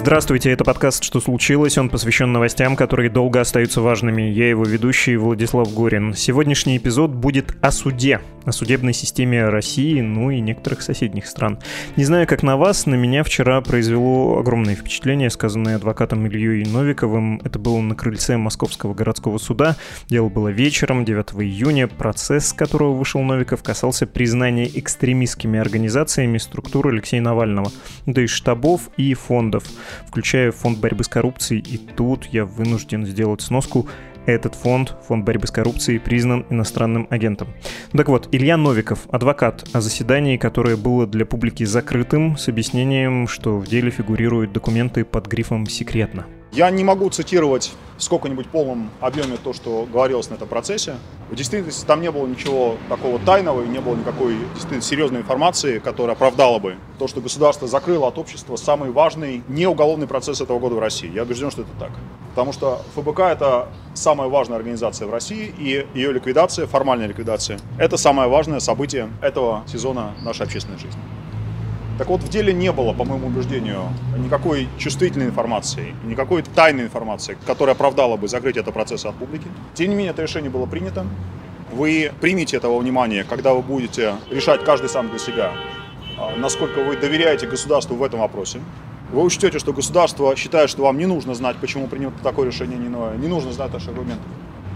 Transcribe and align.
Здравствуйте, 0.00 0.50
это 0.50 0.64
подкаст 0.64 1.04
«Что 1.04 1.20
случилось?». 1.20 1.76
Он 1.76 1.90
посвящен 1.90 2.32
новостям, 2.32 2.74
которые 2.74 3.10
долго 3.10 3.38
остаются 3.38 3.82
важными. 3.82 4.22
Я 4.22 4.48
его 4.48 4.64
ведущий 4.64 5.16
Владислав 5.16 5.74
Горин. 5.74 6.14
Сегодняшний 6.14 6.78
эпизод 6.78 7.10
будет 7.10 7.54
о 7.60 7.70
суде, 7.70 8.22
о 8.46 8.52
судебной 8.52 8.94
системе 8.94 9.50
России, 9.50 10.00
ну 10.00 10.30
и 10.30 10.40
некоторых 10.40 10.80
соседних 10.80 11.26
стран. 11.26 11.58
Не 11.96 12.04
знаю, 12.04 12.26
как 12.26 12.42
на 12.42 12.56
вас, 12.56 12.86
на 12.86 12.94
меня 12.94 13.22
вчера 13.22 13.60
произвело 13.60 14.38
огромное 14.38 14.74
впечатление, 14.74 15.28
сказанное 15.28 15.76
адвокатом 15.76 16.26
Ильей 16.26 16.64
Новиковым. 16.64 17.42
Это 17.44 17.58
было 17.58 17.78
на 17.80 17.94
крыльце 17.94 18.38
Московского 18.38 18.94
городского 18.94 19.36
суда. 19.36 19.76
Дело 20.08 20.30
было 20.30 20.48
вечером, 20.48 21.04
9 21.04 21.34
июня. 21.42 21.88
Процесс, 21.88 22.48
с 22.48 22.52
которого 22.54 22.94
вышел 22.94 23.20
Новиков, 23.20 23.62
касался 23.62 24.06
признания 24.06 24.66
экстремистскими 24.66 25.60
организациями 25.60 26.38
структуры 26.38 26.92
Алексея 26.92 27.20
Навального, 27.20 27.70
то 28.06 28.22
есть 28.22 28.32
штабов 28.32 28.88
и 28.96 29.12
фондов 29.12 29.64
включая 30.06 30.52
фонд 30.52 30.78
борьбы 30.78 31.04
с 31.04 31.08
коррупцией, 31.08 31.60
и 31.60 31.78
тут 31.78 32.26
я 32.26 32.44
вынужден 32.44 33.06
сделать 33.06 33.40
сноску 33.40 33.88
этот 34.26 34.54
фонд, 34.54 34.96
фонд 35.06 35.24
борьбы 35.24 35.46
с 35.46 35.50
коррупцией, 35.50 35.98
признан 35.98 36.46
иностранным 36.50 37.06
агентом. 37.10 37.48
Так 37.92 38.08
вот, 38.08 38.28
Илья 38.32 38.56
Новиков, 38.56 39.08
адвокат, 39.10 39.68
о 39.72 39.80
заседании, 39.80 40.36
которое 40.36 40.76
было 40.76 41.06
для 41.06 41.24
публики 41.24 41.64
закрытым, 41.64 42.36
с 42.36 42.48
объяснением, 42.48 43.26
что 43.28 43.58
в 43.58 43.66
деле 43.66 43.90
фигурируют 43.90 44.52
документы 44.52 45.04
под 45.04 45.26
грифом 45.26 45.66
«секретно». 45.66 46.26
Я 46.52 46.68
не 46.70 46.82
могу 46.82 47.08
цитировать 47.10 47.72
в 47.96 48.02
сколько-нибудь 48.02 48.48
полном 48.48 48.90
объеме 49.00 49.36
то, 49.36 49.52
что 49.52 49.86
говорилось 49.90 50.30
на 50.30 50.34
этом 50.34 50.48
процессе. 50.48 50.96
В 51.30 51.36
действительности 51.36 51.84
там 51.84 52.00
не 52.00 52.10
было 52.10 52.26
ничего 52.26 52.76
такого 52.88 53.20
тайного 53.20 53.62
и 53.62 53.68
не 53.68 53.78
было 53.78 53.94
никакой 53.94 54.36
действительно 54.54 54.82
серьезной 54.82 55.20
информации, 55.20 55.78
которая 55.78 56.16
оправдала 56.16 56.58
бы 56.58 56.76
то, 56.98 57.06
что 57.06 57.20
государство 57.20 57.68
закрыло 57.68 58.08
от 58.08 58.18
общества 58.18 58.56
самый 58.56 58.90
важный 58.90 59.44
неуголовный 59.46 60.08
процесс 60.08 60.40
этого 60.40 60.58
года 60.58 60.74
в 60.74 60.80
России. 60.80 61.08
Я 61.12 61.22
убежден, 61.22 61.52
что 61.52 61.62
это 61.62 61.70
так. 61.78 61.90
Потому 62.30 62.52
что 62.52 62.82
ФБК– 62.96 63.20
это 63.20 63.68
самая 63.94 64.28
важная 64.28 64.56
организация 64.56 65.06
в 65.06 65.12
России, 65.12 65.54
и 65.56 65.86
ее 65.94 66.12
ликвидация, 66.12 66.66
формальная 66.66 67.06
ликвидация– 67.06 67.60
это 67.78 67.96
самое 67.96 68.28
важное 68.28 68.58
событие 68.58 69.08
этого 69.22 69.62
сезона 69.68 70.14
нашей 70.24 70.46
общественной 70.46 70.78
жизни. 70.78 71.00
Так 71.98 72.08
вот, 72.08 72.22
в 72.22 72.28
деле 72.28 72.52
не 72.52 72.72
было, 72.72 72.92
по 72.92 73.04
моему 73.04 73.26
убеждению, 73.26 73.82
никакой 74.16 74.68
чувствительной 74.78 75.26
информации, 75.26 75.94
никакой 76.04 76.42
тайной 76.42 76.84
информации, 76.84 77.36
которая 77.46 77.74
оправдала 77.74 78.16
бы 78.16 78.26
закрытие 78.26 78.62
этого 78.62 78.72
процесса 78.72 79.10
от 79.10 79.16
публики. 79.16 79.46
Тем 79.74 79.90
не 79.90 79.96
менее, 79.96 80.12
это 80.12 80.22
решение 80.22 80.50
было 80.50 80.66
принято. 80.66 81.06
Вы 81.72 82.10
примите 82.20 82.56
этого 82.56 82.78
внимания, 82.78 83.24
когда 83.24 83.54
вы 83.54 83.62
будете 83.62 84.14
решать 84.30 84.64
каждый 84.64 84.88
сам 84.88 85.10
для 85.10 85.18
себя, 85.18 85.52
а, 86.18 86.36
насколько 86.36 86.82
вы 86.82 86.96
доверяете 86.96 87.46
государству 87.46 87.96
в 87.96 88.02
этом 88.02 88.20
вопросе. 88.20 88.60
Вы 89.12 89.22
учтете, 89.22 89.58
что 89.58 89.72
государство 89.72 90.34
считает, 90.36 90.70
что 90.70 90.82
вам 90.82 90.96
не 90.96 91.06
нужно 91.06 91.34
знать, 91.34 91.56
почему 91.56 91.86
принято 91.86 92.22
такое 92.22 92.46
решение, 92.46 92.78
не 92.78 92.86
иное, 92.86 93.16
не 93.16 93.26
нужно 93.26 93.52
знать 93.52 93.72
наши 93.72 93.88
аргументы. 93.90 94.22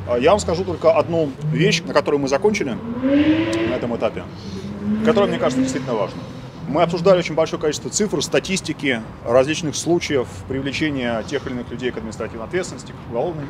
А, 0.08 0.18
я 0.18 0.30
вам 0.30 0.40
скажу 0.40 0.64
только 0.64 0.92
одну 0.92 1.30
вещь, 1.52 1.82
на 1.86 1.94
которой 1.94 2.16
мы 2.16 2.28
закончили 2.28 2.76
на 3.02 3.74
этом 3.74 3.96
этапе, 3.96 4.24
которая, 5.04 5.30
мне 5.30 5.38
кажется, 5.38 5.62
действительно 5.62 5.94
важна. 5.94 6.20
Мы 6.66 6.82
обсуждали 6.82 7.18
очень 7.18 7.34
большое 7.34 7.60
количество 7.60 7.90
цифр, 7.90 8.22
статистики, 8.22 9.02
различных 9.24 9.76
случаев 9.76 10.26
привлечения 10.48 11.22
тех 11.24 11.46
или 11.46 11.52
иных 11.54 11.70
людей 11.70 11.90
к 11.90 11.98
административной 11.98 12.46
ответственности, 12.46 12.92
к 12.92 13.10
уголовной. 13.10 13.44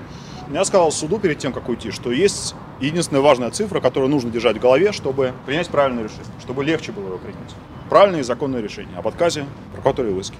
Я 0.53 0.65
сказал 0.65 0.91
суду 0.91 1.19
перед 1.19 1.39
тем, 1.39 1.53
как 1.53 1.69
уйти, 1.69 1.93
что 1.93 2.11
есть 2.11 2.55
единственная 2.81 3.23
важная 3.23 3.51
цифра, 3.51 3.81
которую 3.81 4.11
нужно 4.11 4.31
держать 4.31 4.57
в 4.57 4.61
голове, 4.61 4.91
чтобы 4.93 5.33
принять 5.47 5.69
правильное 5.69 6.05
решение, 6.05 6.25
чтобы 6.41 6.65
легче 6.65 6.91
было 6.91 7.07
его 7.07 7.19
принять. 7.19 7.55
Правильное 7.89 8.21
и 8.21 8.25
законное 8.25 8.61
решение 8.61 8.99
об 8.99 9.07
отказе 9.07 9.47
прокуратуре 9.73 10.11
и 10.11 10.13
выске. 10.13 10.37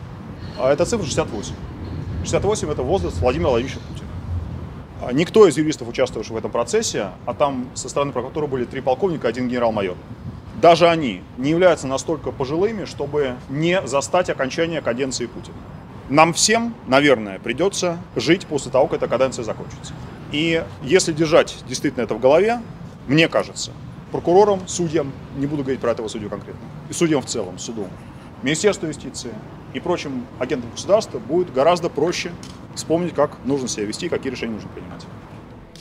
А 0.59 0.73
эта 0.73 0.85
цифра 0.85 1.05
68. 1.05 1.55
68– 2.23 2.71
это 2.71 2.83
возраст 2.83 3.19
Владимира 3.19 3.51
Владимировича 3.51 3.81
Путина. 3.89 4.09
А 5.07 5.13
никто 5.13 5.47
из 5.47 5.57
юристов, 5.57 5.89
участвовавших 5.89 6.35
в 6.35 6.37
этом 6.37 6.51
процессе, 6.51 7.11
а 7.25 7.35
там 7.35 7.69
со 7.75 7.89
стороны 7.89 8.13
прокуратуры 8.13 8.47
были 8.47 8.65
три 8.65 8.81
полковника, 8.81 9.29
один 9.29 9.49
генерал-майор, 9.49 9.97
даже 10.65 10.89
они 10.89 11.21
не 11.37 11.51
являются 11.51 11.87
настолько 11.87 12.31
пожилыми, 12.31 12.87
чтобы 12.87 13.37
не 13.51 13.87
застать 13.87 14.31
окончание 14.31 14.81
каденции 14.81 15.27
Путина. 15.27 15.59
Нам 16.09 16.33
всем, 16.33 16.75
наверное, 16.87 17.39
придется 17.39 17.99
жить 18.17 18.47
после 18.47 18.73
того, 18.73 18.87
как 18.87 19.03
эта 19.03 19.07
каденция 19.07 19.45
закончится. 19.45 19.93
И 20.33 20.65
если 20.83 21.13
держать 21.13 21.55
действительно 21.69 22.05
это 22.05 22.15
в 22.15 22.19
голове, 22.19 22.63
мне 23.09 23.29
кажется, 23.29 23.73
прокурорам, 24.11 24.67
судьям, 24.67 25.13
не 25.37 25.47
буду 25.47 25.65
говорить 25.65 25.83
про 25.83 25.91
этого 25.91 26.09
судью 26.09 26.31
конкретно, 26.31 26.63
и 26.89 26.95
судьям 26.95 27.21
в 27.21 27.27
целом, 27.27 27.59
суду, 27.59 27.87
Министерству 28.43 28.87
юстиции 28.87 29.35
и 29.75 29.81
прочим 29.81 30.25
агентам 30.39 30.71
государства 30.71 31.19
будет 31.19 31.53
гораздо 31.53 31.91
проще 31.91 32.33
вспомнить, 32.75 33.13
как 33.13 33.37
нужно 33.45 33.69
себя 33.69 33.85
вести, 33.85 34.09
какие 34.09 34.33
решения 34.33 34.55
нужно 34.55 34.71
принимать. 34.71 35.05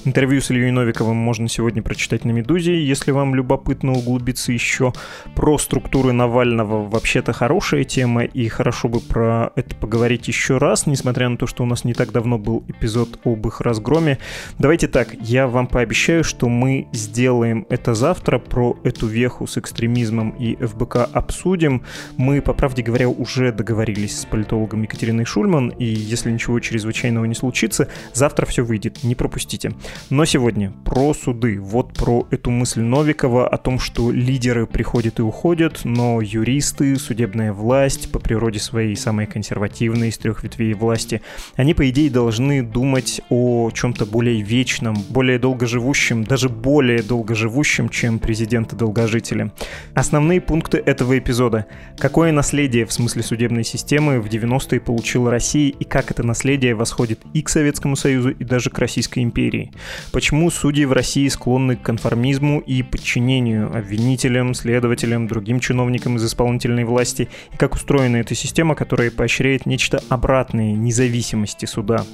Интервью 0.06 0.42
с 0.42 0.52
Ильей 0.52 0.70
Новиковым 0.72 1.16
можно 1.16 1.48
сегодня 1.48 1.82
прочитать 1.82 2.26
на 2.26 2.32
«Медузе». 2.32 2.84
Если 2.84 3.12
вам 3.12 3.36
любопытно 3.36 3.94
углубиться 3.94 4.52
еще 4.52 4.92
про 5.34 5.58
структуры 5.58 6.12
Навального, 6.12 6.86
вообще-то 6.90 7.32
хорошая 7.32 7.86
тема, 7.86 8.26
и 8.26 8.50
хорошо 8.50 8.90
бы 8.90 9.00
про 9.00 9.54
это 9.56 9.74
поговорить 9.78 10.28
еще 10.28 10.58
раз, 10.58 10.88
несмотря 10.88 11.30
на 11.30 11.38
то, 11.38 11.48
что 11.48 11.64
у 11.64 11.66
нас 11.66 11.86
не 11.86 11.94
так 11.94 12.12
давно 12.12 12.38
был 12.38 12.66
эпизод 12.68 13.22
об 13.24 13.48
их 13.48 13.62
разгроме. 13.62 14.18
Давайте 14.60 14.90
так, 14.90 15.14
я 15.22 15.48
вам 15.48 15.68
пообещаю, 15.68 16.26
что 16.26 16.50
мы 16.50 16.90
сделаем 16.92 17.66
это 17.70 17.94
завтра, 17.94 18.40
про 18.40 18.78
эту 18.84 19.08
веху 19.08 19.48
с 19.48 19.58
экстремизмом 19.58 20.32
и 20.32 20.58
ФБК 20.58 20.98
обсудим. 21.14 21.82
Мы, 22.18 22.42
по 22.42 22.54
правде 22.54 22.84
говоря, 22.84 23.08
уже 23.08 23.54
договорились 23.54 24.20
с 24.20 24.26
политологом 24.26 24.82
Екатериной 24.82 25.24
Шульман, 25.24 25.70
и 25.70 25.86
если 25.86 26.30
ничего 26.30 26.60
чрезвычайного 26.60 27.24
не 27.24 27.36
случится, 27.36 27.88
завтра 28.12 28.46
все 28.46 28.64
выйдет, 28.64 29.02
не 29.06 29.16
пропустите. 29.16 29.72
Но 30.10 30.26
сегодня 30.26 30.72
про 30.86 31.14
суды. 31.14 31.60
Вот 31.60 31.94
про 31.94 32.28
эту 32.32 32.52
мысль 32.52 32.82
Новикова 32.82 33.48
о 33.48 33.58
том, 33.58 33.80
что 33.80 34.12
лидеры 34.12 34.68
приходят 34.68 35.20
и 35.20 35.22
уходят, 35.22 35.82
но 35.84 36.22
юристы, 36.22 36.96
судебная 36.98 37.54
власть, 37.54 38.12
по 38.12 38.20
природе 38.20 38.60
своей 38.60 38.96
самые 38.96 39.28
консервативные 39.28 40.10
из 40.10 40.18
трех 40.18 40.44
ветвей 40.44 40.74
власти, 40.74 41.22
они, 41.56 41.74
по 41.74 41.90
идее, 41.90 42.10
должны 42.10 42.62
думать 42.62 43.22
о 43.30 43.72
чем-то 43.72 44.06
более 44.06 44.42
вечном, 44.42 44.96
более 45.10 45.40
долгоживущем, 45.40 46.24
даже 46.24 46.50
более 46.50 47.02
долгоживущем, 47.02 47.90
чем 47.90 48.20
президенты-долгожители. 48.20 49.52
Основные 49.94 50.42
пункты 50.42 50.78
этого 50.78 51.18
эпизода. 51.18 51.66
Какое 51.98 52.32
наследие 52.32 52.86
в 52.86 52.94
смысле 52.94 53.24
судебной 53.24 53.64
системы 53.64 54.20
в 54.20 54.28
90-е 54.28 54.80
получила 54.80 55.32
Россия 55.32 55.70
и 55.70 55.84
как 55.84 56.12
это 56.12 56.24
наследие 56.24 56.76
восходит 56.76 57.20
и 57.34 57.42
к 57.42 57.50
Советскому 57.50 57.96
Союзу, 57.96 58.32
и 58.32 58.44
даже 58.44 58.70
к 58.70 58.78
Российской 58.80 59.20
империи. 59.24 59.72
Почему 60.12 60.50
судьи 60.52 60.86
в 60.86 60.92
России 60.92 61.28
склонны 61.28 61.76
к 61.76 61.82
конформизму 61.82 62.60
и 62.60 62.84
подчинению 62.84 63.76
обвинителям, 63.76 64.54
следователям, 64.54 65.28
другим 65.28 65.60
чиновникам 65.60 66.18
из 66.18 66.26
исполнительной 66.26 66.84
власти, 66.84 67.30
и 67.52 67.58
как 67.58 67.76
устроена 67.76 68.18
эта 68.18 68.36
система, 68.36 68.76
которая 68.76 69.12
поощряет 69.12 69.66
нечто 69.66 70.02
обратное 70.10 70.74
независимости 70.74 71.66
суда. 71.66 72.06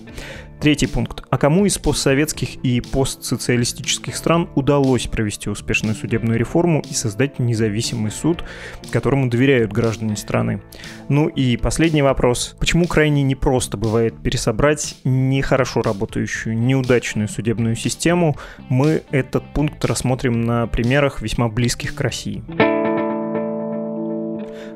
Третий 0.59 0.87
пункт. 0.87 1.23
А 1.29 1.37
кому 1.37 1.65
из 1.65 1.77
постсоветских 1.77 2.55
и 2.63 2.81
постсоциалистических 2.81 4.15
стран 4.15 4.49
удалось 4.55 5.07
провести 5.07 5.49
успешную 5.49 5.95
судебную 5.95 6.37
реформу 6.37 6.83
и 6.89 6.93
создать 6.93 7.39
независимый 7.39 8.11
суд, 8.11 8.43
которому 8.91 9.29
доверяют 9.29 9.71
граждане 9.71 10.17
страны? 10.17 10.61
Ну 11.07 11.29
и 11.29 11.55
последний 11.55 12.01
вопрос. 12.01 12.57
Почему 12.59 12.87
крайне 12.87 13.23
непросто 13.23 13.77
бывает 13.77 14.21
пересобрать 14.21 14.97
нехорошо 15.05 15.81
работающую, 15.81 16.57
неудачную 16.57 17.29
судебную 17.29 17.77
систему? 17.77 18.35
Мы 18.67 19.03
этот 19.11 19.45
пункт 19.53 19.85
рассмотрим 19.85 20.41
на 20.41 20.67
примерах 20.67 21.21
весьма 21.21 21.47
близких 21.47 21.95
к 21.95 22.01
России. 22.01 22.43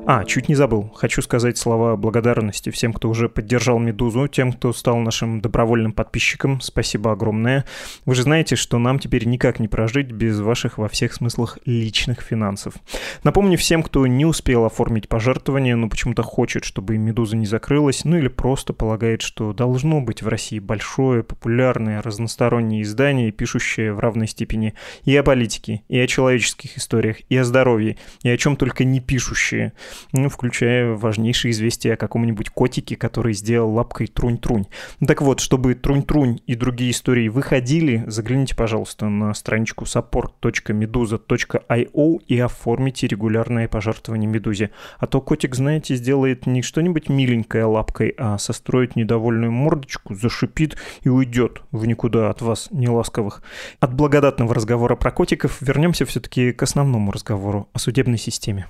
А, 0.06 0.22
чуть 0.24 0.50
не 0.50 0.54
забыл. 0.54 0.92
Хочу 0.94 1.22
сказать 1.22 1.56
слова 1.56 1.96
благодарности 1.96 2.68
всем, 2.68 2.92
кто 2.92 3.08
уже 3.08 3.30
поддержал 3.30 3.78
«Медузу», 3.78 4.28
тем, 4.28 4.52
кто 4.52 4.74
стал 4.74 4.98
нашим 4.98 5.40
добровольным 5.40 5.94
подписчиком. 5.94 6.60
Спасибо 6.60 7.12
огромное. 7.12 7.64
Вы 8.04 8.14
же 8.14 8.24
знаете, 8.24 8.54
что 8.54 8.78
нам 8.78 8.98
теперь 8.98 9.26
никак 9.26 9.60
не 9.60 9.68
прожить 9.68 10.12
без 10.12 10.40
ваших 10.40 10.76
во 10.76 10.88
всех 10.88 11.14
смыслах 11.14 11.58
личных 11.64 12.20
финансов. 12.20 12.74
Напомню 13.22 13.56
всем, 13.56 13.82
кто 13.82 14.06
не 14.06 14.26
успел 14.26 14.66
оформить 14.66 15.08
пожертвование, 15.08 15.74
но 15.74 15.88
почему-то 15.88 16.22
хочет, 16.22 16.66
чтобы 16.66 16.98
«Медуза» 16.98 17.38
не 17.38 17.46
закрылась, 17.46 18.04
ну 18.04 18.18
или 18.18 18.28
просто 18.28 18.74
полагает, 18.74 19.22
что 19.22 19.54
должно 19.54 20.02
быть 20.02 20.20
в 20.20 20.28
России 20.28 20.58
большое, 20.58 21.22
популярное, 21.22 22.02
разностороннее 22.02 22.82
издание, 22.82 23.32
пишущее 23.32 23.94
в 23.94 24.00
равной 24.00 24.28
степени 24.28 24.74
и 25.06 25.16
о 25.16 25.22
политике, 25.22 25.80
и 25.88 25.98
о 25.98 26.06
человеческих 26.06 26.76
историях, 26.76 27.16
и 27.30 27.38
о 27.38 27.44
здоровье, 27.44 27.96
и 28.22 28.28
о 28.28 28.36
чем 28.36 28.56
только 28.56 28.84
не 28.84 29.00
пишущее– 29.00 29.72
ну, 30.12 30.28
включая 30.28 30.94
важнейшие 30.94 31.52
известия 31.52 31.94
о 31.94 31.96
каком-нибудь 31.96 32.50
котике, 32.50 32.96
который 32.96 33.32
сделал 33.34 33.72
лапкой 33.72 34.06
трунь-трунь. 34.06 34.66
Так 35.06 35.22
вот, 35.22 35.40
чтобы 35.40 35.74
трунь-трунь 35.74 36.40
и 36.46 36.54
другие 36.54 36.90
истории 36.90 37.28
выходили, 37.28 38.04
загляните, 38.06 38.54
пожалуйста, 38.56 39.08
на 39.08 39.32
страничку 39.34 39.84
support.meduza.io 39.84 42.18
и 42.26 42.38
оформите 42.38 43.06
регулярное 43.06 43.68
пожертвование 43.68 44.28
Медузе. 44.28 44.70
А 44.98 45.06
то 45.06 45.20
котик, 45.20 45.54
знаете, 45.54 45.94
сделает 45.96 46.46
не 46.46 46.62
что-нибудь 46.62 47.08
миленькое 47.08 47.64
лапкой, 47.64 48.14
а 48.18 48.38
состроит 48.38 48.96
недовольную 48.96 49.52
мордочку, 49.52 50.14
зашипит 50.14 50.76
и 51.02 51.08
уйдет 51.08 51.62
в 51.70 51.86
никуда 51.86 52.30
от 52.30 52.42
вас 52.42 52.68
неласковых. 52.70 53.42
От 53.80 53.94
благодатного 53.94 54.54
разговора 54.54 54.96
про 54.96 55.10
котиков 55.10 55.58
вернемся 55.60 56.04
все-таки 56.04 56.52
к 56.52 56.62
основному 56.62 57.12
разговору 57.12 57.68
о 57.72 57.78
судебной 57.78 58.18
системе. 58.18 58.66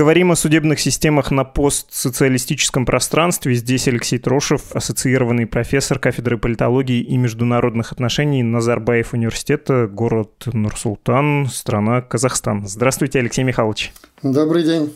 Говорим 0.00 0.32
о 0.32 0.34
судебных 0.34 0.80
системах 0.80 1.30
на 1.30 1.44
постсоциалистическом 1.44 2.86
пространстве. 2.86 3.52
Здесь 3.52 3.86
Алексей 3.86 4.18
Трошев, 4.18 4.74
ассоциированный 4.74 5.46
профессор 5.46 5.98
кафедры 5.98 6.38
политологии 6.38 7.02
и 7.02 7.18
международных 7.18 7.92
отношений 7.92 8.42
Назарбаев 8.42 9.12
университета, 9.12 9.88
город 9.88 10.44
Нурсултан, 10.46 11.48
страна 11.52 12.00
Казахстан. 12.00 12.66
Здравствуйте, 12.66 13.18
Алексей 13.18 13.44
Михайлович. 13.44 13.92
Добрый 14.22 14.62
день. 14.62 14.90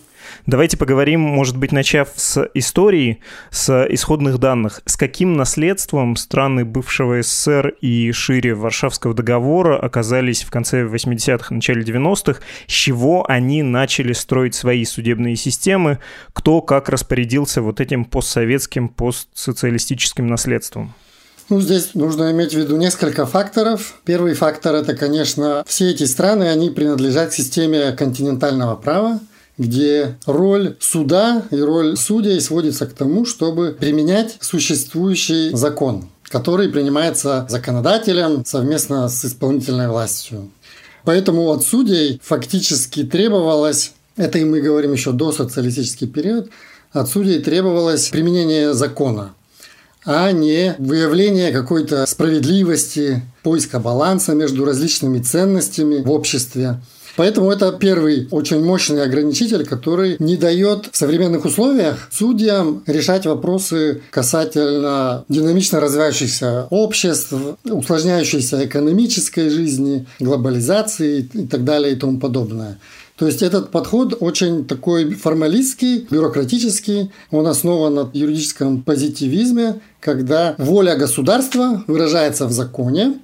Давайте 0.46 0.76
поговорим, 0.76 1.20
может 1.20 1.56
быть, 1.56 1.72
начав 1.72 2.08
с 2.16 2.48
истории, 2.54 3.20
с 3.50 3.86
исходных 3.88 4.38
данных. 4.38 4.82
С 4.84 4.96
каким 4.96 5.36
наследством 5.36 6.16
страны 6.16 6.64
бывшего 6.64 7.22
СССР 7.22 7.74
и 7.80 8.12
шире 8.12 8.54
Варшавского 8.54 9.14
договора 9.14 9.78
оказались 9.78 10.42
в 10.42 10.50
конце 10.50 10.84
80-х, 10.84 11.54
начале 11.54 11.82
90-х? 11.82 12.40
С 12.66 12.72
чего 12.72 13.24
они 13.28 13.62
начали 13.62 14.12
строить 14.12 14.54
свои 14.54 14.84
судебные 14.84 15.36
системы? 15.36 15.98
Кто 16.32 16.60
как 16.60 16.88
распорядился 16.88 17.62
вот 17.62 17.80
этим 17.80 18.04
постсоветским, 18.04 18.88
постсоциалистическим 18.88 20.26
наследством? 20.26 20.94
Ну, 21.50 21.60
здесь 21.60 21.94
нужно 21.94 22.32
иметь 22.32 22.52
в 22.52 22.58
виду 22.58 22.76
несколько 22.76 23.26
факторов. 23.26 23.94
Первый 24.04 24.34
фактор– 24.34 24.74
это, 24.76 24.96
конечно, 24.96 25.62
все 25.66 25.90
эти 25.90 26.04
страны, 26.04 26.44
они 26.44 26.70
принадлежат 26.70 27.34
системе 27.34 27.92
континентального 27.92 28.76
права– 28.76 29.20
где 29.56 30.16
роль 30.26 30.76
суда 30.80 31.44
и 31.50 31.60
роль 31.60 31.96
судей 31.96 32.40
сводится 32.40 32.86
к 32.86 32.92
тому, 32.92 33.24
чтобы 33.24 33.76
применять 33.78 34.36
существующий 34.40 35.50
закон, 35.54 36.08
который 36.24 36.68
принимается 36.68 37.46
законодателем 37.48 38.44
совместно 38.44 39.08
с 39.08 39.24
исполнительной 39.24 39.88
властью. 39.88 40.50
Поэтому 41.04 41.50
от 41.50 41.64
судей 41.64 42.20
фактически 42.22 43.04
требовалось, 43.04 43.92
это 44.16 44.38
и 44.38 44.44
мы 44.44 44.60
говорим 44.60 44.92
еще 44.92 45.12
до 45.12 45.32
социалистический 45.32 46.08
период, 46.08 46.50
от 46.92 47.08
судей 47.08 47.40
требовалось 47.40 48.08
применение 48.08 48.72
закона, 48.72 49.34
а 50.04 50.32
не 50.32 50.74
выявление 50.78 51.52
какой-то 51.52 52.06
справедливости, 52.06 53.22
поиска 53.42 53.80
баланса 53.80 54.34
между 54.34 54.64
различными 54.64 55.18
ценностями 55.18 56.02
в 56.02 56.10
обществе. 56.10 56.80
Поэтому 57.16 57.50
это 57.50 57.72
первый 57.72 58.26
очень 58.31 58.64
мощный 58.64 59.02
ограничитель, 59.02 59.64
который 59.64 60.16
не 60.19 60.37
дает 60.37 60.88
в 60.90 60.96
современных 60.96 61.44
условиях 61.44 62.08
судьям 62.11 62.82
решать 62.87 63.25
вопросы 63.26 64.02
касательно 64.11 65.25
динамично 65.28 65.81
развивающихся 65.81 66.66
обществ, 66.70 67.34
усложняющейся 67.64 68.64
экономической 68.66 69.49
жизни, 69.49 70.06
глобализации 70.19 71.28
и 71.32 71.46
так 71.46 71.64
далее 71.64 71.93
и 71.93 71.96
тому 71.96 72.19
подобное. 72.19 72.78
То 73.17 73.28
есть 73.28 73.43
этот 73.43 73.70
подход 73.70 74.17
очень 74.19 74.64
такой 74.64 75.14
формалистский, 75.14 76.08
бюрократический. 76.10 77.12
Он 77.31 77.46
основан 77.46 77.94
на 77.94 78.10
юридическом 78.12 78.82
позитивизме, 78.82 79.81
когда 80.00 80.56
воля 80.58 80.96
государства 80.96 81.84
выражается 81.87 82.46
в 82.46 82.52
законе, 82.52 83.20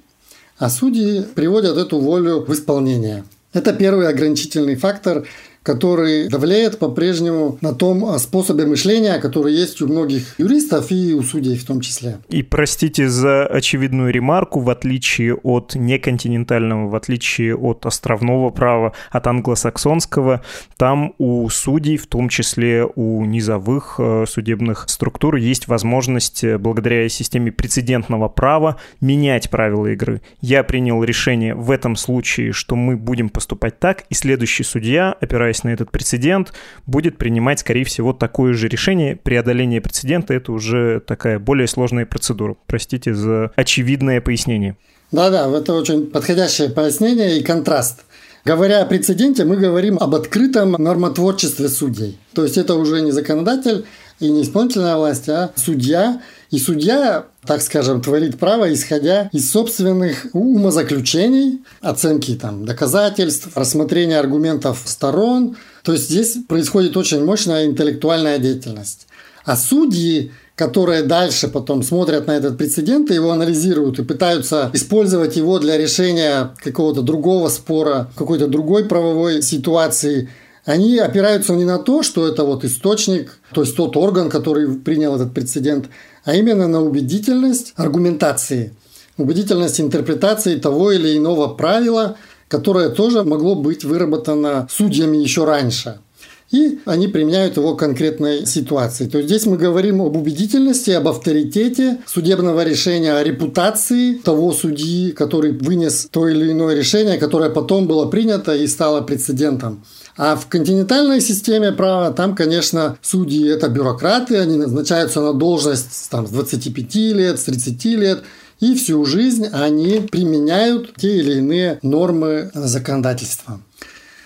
а 0.57 0.69
судьи 0.69 1.23
приводят 1.35 1.77
эту 1.77 1.99
волю 1.99 2.45
в 2.47 2.53
исполнение. 2.53 3.25
Это 3.53 3.73
первый 3.73 4.07
ограничительный 4.07 4.75
фактор, 4.75 5.27
который 5.63 6.27
давляет 6.27 6.79
по-прежнему 6.79 7.57
на 7.61 7.73
том 7.73 8.05
а, 8.05 8.19
способе 8.19 8.65
мышления, 8.65 9.19
который 9.19 9.53
есть 9.53 9.81
у 9.81 9.87
многих 9.87 10.39
юристов 10.39 10.91
и 10.91 11.13
у 11.13 11.21
судей 11.21 11.57
в 11.57 11.65
том 11.65 11.81
числе. 11.81 12.17
И 12.29 12.41
простите 12.41 13.07
за 13.07 13.45
очевидную 13.45 14.11
ремарку, 14.11 14.59
в 14.59 14.69
отличие 14.69 15.35
от 15.35 15.75
неконтинентального, 15.75 16.89
в 16.89 16.95
отличие 16.95 17.55
от 17.55 17.85
островного 17.85 18.49
права, 18.49 18.93
от 19.11 19.27
англосаксонского, 19.27 20.41
там 20.77 21.13
у 21.19 21.47
судей, 21.49 21.97
в 21.97 22.07
том 22.07 22.29
числе 22.29 22.87
у 22.95 23.23
низовых 23.25 23.95
э, 23.99 24.25
судебных 24.27 24.85
структур, 24.87 25.35
есть 25.35 25.67
возможность 25.67 26.43
э, 26.43 26.57
благодаря 26.57 27.07
системе 27.09 27.51
прецедентного 27.51 28.29
права 28.29 28.77
менять 28.99 29.49
правила 29.49 29.87
игры. 29.87 30.21
Я 30.41 30.63
принял 30.63 31.03
решение 31.03 31.53
в 31.53 31.69
этом 31.69 31.95
случае, 31.95 32.51
что 32.51 32.75
мы 32.75 32.97
будем 32.97 33.29
поступать 33.29 33.79
так, 33.79 34.05
и 34.09 34.15
следующий 34.15 34.63
судья, 34.63 35.15
опираясь 35.19 35.50
опираясь 35.51 35.63
на 35.63 35.69
этот 35.69 35.91
прецедент, 35.91 36.53
будет 36.85 37.17
принимать, 37.17 37.59
скорее 37.59 37.83
всего, 37.83 38.13
такое 38.13 38.53
же 38.53 38.67
решение. 38.67 39.15
Преодоление 39.15 39.81
прецедента— 39.81 40.33
это 40.35 40.51
уже 40.51 41.01
такая 41.01 41.39
более 41.39 41.67
сложная 41.67 42.05
процедура. 42.05 42.55
Простите 42.67 43.13
за 43.13 43.51
очевидное 43.55 44.21
пояснение. 44.21 44.75
Да-да, 45.11 45.49
это 45.57 45.73
очень 45.73 46.07
подходящее 46.07 46.69
пояснение 46.69 47.39
и 47.39 47.43
контраст. 47.43 48.05
Говоря 48.45 48.81
о 48.81 48.85
прецеденте, 48.85 49.45
мы 49.45 49.57
говорим 49.57 49.97
об 49.99 50.15
открытом 50.15 50.71
нормотворчестве 50.71 51.67
судей. 51.67 52.17
То 52.33 52.43
есть 52.43 52.57
это 52.57 52.73
уже 52.75 53.01
не 53.01 53.11
законодатель 53.11 53.85
и 54.21 54.29
не 54.29 54.43
исполнительная 54.43 54.95
власть, 54.95 55.27
а 55.29 55.51
судья. 55.55 56.21
И 56.49 56.59
судья, 56.59 57.25
так 57.45 57.61
скажем, 57.61 58.01
творит 58.01 58.37
право, 58.37 58.71
исходя 58.73 59.29
из 59.31 59.49
собственных 59.49 60.27
умозаключений, 60.33 61.61
оценки 61.81 62.35
там, 62.35 62.65
доказательств, 62.65 63.49
рассмотрения 63.55 64.19
аргументов 64.19 64.81
сторон. 64.85 65.55
То 65.83 65.93
есть 65.93 66.09
здесь 66.09 66.37
происходит 66.47 66.97
очень 66.97 67.23
мощная 67.23 67.65
интеллектуальная 67.65 68.37
деятельность. 68.37 69.07
А 69.45 69.55
судьи 69.55 70.31
которые 70.61 71.01
дальше 71.01 71.47
потом 71.47 71.81
смотрят 71.81 72.27
на 72.27 72.33
этот 72.33 72.55
прецедент 72.55 73.09
и 73.09 73.15
его 73.15 73.31
анализируют 73.31 73.97
и 73.97 74.03
пытаются 74.03 74.69
использовать 74.73 75.35
его 75.35 75.57
для 75.57 75.75
решения 75.75 76.51
какого-то 76.63 77.01
другого 77.01 77.49
спора, 77.49 78.11
какой-то 78.15 78.45
другой 78.45 78.85
правовой 78.85 79.41
ситуации, 79.41 80.29
они 80.65 80.97
опираются 80.97 81.53
не 81.53 81.65
на 81.65 81.79
то, 81.79 82.03
что 82.03 82.27
это 82.27 82.43
вот 82.43 82.63
источник, 82.63 83.39
то 83.53 83.61
есть 83.61 83.75
тот 83.75 83.97
орган, 83.97 84.29
который 84.29 84.75
принял 84.75 85.15
этот 85.15 85.33
прецедент, 85.33 85.89
а 86.23 86.35
именно 86.35 86.67
на 86.67 86.81
убедительность 86.81 87.73
аргументации, 87.75 88.73
убедительность 89.17 89.81
интерпретации 89.81 90.59
того 90.59 90.91
или 90.91 91.17
иного 91.17 91.47
правила, 91.47 92.17
которое 92.47 92.89
тоже 92.89 93.23
могло 93.23 93.55
быть 93.55 93.83
выработано 93.83 94.67
судьями 94.69 95.17
еще 95.17 95.45
раньше– 95.45 95.99
и 96.51 96.79
они 96.85 97.07
применяют 97.07 97.57
его 97.57 97.75
к 97.75 97.79
конкретной 97.79 98.45
ситуации. 98.45 99.07
То 99.07 99.17
есть 99.17 99.29
здесь 99.29 99.45
мы 99.45 99.57
говорим 99.57 100.01
об 100.01 100.17
убедительности, 100.17 100.91
об 100.91 101.07
авторитете 101.07 101.99
судебного 102.05 102.63
решения, 102.63 103.13
о 103.13 103.23
репутации 103.23 104.15
того 104.15 104.51
судьи, 104.51 105.11
который 105.11 105.53
вынес 105.53 106.07
то 106.11 106.27
или 106.27 106.51
иное 106.51 106.75
решение, 106.75 107.17
которое 107.17 107.49
потом 107.49 107.87
было 107.87 108.05
принято 108.05 108.53
и 108.53 108.67
стало 108.67 109.01
прецедентом. 109.01 109.83
А 110.17 110.35
в 110.35 110.47
континентальной 110.47 111.21
системе 111.21 111.71
права 111.71 112.11
там, 112.11 112.35
конечно, 112.35 112.97
судьи– 113.01 113.47
это 113.49 113.69
бюрократы, 113.69 114.37
они 114.37 114.57
назначаются 114.57 115.21
на 115.21 115.33
должность 115.33 116.09
там, 116.09 116.27
с 116.27 116.31
25 116.31 116.95
лет, 116.95 117.39
с 117.39 117.43
30 117.43 117.85
лет, 117.85 118.23
и 118.59 118.75
всю 118.75 119.03
жизнь 119.05 119.47
они 119.51 120.07
применяют 120.11 120.95
те 120.95 121.17
или 121.17 121.37
иные 121.37 121.79
нормы 121.81 122.51
законодательства. 122.53 123.59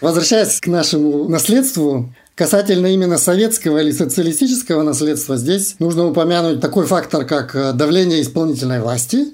Возвращаясь 0.02 0.60
к 0.60 0.68
нашему 0.68 1.30
наследству, 1.30 2.10
Касательно 2.36 2.88
именно 2.88 3.18
советского 3.18 3.78
или 3.78 3.92
социалистического 3.92 4.84
наследства, 4.84 5.38
здесь 5.38 5.78
нужно 5.80 6.06
упомянуть 6.06 6.60
такой 6.60 6.86
фактор, 6.86 7.24
как 7.24 7.78
давление 7.78 8.22
исполнительной 8.22 8.82
власти. 8.82 9.28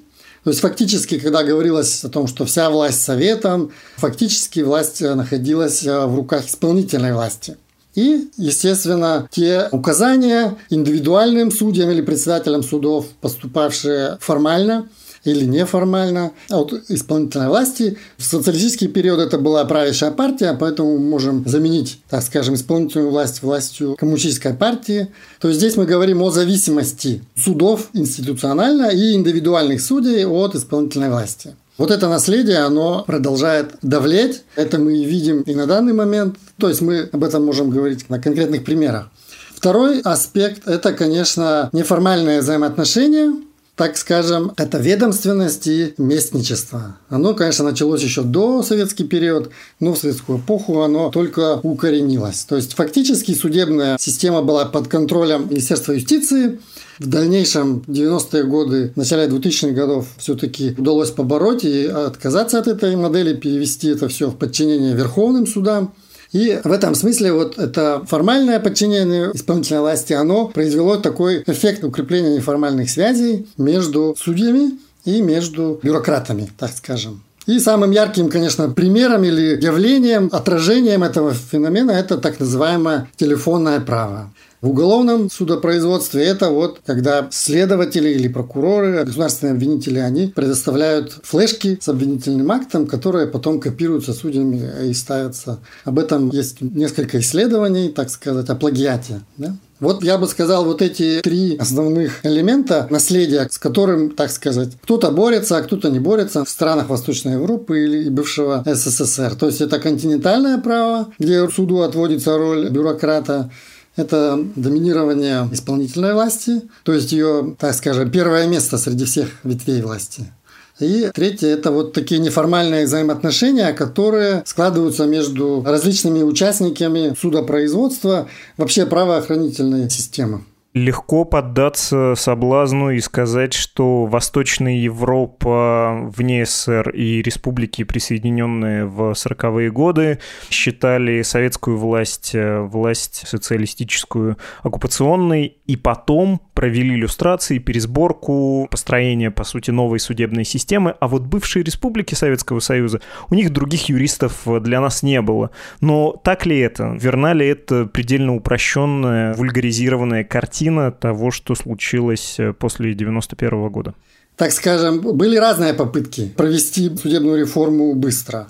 То 0.43 0.49
есть 0.49 0.61
фактически, 0.61 1.19
когда 1.19 1.43
говорилось 1.43 2.03
о 2.03 2.09
том, 2.09 2.27
что 2.27 2.45
вся 2.45 2.69
власть 2.69 3.01
советом, 3.03 3.71
фактически 3.97 4.61
власть 4.61 5.01
находилась 5.01 5.83
в 5.83 6.15
руках 6.15 6.47
исполнительной 6.47 7.13
власти. 7.13 7.57
И, 7.93 8.29
естественно, 8.37 9.27
те 9.31 9.67
указания 9.71 10.57
индивидуальным 10.69 11.51
судьям 11.51 11.89
или 11.91 12.01
председателям 12.01 12.63
судов, 12.63 13.07
поступавшие 13.19 14.17
формально– 14.19 14.87
или 15.23 15.45
неформально 15.45 16.31
от 16.49 16.73
исполнительной 16.89 17.47
власти. 17.47 17.97
В 18.17 18.23
социалистический 18.23 18.87
период 18.87 19.19
это 19.19 19.37
была 19.37 19.63
правящая 19.65 20.11
партия, 20.11 20.55
поэтому 20.59 20.97
можем 20.97 21.47
заменить, 21.47 22.01
так 22.09 22.23
скажем, 22.23 22.55
исполнительную 22.55 23.11
власть 23.11 23.41
властью 23.43 23.95
коммунистической 23.97 24.53
партии. 24.53 25.07
То 25.39 25.47
есть 25.47 25.59
здесь 25.59 25.77
мы 25.77 25.85
говорим 25.85 26.21
о 26.21 26.31
зависимости 26.31 27.23
судов 27.35 27.89
институционально 27.93 28.89
и 28.89 29.13
индивидуальных 29.13 29.81
судей 29.81 30.25
от 30.25 30.55
исполнительной 30.55 31.09
власти. 31.09 31.55
Вот 31.77 31.89
это 31.89 32.07
наследие, 32.09 32.59
оно 32.59 33.03
продолжает 33.07 33.71
давлеть. 33.81 34.43
Это 34.55 34.77
мы 34.77 35.03
видим 35.03 35.41
и 35.41 35.55
на 35.55 35.65
данный 35.65 35.93
момент. 35.93 36.35
То 36.59 36.69
есть 36.69 36.81
мы 36.81 37.09
об 37.11 37.23
этом 37.23 37.45
можем 37.45 37.69
говорить 37.69 38.09
на 38.09 38.19
конкретных 38.19 38.63
примерах. 38.63 39.09
Второй 39.55 40.01
аспект– 40.01 40.61
это, 40.67 40.93
конечно, 40.93 41.69
неформальные 41.71 42.41
взаимоотношения– 42.41 43.33
так 43.75 43.97
скажем, 43.97 44.51
это 44.57 44.77
ведомственность 44.77 45.65
и 45.67 45.93
местничество. 45.97 46.97
Оно, 47.09 47.33
конечно, 47.33 47.65
началось 47.65 48.03
еще 48.03 48.21
до 48.21 48.63
советский 48.63 49.05
период, 49.05 49.49
но 49.79 49.93
в 49.93 49.97
советскую 49.97 50.39
эпоху 50.39 50.81
оно 50.81 51.09
только 51.09 51.59
укоренилось. 51.63 52.43
То 52.43 52.57
есть 52.57 52.73
фактически 52.73 53.33
судебная 53.33 53.97
система 53.99 54.41
была 54.41 54.65
под 54.65 54.87
контролем 54.87 55.47
Министерства 55.49 55.93
юстиции, 55.93 56.59
в 56.99 57.07
дальнейшем, 57.07 57.83
90-е 57.87 58.43
годы, 58.43 58.91
в 58.93 58.97
начале 58.97 59.27
2000-х 59.27 59.71
годов 59.71 60.07
все-таки 60.17 60.75
удалось 60.77 61.09
побороть 61.09 61.63
и 61.63 61.85
отказаться 61.85 62.59
от 62.59 62.67
этой 62.67 62.95
модели, 62.95 63.33
перевести 63.35 63.87
это 63.87 64.07
все 64.07 64.29
в 64.29 64.37
подчинение 64.37 64.93
верховным 64.93 65.47
судам. 65.47 65.95
И 66.31 66.59
в 66.63 66.71
этом 66.71 66.95
смысле 66.95 67.33
вот 67.33 67.57
это 67.57 68.03
формальное 68.07 68.59
подчинение 68.59 69.31
исполнительной 69.33 69.81
власти, 69.81 70.13
оно 70.13 70.47
произвело 70.47 70.97
такой 70.97 71.43
эффект 71.45 71.83
укрепления 71.83 72.35
неформальных 72.35 72.89
связей 72.89 73.47
между 73.57 74.15
судьями 74.17 74.79
и 75.03 75.21
между 75.21 75.79
бюрократами, 75.83 76.49
так 76.57 76.71
скажем. 76.71 77.23
И 77.47 77.59
самым 77.59 77.91
ярким, 77.91 78.29
конечно, 78.29 78.69
примером 78.69 79.23
или 79.23 79.59
явлением, 79.61 80.29
отражением 80.31 81.03
этого 81.03 81.33
феномена 81.33 81.91
это 81.91 82.17
так 82.17 82.39
называемое 82.39 83.09
телефонное 83.17 83.79
право. 83.81 84.31
В 84.61 84.69
уголовном 84.69 85.31
судопроизводстве 85.31 86.23
это 86.23 86.51
вот 86.51 86.81
когда 86.85 87.27
следователи 87.31 88.09
или 88.09 88.27
прокуроры, 88.27 89.03
государственные 89.03 89.53
обвинители, 89.53 89.97
они 89.97 90.27
предоставляют 90.27 91.17
флешки 91.23 91.79
с 91.81 91.89
обвинительным 91.89 92.51
актом, 92.51 92.85
которые 92.85 93.25
потом 93.25 93.59
копируются 93.59 94.13
судьями 94.13 94.87
и 94.87 94.93
ставятся. 94.93 95.57
Об 95.83 95.97
этом 95.97 96.29
есть 96.29 96.61
несколько 96.61 97.19
исследований, 97.21 97.89
так 97.89 98.11
сказать, 98.11 98.49
о 98.49 98.55
плагиате. 98.55 99.21
Да? 99.37 99.55
Вот 99.79 100.03
я 100.03 100.19
бы 100.19 100.27
сказал, 100.27 100.63
вот 100.63 100.83
эти 100.83 101.21
три 101.23 101.57
основных 101.57 102.23
элемента 102.23 102.85
наследия, 102.91 103.47
с 103.49 103.57
которым, 103.57 104.11
так 104.11 104.29
сказать, 104.29 104.73
кто-то 104.83 105.09
борется, 105.09 105.57
а 105.57 105.63
кто-то 105.63 105.89
не 105.89 105.99
борется 105.99 106.45
в 106.45 106.49
странах 106.49 106.87
Восточной 106.87 107.33
Европы 107.33 107.83
или 107.83 108.09
бывшего 108.09 108.63
СССР. 108.63 109.33
То 109.33 109.47
есть 109.47 109.59
это 109.59 109.79
континентальное 109.79 110.59
право, 110.59 111.11
где 111.17 111.49
суду 111.49 111.81
отводится 111.81 112.37
роль 112.37 112.69
бюрократа, 112.69 113.49
это 113.95 114.39
доминирование 114.55 115.47
исполнительной 115.51 116.13
власти, 116.13 116.61
то 116.83 116.93
есть 116.93 117.11
ее, 117.11 117.55
так 117.59 117.73
скажем, 117.75 118.09
первое 118.09 118.47
место 118.47 118.77
среди 118.77 119.05
всех 119.05 119.29
ветвей 119.43 119.81
власти. 119.81 120.31
И 120.79 121.11
третье– 121.13 121.47
это 121.49 121.71
вот 121.71 121.93
такие 121.93 122.19
неформальные 122.19 122.85
взаимоотношения, 122.85 123.71
которые 123.73 124.41
складываются 124.45 125.05
между 125.05 125.63
различными 125.63 126.23
участниками 126.23 127.15
судопроизводства, 127.19 128.27
вообще 128.57 128.85
правоохранительной 128.87 129.89
системы 129.89 130.43
легко 130.73 131.25
поддаться 131.25 132.13
соблазну 132.15 132.91
и 132.91 132.99
сказать, 133.01 133.53
что 133.53 134.05
Восточная 134.05 134.75
Европа 134.75 136.09
вне 136.15 136.45
СССР 136.45 136.91
и 136.91 137.21
республики, 137.21 137.83
присоединенные 137.83 138.85
в 138.85 139.11
40-е 139.11 139.69
годы, 139.71 140.19
считали 140.49 141.23
советскую 141.23 141.77
власть, 141.77 142.31
э, 142.33 142.61
власть 142.61 143.27
социалистическую, 143.27 144.37
оккупационной, 144.63 145.57
и 145.65 145.75
потом 145.75 146.41
провели 146.53 146.95
иллюстрации, 146.95 147.57
пересборку, 147.57 148.67
построение, 148.71 149.31
по 149.31 149.43
сути, 149.43 149.71
новой 149.71 149.99
судебной 149.99 150.45
системы, 150.45 150.95
а 150.99 151.07
вот 151.07 151.23
бывшие 151.23 151.63
республики 151.63 152.15
Советского 152.15 152.59
Союза, 152.59 153.01
у 153.29 153.35
них 153.35 153.51
других 153.51 153.89
юристов 153.89 154.43
для 154.61 154.79
нас 154.79 155.03
не 155.03 155.21
было. 155.21 155.51
Но 155.81 156.15
так 156.23 156.45
ли 156.45 156.59
это? 156.59 156.97
Верна 156.99 157.33
ли 157.33 157.47
это 157.47 157.85
предельно 157.85 158.35
упрощенная, 158.35 159.33
вульгаризированная 159.33 160.23
картина 160.23 160.60
картина 160.61 160.91
того, 160.91 161.31
что 161.31 161.55
случилось 161.55 162.35
э, 162.37 162.53
после 162.53 162.93
91 162.93 163.69
года? 163.69 163.95
Так 164.37 164.51
скажем, 164.51 165.01
были 165.01 165.35
разные 165.35 165.73
попытки 165.73 166.31
провести 166.37 166.95
судебную 166.95 167.39
реформу 167.39 167.95
быстро. 167.95 168.47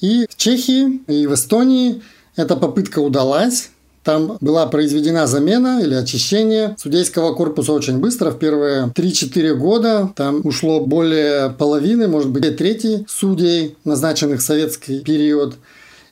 И 0.00 0.26
в 0.30 0.36
Чехии, 0.36 1.00
и 1.08 1.26
в 1.26 1.34
Эстонии 1.34 2.00
эта 2.36 2.56
попытка 2.56 3.00
удалась. 3.00 3.70
Там 4.04 4.38
была 4.40 4.66
произведена 4.66 5.26
замена 5.26 5.80
или 5.82 5.94
очищение 5.94 6.76
судейского 6.78 7.34
корпуса 7.34 7.72
очень 7.72 7.98
быстро, 7.98 8.30
в 8.30 8.38
первые 8.38 8.92
3-4 8.94 9.54
года. 9.54 10.12
Там 10.14 10.40
ушло 10.44 10.80
более 10.86 11.50
половины, 11.50 12.06
может 12.06 12.30
быть, 12.30 12.56
трети 12.56 13.04
судей, 13.08 13.76
назначенных 13.84 14.38
в 14.38 14.44
советский 14.44 15.00
период. 15.00 15.56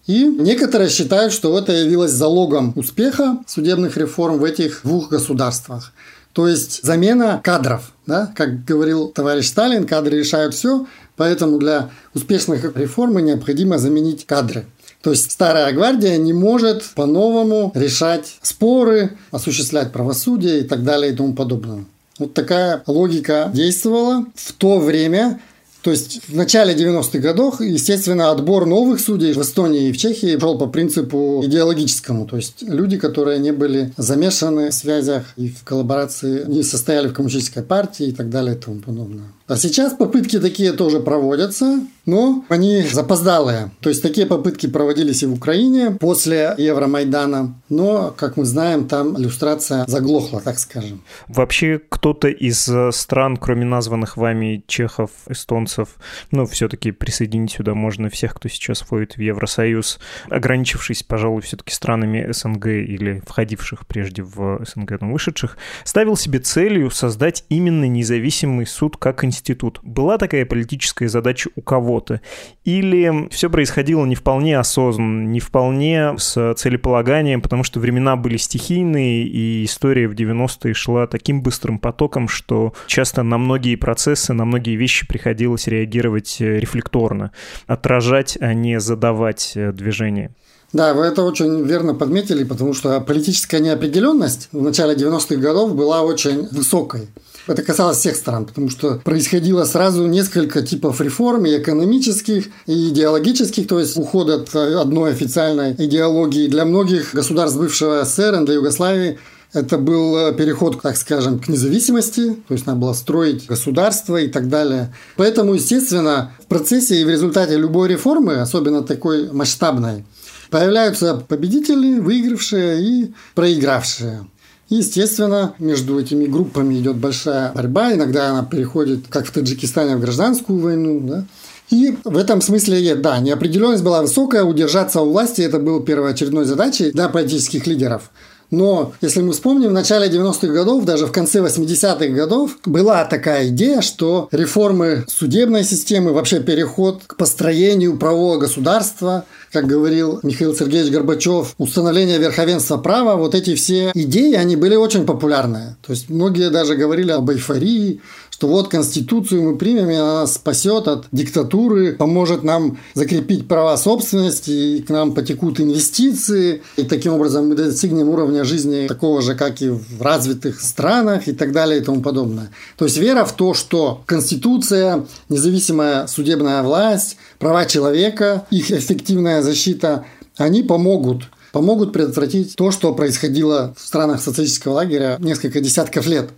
И 0.07 0.25
некоторые 0.25 0.89
считают, 0.89 1.33
что 1.33 1.59
это 1.59 1.73
явилось 1.73 2.13
залогом 2.13 2.73
успеха 2.77 3.39
судебных 3.47 3.97
реформ 3.97 4.39
в 4.39 4.45
этих 4.45 4.81
двух 4.85 5.11
государствах. 5.11 5.93
То 6.33 6.47
есть 6.47 6.83
замена 6.85 7.41
кадров. 7.43 7.93
Да? 8.07 8.33
Как 8.37 8.65
говорил 8.65 9.09
товарищ 9.09 9.49
Сталин, 9.49 9.87
кадры 9.87 10.19
решают 10.19 10.55
все, 10.55 10.87
поэтому 11.17 11.59
для 11.59 11.91
успешных 12.15 12.77
реформ 12.77 13.19
необходимо 13.19 13.79
заменить 13.79 14.27
кадры. 14.27 14.67
То 15.03 15.11
есть 15.11 15.31
старая 15.31 15.73
гвардия 15.73 16.17
не 16.19 16.33
может 16.33 16.85
по-новому 16.95 17.73
решать 17.75 18.39
споры, 18.43 19.17
осуществлять 19.31 19.93
правосудие 19.93 20.61
и 20.61 20.65
так 20.65 20.85
далее 20.85 21.13
и 21.13 21.17
тому 21.17 21.35
подобное. 21.35 21.85
Вот 22.19 22.35
такая 22.35 22.83
логика 22.87 23.51
действовала 23.53 24.27
в 24.35 24.53
то 24.53 24.79
время, 24.79 25.41
то 25.87 25.93
есть 25.93 26.29
в 26.29 26.35
начале 26.35 26.75
90-х 26.75 27.21
годов, 27.21 27.61
естественно, 27.61 28.33
отбор 28.33 28.67
новых 28.67 28.99
судей 28.99 29.33
в 29.35 29.41
Эстонии 29.41 29.89
и 29.89 29.93
в 29.93 29.97
Чехии 29.97 30.37
шел 30.37 30.59
по 30.59 30.67
принципу 30.67 31.43
идеологическому. 31.45 32.27
То 32.27 32.35
есть 32.35 32.63
люди, 32.63 32.99
которые 32.99 33.39
не 33.39 33.53
были 33.53 33.93
замешаны 33.97 34.71
в 34.71 34.75
связях 34.75 35.23
и 35.37 35.49
в 35.49 35.63
коллаборации, 35.63 36.45
не 36.49 36.65
состояли 36.65 37.07
в 37.07 37.13
коммунистической 37.13 37.63
партии 37.63 38.09
и 38.09 38.13
так 38.13 38.31
далее 38.31 38.57
и 38.57 38.59
тому 38.59 38.81
подобное. 38.81 39.29
А 39.49 39.57
сейчас 39.57 39.93
попытки 39.93 40.41
такие 40.41 40.73
тоже 40.73 40.99
проводятся, 40.99 41.81
но 42.05 42.45
они 42.49 42.83
запоздалые. 42.83 43.71
То 43.81 43.91
есть 43.91 44.03
такие 44.03 44.27
попытки 44.27 44.67
проводились 44.67 45.23
и 45.23 45.27
в 45.27 45.35
Украине 45.35 45.93
после 45.93 46.53
Евромайдана, 46.59 47.55
но, 47.69 48.13
как 48.17 48.37
мы 48.37 48.45
знаем, 48.45 48.89
там 48.89 49.17
иллюстрация 49.17 49.85
заглохла, 49.87 50.41
так 50.41 50.59
скажем. 50.59 51.03
Вообще 51.29 51.81
кто-то 51.89 52.27
из 52.27 52.69
э, 52.69 52.91
стран, 52.91 53.37
кроме 53.37 53.65
названных 53.65 54.17
вами 54.17 54.65
чехов, 54.67 55.11
эстонцев, 55.29 55.91
ну, 56.33 56.47
все-таки 56.47 56.91
присоединить 56.91 57.53
сюда 57.53 57.75
можно 57.75 58.11
всех, 58.11 58.35
кто 58.35 58.49
сейчас 58.49 58.81
входит 58.81 59.17
в 59.17 59.21
Евросоюз, 59.21 60.01
ограничившись, 60.29 61.05
пожалуй, 61.05 61.43
все-таки 61.43 61.73
странами 61.73 62.33
СНГ 62.33 62.67
или 62.67 63.23
входивших 63.25 63.87
прежде 63.87 64.23
в 64.23 64.65
СНГ, 64.65 65.01
но 65.03 65.13
вышедших, 65.13 65.57
ставил 65.85 66.17
себе 66.17 66.41
целью 66.41 66.91
создать 66.91 67.45
именно 67.49 67.85
независимый 67.85 68.67
суд 68.67 68.97
как 68.97 69.23
институт 69.23 69.36
институт. 69.37 69.81
Была 69.83 70.19
такая 70.19 70.47
политическая 70.47 71.09
задача 71.09 71.51
у 71.55 71.63
кого-то? 71.63 72.21
Или 72.65 73.29
все 73.31 73.51
происходило 73.51 74.05
не 74.05 74.15
вполне 74.15 74.59
осознанно, 74.59 75.27
не 75.27 75.41
вполне 75.41 76.15
с 76.19 76.55
целеполаганием, 76.55 77.43
потому 77.43 77.65
что 77.65 77.81
времена 77.81 78.17
были 78.17 78.37
стихийные, 78.37 79.27
и 79.27 79.65
история 79.65 80.09
в 80.09 80.15
90-е 80.15 80.75
шла 80.75 81.07
таким 81.07 81.43
быстрым 81.43 81.79
потоком, 81.79 82.29
что 82.29 82.73
часто 82.87 83.23
на 83.23 83.39
многие 83.39 83.77
процессы, 83.77 84.33
на 84.33 84.45
многие 84.45 84.77
вещи 84.77 85.07
приходилось 85.07 85.67
реагировать 85.67 86.41
э, 86.41 86.59
рефлекторно, 86.59 87.33
отражать, 87.67 88.39
а 88.41 88.55
не 88.55 88.81
задавать 88.81 89.53
э, 89.55 89.73
движение. 89.73 90.33
Да, 90.73 90.95
вы 90.95 91.05
это 91.05 91.23
очень 91.23 91.63
верно 91.65 91.95
подметили, 91.95 92.45
потому 92.45 92.75
что 92.75 93.01
политическая 93.01 93.61
неопределенность 93.61 94.49
в 94.53 94.63
начале 94.63 94.95
90-х 94.95 95.37
годов 95.37 95.75
была 95.75 96.03
очень 96.03 96.49
высокой. 96.49 97.09
Это 97.47 97.63
касалось 97.63 97.99
всех 97.99 98.17
стран, 98.17 98.47
потому 98.47 98.71
что 98.71 99.01
происходило 99.05 99.65
сразу 99.65 100.07
несколько 100.07 100.63
типов 100.63 101.01
реформ, 101.01 101.47
и 101.47 101.57
экономических, 101.57 102.47
и 102.67 102.89
идеологических, 102.89 103.69
то 103.69 103.79
есть 103.79 103.97
уход 103.97 104.29
от 104.31 104.55
одной 104.55 105.13
официальной 105.13 105.73
идеологии. 105.73 106.49
Для 106.49 106.65
многих 106.65 107.15
государств 107.15 107.59
бывшего 107.59 108.05
СССР, 108.05 108.45
для 108.45 108.55
Югославии, 108.55 109.19
Это 109.53 109.79
был 109.79 110.17
э, 110.17 110.35
переход, 110.35 110.83
так 110.83 110.97
скажем, 110.97 111.39
к 111.39 111.49
независимости, 111.49 112.35
то 112.49 112.55
есть 112.55 112.67
надо 112.67 112.79
было 112.81 112.93
строить 112.93 113.47
государство 113.47 114.17
и 114.17 114.29
так 114.29 114.49
далее. 114.49 114.93
Поэтому, 115.17 115.55
естественно, 115.55 116.33
в 116.43 116.47
процессе 116.47 117.01
и 117.01 117.05
в 117.05 117.09
результате 117.09 117.57
любой 117.57 117.89
реформы, 117.89 118.35
особенно 118.35 118.83
такой 118.83 119.33
масштабной, 119.33 120.05
появляются 120.51 121.15
победители, 121.15 122.01
выигравшие 122.01 122.83
и 122.83 123.15
проигравшие. 123.35 124.27
Естественно, 124.69 125.55
между 125.61 125.99
этими 126.01 126.27
группами 126.27 126.75
идет 126.79 126.97
большая 126.97 127.53
борьба. 127.53 127.93
Иногда 127.93 128.31
она 128.31 128.45
переходит, 128.45 129.07
как 129.09 129.27
в 129.27 129.31
Таджикистане, 129.31 129.97
в 129.97 130.01
гражданскую 130.01 130.59
войну. 130.59 131.01
Да? 131.01 131.25
И 131.71 131.97
в 132.05 132.17
этом 132.17 132.41
смысле, 132.41 132.97
да, 132.97 133.19
неопределенность 133.19 133.85
была 133.85 134.03
высокая, 134.03 134.45
удержаться 134.45 135.01
у 135.01 135.11
власти 135.11 135.43
это 135.43 135.59
было 135.59 135.83
первоочередной 135.83 136.45
задачей 136.45 136.91
для 136.91 137.09
политических 137.09 137.67
лидеров. 137.67 138.11
Но 138.51 138.93
если 139.01 139.23
мы 139.23 139.33
вспомним, 139.33 139.71
в 139.71 139.73
начале 139.73 140.09
90-х 140.09 140.49
годов, 140.49 140.85
даже 140.85 141.07
в 141.07 141.13
конце 141.13 141.41
80-х 141.41 142.07
годов, 142.09 142.59
была 142.65 143.05
такая 143.05 143.49
идея, 143.49 143.81
что 143.81 144.29
реформы 144.33 145.05
судебной 145.09 145.65
системы, 145.65 146.13
вообще 146.13 146.41
переход 146.41 147.03
к 147.07 147.17
построению 147.17 147.99
правового 147.99 148.39
государства, 148.39 149.25
как 149.53 149.67
говорил 149.67 150.21
Михаил 150.23 150.55
Сергеевич 150.55 150.93
Горбачев, 150.93 151.55
установление 151.59 152.19
верховенства 152.19 152.77
права, 152.77 153.17
вот 153.17 153.35
эти 153.35 153.55
все 153.55 153.91
идеи, 153.95 154.35
они 154.35 154.57
были 154.57 154.77
очень 154.77 155.07
популярны. 155.07 155.77
То 155.87 155.93
есть 155.93 156.11
многие 156.11 156.51
даже 156.51 156.77
говорили 156.77 157.11
об 157.11 157.31
эйфории, 157.31 158.01
что 158.37 158.49
вот 158.49 158.69
Конституцию 158.69 159.43
мы 159.45 159.57
примем, 159.57 159.89
и 159.89 159.95
она 159.95 160.27
спасет 160.27 160.89
от 160.89 161.07
диктатуры, 161.11 161.95
поможет 161.95 162.43
нам 162.43 162.77
закрепить 162.93 163.49
права 163.49 163.79
собственности, 163.79 164.51
и 164.51 164.83
к 164.83 164.91
нам 164.91 165.15
потекут 165.15 165.59
инвестиции, 165.59 166.63
и 166.77 166.83
таким 166.83 167.15
образом 167.15 167.49
мы 167.49 167.55
достигнем 167.55 168.11
уровня 168.11 168.45
жизни 168.45 168.89
такого 168.89 169.23
же, 169.23 169.37
как 169.37 169.63
и 169.63 169.71
в 169.71 170.03
развитых 170.03 170.61
странах 170.61 171.29
и 171.29 171.33
так 171.33 171.53
далее 171.53 171.81
и 171.81 171.83
тому 171.83 172.03
подобное. 172.03 172.51
То 172.77 172.85
есть 172.85 172.99
вера 172.99 173.25
в 173.25 173.33
то, 173.33 173.55
что 173.55 174.03
Конституция, 174.05 175.07
независимая 175.31 176.07
судебная 176.07 176.63
власть, 176.63 177.17
права 177.39 177.65
человека, 177.65 178.47
их 178.51 178.71
эффективная 178.71 179.41
защита, 179.41 180.05
они 180.37 180.63
помогут 180.63 181.23
помогут 181.53 181.95
предотвратить 181.95 182.55
то, 182.55 182.71
что 182.71 182.93
происходило 182.93 183.75
в 183.79 183.81
странах 183.81 184.21
социалистического 184.21 184.75
лагеря 184.75 185.17
несколько 185.21 185.63
десятков 185.63 186.07
лет. 186.07 186.29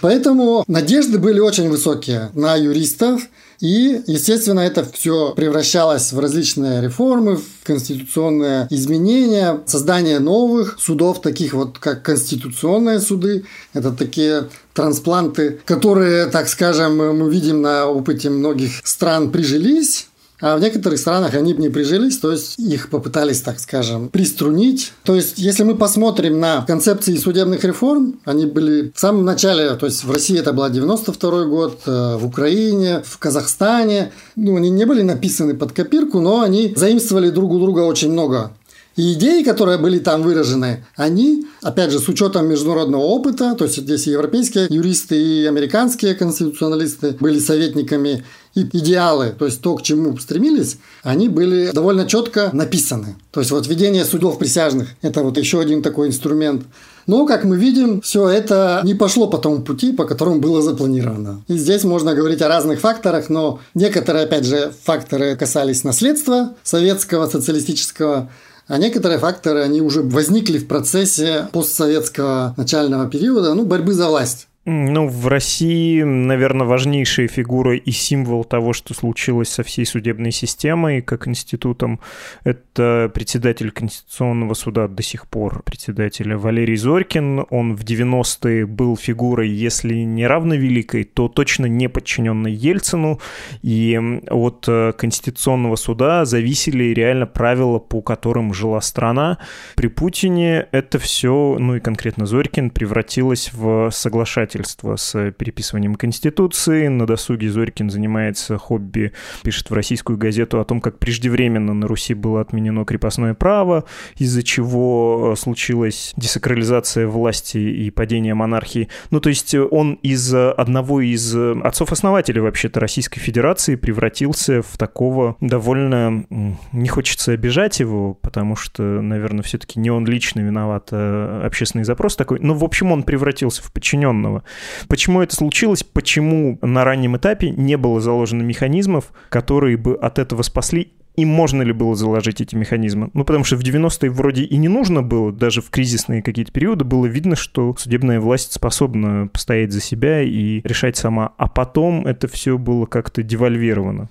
Поэтому 0.00 0.64
надежды 0.66 1.18
были 1.18 1.40
очень 1.40 1.68
высокие 1.68 2.30
на 2.34 2.54
юристов, 2.56 3.22
и, 3.60 4.02
естественно, 4.06 4.60
это 4.60 4.84
все 4.84 5.32
превращалось 5.34 6.12
в 6.12 6.18
различные 6.18 6.82
реформы, 6.82 7.36
в 7.36 7.64
конституционные 7.64 8.66
изменения, 8.70 9.60
создание 9.64 10.18
новых 10.18 10.76
судов, 10.78 11.22
таких 11.22 11.54
вот 11.54 11.78
как 11.78 12.02
конституционные 12.02 13.00
суды. 13.00 13.46
Это 13.72 13.92
такие 13.92 14.48
транспланты, 14.74 15.60
которые, 15.64 16.26
так 16.26 16.48
скажем, 16.48 16.98
мы 16.98 17.30
видим 17.30 17.62
на 17.62 17.86
опыте 17.86 18.28
многих 18.28 18.72
стран 18.84 19.30
прижились 19.30 20.08
а 20.40 20.56
в 20.56 20.60
некоторых 20.60 20.98
странах 20.98 21.34
они 21.34 21.54
не 21.54 21.68
прижились, 21.68 22.18
то 22.18 22.30
есть 22.30 22.58
их 22.58 22.90
попытались, 22.90 23.40
так 23.40 23.58
скажем, 23.58 24.08
приструнить. 24.08 24.92
То 25.02 25.14
есть, 25.14 25.38
если 25.38 25.62
мы 25.62 25.76
посмотрим 25.76 26.40
на 26.40 26.62
концепции 26.66 27.16
судебных 27.16 27.64
реформ, 27.64 28.20
они 28.24 28.46
были 28.46 28.92
в 28.94 29.00
самом 29.00 29.24
начале, 29.24 29.74
то 29.74 29.86
есть 29.86 30.04
в 30.04 30.10
России 30.10 30.38
это 30.38 30.52
был 30.52 30.68
92 30.68 31.44
год, 31.44 31.80
э, 31.86 32.16
в 32.16 32.26
Украине, 32.26 33.02
в 33.04 33.18
Казахстане. 33.18 34.12
Ну, 34.36 34.56
они 34.56 34.70
не 34.70 34.84
были 34.84 35.02
написаны 35.02 35.54
под 35.54 35.72
копирку, 35.72 36.20
но 36.20 36.42
они 36.42 36.74
заимствовали 36.76 37.30
друг 37.30 37.52
у 37.52 37.58
друга 37.58 37.80
очень 37.80 38.12
много. 38.12 38.52
И 38.96 39.12
идеи, 39.12 39.42
которые 39.42 39.76
были 39.76 39.98
там 39.98 40.22
выражены, 40.22 40.86
они, 40.96 41.46
опять 41.60 41.90
же, 41.90 41.98
с 41.98 42.08
учетом 42.08 42.48
международного 42.48 43.02
опыта, 43.02 43.54
то 43.54 43.64
есть 43.64 43.76
здесь 43.76 44.06
и 44.06 44.12
европейские 44.12 44.68
юристы, 44.70 45.16
и 45.22 45.44
американские 45.44 46.14
конституционалисты 46.14 47.14
были 47.20 47.38
советниками, 47.38 48.24
идеалы, 48.62 49.34
то 49.38 49.44
есть 49.46 49.60
то, 49.60 49.74
к 49.74 49.82
чему 49.82 50.16
стремились, 50.18 50.78
они 51.02 51.28
были 51.28 51.70
довольно 51.72 52.06
четко 52.06 52.50
написаны. 52.52 53.16
То 53.30 53.40
есть 53.40 53.50
вот 53.50 53.66
введение 53.66 54.04
судов 54.04 54.38
присяжных– 54.38 54.88
это 55.02 55.22
вот 55.22 55.36
еще 55.38 55.60
один 55.60 55.82
такой 55.82 56.08
инструмент. 56.08 56.64
Но, 57.06 57.24
как 57.26 57.44
мы 57.44 57.56
видим, 57.56 58.00
все 58.00 58.28
это 58.28 58.80
не 58.82 58.94
пошло 58.94 59.28
по 59.28 59.38
тому 59.38 59.62
пути, 59.62 59.92
по 59.92 60.04
которому 60.04 60.40
было 60.40 60.60
запланировано. 60.60 61.42
И 61.46 61.56
здесь 61.56 61.84
можно 61.84 62.14
говорить 62.14 62.42
о 62.42 62.48
разных 62.48 62.80
факторах, 62.80 63.28
но 63.28 63.60
некоторые, 63.74 64.24
опять 64.24 64.44
же, 64.44 64.72
факторы 64.84 65.36
касались 65.36 65.84
наследства 65.84 66.54
советского, 66.64 67.28
социалистического, 67.28 68.28
а 68.66 68.78
некоторые 68.78 69.20
факторы, 69.20 69.62
они 69.62 69.80
уже 69.80 70.02
возникли 70.02 70.58
в 70.58 70.66
процессе 70.66 71.48
постсоветского 71.52 72.54
начального 72.56 73.08
периода, 73.08 73.54
ну, 73.54 73.64
борьбы 73.64 73.92
за 73.92 74.08
власть. 74.08 74.48
Ну, 74.68 75.06
в 75.06 75.28
России, 75.28 76.02
наверное, 76.02 76.66
важнейшая 76.66 77.28
фигура 77.28 77.76
и 77.76 77.92
символ 77.92 78.42
того, 78.42 78.72
что 78.72 78.94
случилось 78.94 79.48
со 79.48 79.62
всей 79.62 79.86
судебной 79.86 80.32
системой, 80.32 81.02
как 81.02 81.28
институтом, 81.28 82.00
это 82.42 83.08
председатель 83.14 83.70
Конституционного 83.70 84.54
суда 84.54 84.88
до 84.88 85.04
сих 85.04 85.28
пор, 85.28 85.62
председатель 85.62 86.34
Валерий 86.34 86.74
Зорькин. 86.74 87.46
Он 87.48 87.76
в 87.76 87.84
90-е 87.84 88.66
был 88.66 88.96
фигурой, 88.96 89.48
если 89.50 89.94
не 89.94 90.26
равновеликой, 90.26 91.04
то 91.04 91.28
точно 91.28 91.66
не 91.66 91.88
подчиненной 91.88 92.52
Ельцину. 92.52 93.20
И 93.62 93.96
от 94.28 94.64
э, 94.66 94.92
Конституционного 94.98 95.76
суда 95.76 96.24
зависели 96.24 96.92
реально 96.92 97.26
правила, 97.26 97.78
по 97.78 98.02
которым 98.02 98.52
жила 98.52 98.80
страна. 98.80 99.38
При 99.76 99.86
Путине 99.86 100.66
это 100.72 100.98
все, 100.98 101.56
ну 101.60 101.76
и 101.76 101.80
конкретно 101.80 102.26
Зорькин, 102.26 102.70
превратилось 102.70 103.52
в 103.52 103.92
соглашатель 103.92 104.55
разбирательство 104.56 104.96
с 104.96 105.30
переписыванием 105.32 105.94
Конституции. 105.94 106.88
На 106.88 107.06
досуге 107.06 107.50
Зорькин 107.50 107.90
занимается 107.90 108.58
хобби, 108.58 109.12
пишет 109.42 109.70
в 109.70 109.74
российскую 109.74 110.18
газету 110.18 110.60
о 110.60 110.64
том, 110.64 110.80
как 110.80 110.98
преждевременно 110.98 111.74
на 111.74 111.86
Руси 111.86 112.14
было 112.14 112.40
отменено 112.40 112.84
крепостное 112.84 113.34
право, 113.34 113.84
из-за 114.16 114.42
чего 114.42 115.32
э, 115.32 115.36
случилась 115.36 116.12
десакрализация 116.16 117.06
власти 117.06 117.58
и 117.58 117.90
падение 117.90 118.34
монархии. 118.34 118.88
Ну, 119.10 119.20
то 119.20 119.28
есть 119.28 119.54
он 119.54 119.94
из 120.02 120.34
одного 120.34 121.00
из 121.00 121.34
отцов-основателей 121.34 122.40
вообще-то 122.40 122.80
Российской 122.80 123.20
Федерации 123.20 123.76
превратился 123.76 124.62
в 124.62 124.76
такого 124.78 125.36
довольно... 125.40 126.24
Не 126.72 126.88
хочется 126.88 127.32
обижать 127.32 127.80
его, 127.80 128.14
потому 128.14 128.56
что, 128.56 128.82
наверное, 128.82 129.42
все-таки 129.42 129.78
не 129.78 129.90
он 129.90 130.06
лично 130.06 130.40
виноват, 130.40 130.88
а 130.92 131.42
общественный 131.44 131.84
запрос 131.84 132.16
такой. 132.16 132.38
Но, 132.40 132.54
в 132.54 132.64
общем, 132.64 132.92
он 132.92 133.02
превратился 133.02 133.62
в 133.62 133.72
подчиненного. 133.72 134.42
Почему 134.88 135.20
это 135.20 135.34
случилось? 135.34 135.82
Почему 135.82 136.58
на 136.62 136.84
раннем 136.84 137.16
этапе 137.16 137.50
не 137.50 137.76
было 137.76 138.00
заложено 138.00 138.42
механизмов, 138.42 139.12
которые 139.28 139.76
бы 139.76 139.96
от 139.96 140.18
этого 140.18 140.42
спасли 140.42 140.92
и 141.16 141.24
можно 141.24 141.62
ли 141.62 141.72
было 141.72 141.94
заложить 141.94 142.40
эти 142.40 142.54
механизмы? 142.54 143.10
Ну, 143.14 143.24
потому 143.24 143.44
что 143.44 143.56
в 143.56 143.60
90-е 143.60 144.10
вроде 144.10 144.44
и 144.44 144.56
не 144.56 144.68
нужно 144.68 145.02
было, 145.02 145.32
даже 145.32 145.62
в 145.62 145.70
кризисные 145.70 146.22
какие-то 146.22 146.52
периоды 146.52 146.84
было 146.84 147.06
видно, 147.06 147.36
что 147.36 147.74
судебная 147.78 148.20
власть 148.20 148.52
способна 148.52 149.28
постоять 149.28 149.72
за 149.72 149.80
себя 149.80 150.22
и 150.22 150.60
решать 150.62 150.96
сама. 150.96 151.32
А 151.38 151.48
потом 151.48 152.06
это 152.06 152.28
все 152.28 152.58
было 152.58 152.86
как-то 152.86 153.22
девальвировано. 153.22 154.08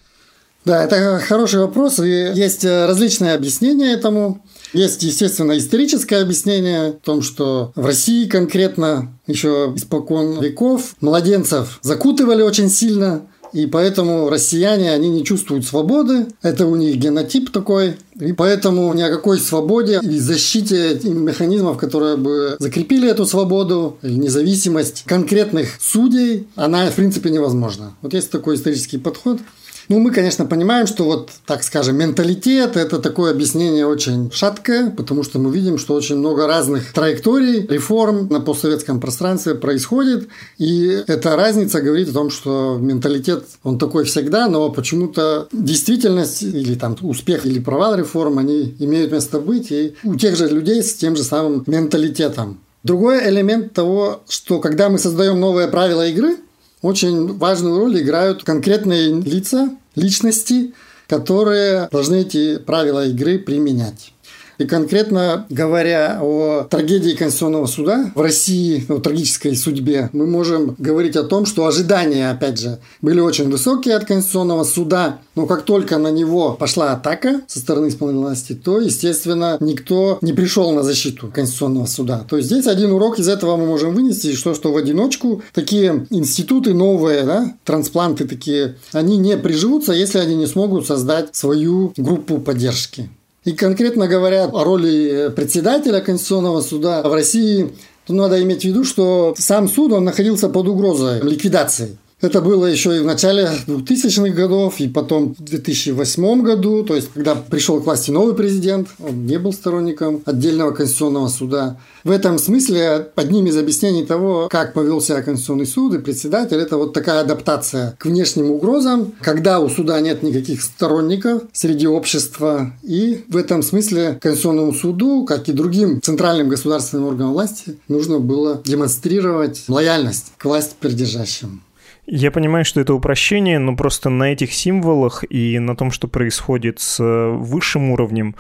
Да, 0.66 0.84
это 0.84 1.20
хороший 1.20 1.60
вопрос, 1.60 2.00
и 2.00 2.10
есть 2.10 2.66
различные 2.66 3.36
объяснения 3.36 3.94
этому. 3.94 4.44
Есть, 4.74 5.04
естественно, 5.04 5.58
историческое 5.58 6.18
объяснение 6.18 6.88
о 6.88 6.92
том, 6.94 7.22
что 7.22 7.72
в 7.76 7.86
России 7.86 8.26
конкретно 8.26 9.18
еще 9.28 9.74
испокон 9.76 10.40
веков 10.42 10.96
младенцев 11.02 11.80
закутывали 11.82 12.42
очень 12.42 12.70
сильно, 12.70 13.22
и 13.56 13.68
поэтому 13.68 14.30
россияне, 14.30 14.92
они 14.92 15.10
не 15.10 15.24
чувствуют 15.24 15.66
свободы. 15.66 16.28
Это 16.42 16.66
у 16.66 16.76
них 16.76 16.98
генотип 16.98 17.52
такой. 17.52 17.96
И 18.20 18.34
поэтому 18.34 18.94
ни 18.94 19.02
о 19.02 19.10
какой 19.10 19.40
свободе 19.40 20.02
и 20.04 20.20
защите 20.20 21.00
механизмов, 21.04 21.78
которые 21.78 22.18
бы 22.18 22.58
закрепили 22.60 23.10
эту 23.10 23.26
свободу 23.26 23.98
или 24.02 24.16
независимость 24.16 25.04
конкретных 25.06 25.70
судей, 25.80 26.48
она, 26.56 26.92
в 26.92 26.96
принципе, 26.96 27.30
невозможна. 27.30 27.96
Вот 28.02 28.14
есть 28.14 28.30
такой 28.30 28.56
исторический 28.56 28.98
подход. 28.98 29.40
Ну, 29.88 30.00
мы, 30.00 30.12
конечно, 30.12 30.46
понимаем, 30.46 30.88
что 30.88 31.04
вот, 31.04 31.30
так 31.46 31.64
скажем, 31.64 31.98
менталитет– 31.98 32.76
это 32.78 33.00
такое 33.00 33.32
объяснение 33.32 33.86
очень 33.86 34.32
шаткое, 34.32 34.90
потому 34.90 35.24
что 35.24 35.38
мы 35.38 35.54
видим, 35.54 35.78
что 35.78 35.94
очень 35.94 36.18
много 36.18 36.48
разных 36.48 36.92
траекторий, 36.92 37.68
реформ 37.68 38.28
на 38.30 38.40
постсоветском 38.40 39.00
пространстве 39.00 39.56
происходит, 39.56 40.28
и 40.58 41.04
эта 41.08 41.36
разница 41.36 41.82
говорит 41.82 42.10
о 42.10 42.14
том, 42.14 42.32
что 42.32 42.78
менталитет, 42.80 43.46
он 43.64 43.78
такой 43.78 44.06
всегда, 44.06 44.48
но 44.48 44.70
почему-то 44.72 45.48
действительность 45.52 46.42
или 46.42 46.76
там 46.76 46.98
успех 47.02 47.46
или 47.46 47.60
провал 47.60 47.96
реформ, 47.96 48.40
они 48.40 48.76
имеют 48.80 49.12
место 49.12 49.40
быть, 49.40 49.72
и 49.72 49.96
у 50.04 50.16
тех 50.16 50.36
же 50.36 50.48
людей 50.48 50.82
с 50.82 50.96
тем 50.96 51.16
же 51.16 51.24
самым 51.24 51.64
менталитетом. 51.68 52.60
Другой 52.84 53.28
элемент 53.28 53.74
того, 53.74 54.22
что 54.30 54.60
когда 54.60 54.90
мы 54.90 55.00
создаем 55.00 55.40
новые 55.40 55.68
правила 55.68 56.08
игры, 56.08 56.38
очень 56.86 57.38
важную 57.38 57.80
роль 57.80 58.02
играют 58.02 58.44
конкретные 58.44 59.10
лица, 59.22 59.72
личности, 59.96 60.74
которые 61.08 61.90
должны 61.92 62.22
эти 62.22 62.58
правила 62.58 63.06
игры 63.06 63.40
применять. 63.40 64.15
И 64.58 64.66
конкретно 64.66 65.46
говоря 65.50 66.20
о 66.22 66.64
трагедии 66.70 67.12
Конституционного 67.12 67.66
суда 67.66 68.12
в 68.16 68.22
России, 68.22 68.86
о 68.90 69.00
трагической 69.00 69.56
судьбе, 69.56 70.10
мы 70.14 70.26
можем 70.26 70.76
говорить 70.78 71.16
о 71.16 71.24
том, 71.24 71.46
что 71.46 71.66
ожидания, 71.66 72.30
опять 72.30 72.60
же, 72.60 72.80
были 73.02 73.20
очень 73.20 73.50
высокие 73.50 73.96
от 73.96 74.06
Конституционного 74.06 74.64
суда, 74.64 75.20
но 75.36 75.46
как 75.46 75.64
только 75.64 75.98
на 75.98 76.10
него 76.10 76.54
пошла 76.54 76.94
атака 76.94 77.42
со 77.48 77.60
стороны 77.60 77.90
исполнительной 77.90 78.28
власти, 78.28 78.54
то, 78.54 78.80
естественно, 78.80 79.58
никто 79.60 80.18
не 80.22 80.34
пришел 80.34 80.72
на 80.72 80.84
защиту 80.84 81.32
Конституционного 81.34 81.86
суда. 81.86 82.26
То 82.28 82.38
есть 82.38 82.50
здесь 82.50 82.68
один 82.68 82.92
урок 82.92 83.20
из 83.20 83.28
этого 83.28 83.58
мы 83.58 83.66
можем 83.66 83.94
вынести, 83.94 84.34
что, 84.36 84.54
что 84.54 84.72
в 84.72 84.78
одиночку 84.78 85.42
такие 85.54 86.08
институты 86.10 86.74
новые, 86.74 87.24
да, 87.24 87.56
транспланты 87.64 88.28
такие, 88.28 88.78
они 88.94 89.18
не 89.18 89.38
приживутся, 89.38 89.94
если 89.94 90.20
они 90.20 90.36
не 90.36 90.48
смогут 90.48 90.88
создать 90.88 91.36
свою 91.36 91.94
группу 91.98 92.38
поддержки. 92.38 93.10
И 93.46 93.54
конкретно 93.54 94.08
говоря 94.08 94.46
о 94.46 94.64
роли 94.64 95.32
председателя 95.36 96.02
Конституционного 96.02 96.62
суда 96.62 97.04
в 97.04 97.14
России, 97.14 97.72
то 98.08 98.14
надо 98.14 98.42
иметь 98.42 98.62
в 98.62 98.66
виду, 98.66 98.84
что 98.84 99.36
сам 99.38 99.70
суд 99.70 99.94
он 99.94 100.04
находился 100.04 100.50
под 100.50 100.68
угрозой 100.68 101.22
ликвидации. 101.22 101.98
Это 102.22 102.40
было 102.40 102.66
еще 102.66 102.96
и 102.96 103.02
в 103.02 103.06
начале 103.06 103.50
2000-х 103.68 104.34
годов, 104.34 104.80
и 104.80 104.88
потом 104.88 105.36
в 105.36 105.44
2008 105.44 106.42
году, 106.44 106.84
то 106.84 106.96
есть 106.96 107.10
когда 107.14 107.36
пришел 107.36 107.82
к 107.82 107.86
власти 107.86 108.10
новый 108.10 108.34
президент, 108.34 108.88
он 109.00 109.26
не 109.26 109.38
был 109.38 109.52
сторонником 109.52 110.22
отдельного 110.26 110.72
конституционного 110.72 111.28
суда. 111.28 111.78
В 112.06 112.12
этом 112.12 112.40
смысле 112.40 113.10
одним 113.16 113.48
из 113.48 113.58
объяснений 113.58 114.06
того, 114.06 114.48
как 114.50 114.74
повел 114.74 115.02
себя 115.02 115.22
Конституционный 115.24 115.66
суд 115.66 115.94
и 115.94 116.00
председатель, 116.00 116.58
это 116.58 116.78
вот 116.78 116.94
такая 116.94 117.20
адаптация 117.20 117.96
к 118.00 118.06
внешним 118.06 118.50
угрозам, 118.50 119.14
когда 119.22 119.60
у 119.60 119.68
суда 119.68 120.00
нет 120.00 120.24
никаких 120.24 120.62
сторонников 120.62 121.44
среди 121.52 121.86
общества. 121.86 122.72
И 122.82 123.26
в 123.28 123.36
этом 123.36 123.62
смысле 123.62 124.18
Конституционному 124.22 124.74
суду, 124.74 125.26
как 125.26 125.50
и 125.50 125.52
другим 125.52 126.02
центральным 126.02 126.48
государственным 126.48 127.08
органам 127.08 127.34
власти, 127.34 127.78
нужно 127.90 128.20
было 128.20 128.62
демонстрировать 128.64 129.66
лояльность 129.68 130.32
к 130.38 130.46
власти 130.46 130.76
придержащим. 130.80 131.62
Я 132.08 132.30
понимаю, 132.30 132.66
что 132.66 132.80
это 132.82 132.94
упрощение, 132.94 133.58
но 133.58 133.76
просто 133.76 134.12
на 134.12 134.32
этих 134.32 134.54
символах 134.54 135.24
и 135.28 135.58
на 135.58 135.76
том, 135.76 135.90
что 135.90 136.08
происходит 136.08 136.80
с 136.80 137.04
высшим 137.04 137.90
уровнем, 137.90 138.36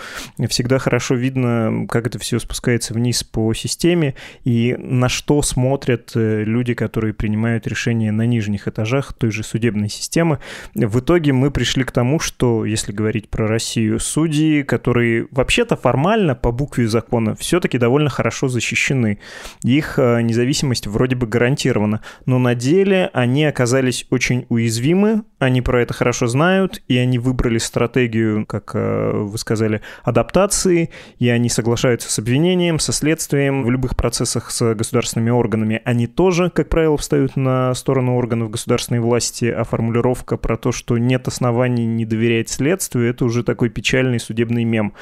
всегда 0.49 0.77
хорошо 0.77 1.15
видно, 1.15 1.87
как 1.89 2.05
это 2.05 2.19
все 2.19 2.37
спускается 2.37 2.93
вниз 2.93 3.23
по 3.23 3.55
системе 3.55 4.13
и 4.43 4.75
на 4.77 5.09
что 5.09 5.41
смотрят 5.41 6.11
э, 6.13 6.43
люди, 6.43 6.75
которые 6.75 7.15
принимают 7.15 7.65
решения 7.65 8.11
на 8.11 8.27
нижних 8.27 8.67
этажах 8.67 9.13
той 9.13 9.31
же 9.31 9.41
судебной 9.41 9.89
системы. 9.89 10.37
В 10.75 10.99
итоге 10.99 11.33
мы 11.33 11.49
пришли 11.49 11.83
к 11.83 11.91
тому, 11.91 12.19
что, 12.19 12.65
если 12.65 12.91
говорить 12.91 13.29
про 13.29 13.47
Россию, 13.47 13.99
судьи, 13.99 14.61
которые 14.61 15.27
вообще-то 15.31 15.75
формально 15.75 16.35
по 16.35 16.51
букве 16.51 16.87
закона 16.87 17.35
все-таки 17.35 17.79
довольно 17.79 18.11
хорошо 18.11 18.47
защищены. 18.47 19.17
Их 19.63 19.97
э, 19.97 20.21
независимость 20.21 20.85
вроде 20.85 21.15
бы 21.15 21.25
гарантирована, 21.25 22.01
но 22.27 22.37
на 22.37 22.53
деле 22.53 23.09
они 23.11 23.54
оказались 23.55 24.05
очень 24.09 24.45
уязвимы, 24.49 25.23
они 25.39 25.61
про 25.61 25.81
это 25.81 25.93
хорошо 25.93 26.27
знают, 26.27 26.81
и 26.87 26.97
они 26.97 27.19
выбрали 27.19 27.59
стратегию, 27.59 28.45
как 28.45 28.71
э, 28.73 29.11
вы 29.13 29.37
сказали, 29.37 29.81
адаптации, 30.03 30.89
и 31.19 31.29
они 31.29 31.49
соглашаются 31.49 32.11
с 32.11 32.17
обвинением, 32.19 32.79
со 32.79 32.91
следствием 32.91 33.63
в 33.63 33.69
любых 33.69 33.95
процессах 33.95 34.49
с 34.49 34.73
государственными 34.73 35.29
органами. 35.29 35.81
Они 35.85 36.07
тоже, 36.07 36.49
как 36.49 36.69
правило, 36.69 36.97
встают 36.97 37.35
на 37.35 37.73
сторону 37.75 38.15
органов 38.15 38.49
государственной 38.49 38.99
власти, 38.99 39.45
а 39.45 39.63
формулировка 39.63 40.37
про 40.37 40.57
то, 40.57 40.71
что 40.71 40.97
нет 40.97 41.27
оснований 41.27 41.85
не 41.85 42.05
доверять 42.05 42.49
следствию, 42.49 43.09
это 43.09 43.25
уже 43.25 43.43
такой 43.43 43.69
печальный 43.69 44.19
судебный 44.19 44.63
мем. 44.63 44.93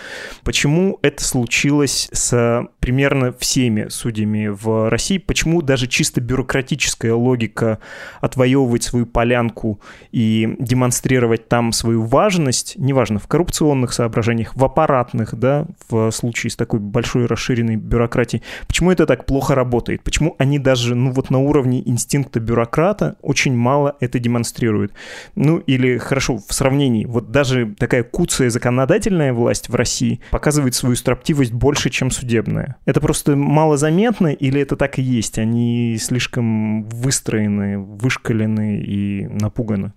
Почему 0.43 1.00
это 1.02 1.24
случилось 1.24 2.10
с 2.12 2.67
примерно 2.80 3.34
всеми 3.34 3.88
судьями 3.88 4.48
в 4.48 4.89
России? 4.89 5.17
Почему 5.17 5.62
даже 5.62 5.88
чисто 5.88 6.19
бюрократическая 6.19 7.13
логика 7.13 7.80
от 8.19 8.34
отвоевывать 8.34 8.84
свою 8.84 9.06
полянку 9.06 9.80
и 10.12 10.19
демонстрировать 10.60 11.48
там 11.48 11.72
свою 11.72 12.04
важность, 12.04 12.76
неважно, 12.78 13.19
в 13.19 13.28
коррупционных 13.28 13.93
соображениях, 13.93 14.56
в 14.56 14.63
аппаратных, 14.63 15.36
да, 15.36 15.65
в 15.89 16.12
случае 16.12 16.52
с 16.52 16.56
такой 16.56 16.80
большой 16.80 17.26
расширенной 17.26 17.76
бюрократией, 17.76 18.43
почему 18.67 18.91
это 18.91 19.06
так 19.06 19.26
плохо 19.26 19.56
работает? 19.56 20.04
Почему 20.04 20.36
они 20.39 20.60
даже, 20.60 20.96
ну 20.96 21.12
вот 21.12 21.30
на 21.30 21.39
уровне 21.39 21.82
инстинкта 21.88 22.39
бюрократа 22.39 23.15
очень 23.22 23.56
мало 23.56 23.96
это 24.00 24.19
демонстрируют? 24.19 24.93
Ну 25.36 25.58
или, 25.58 25.98
хорошо, 25.98 26.38
в 26.38 26.54
сравнении, 26.54 27.06
вот 27.06 27.32
даже 27.32 27.74
такая 27.78 28.04
куцая 28.04 28.50
законодательная 28.50 29.34
власть 29.34 29.69
в 29.69 29.76
России 29.76 30.22
показывает 30.32 30.76
свою 30.76 30.96
строптивость 30.96 31.52
больше, 31.54 31.89
чем 31.89 32.12
судебная. 32.12 32.78
Это 32.86 33.02
просто 33.02 33.36
малозаметно 33.36 34.28
или 34.28 34.62
это 34.62 34.76
так 34.76 35.00
и 35.00 35.02
есть? 35.02 35.38
Они 35.38 35.98
слишком 36.00 36.84
выстроены, 36.89 37.78
вышкалены 37.80 38.80
и 38.80 39.28
напуганы. 39.28 39.93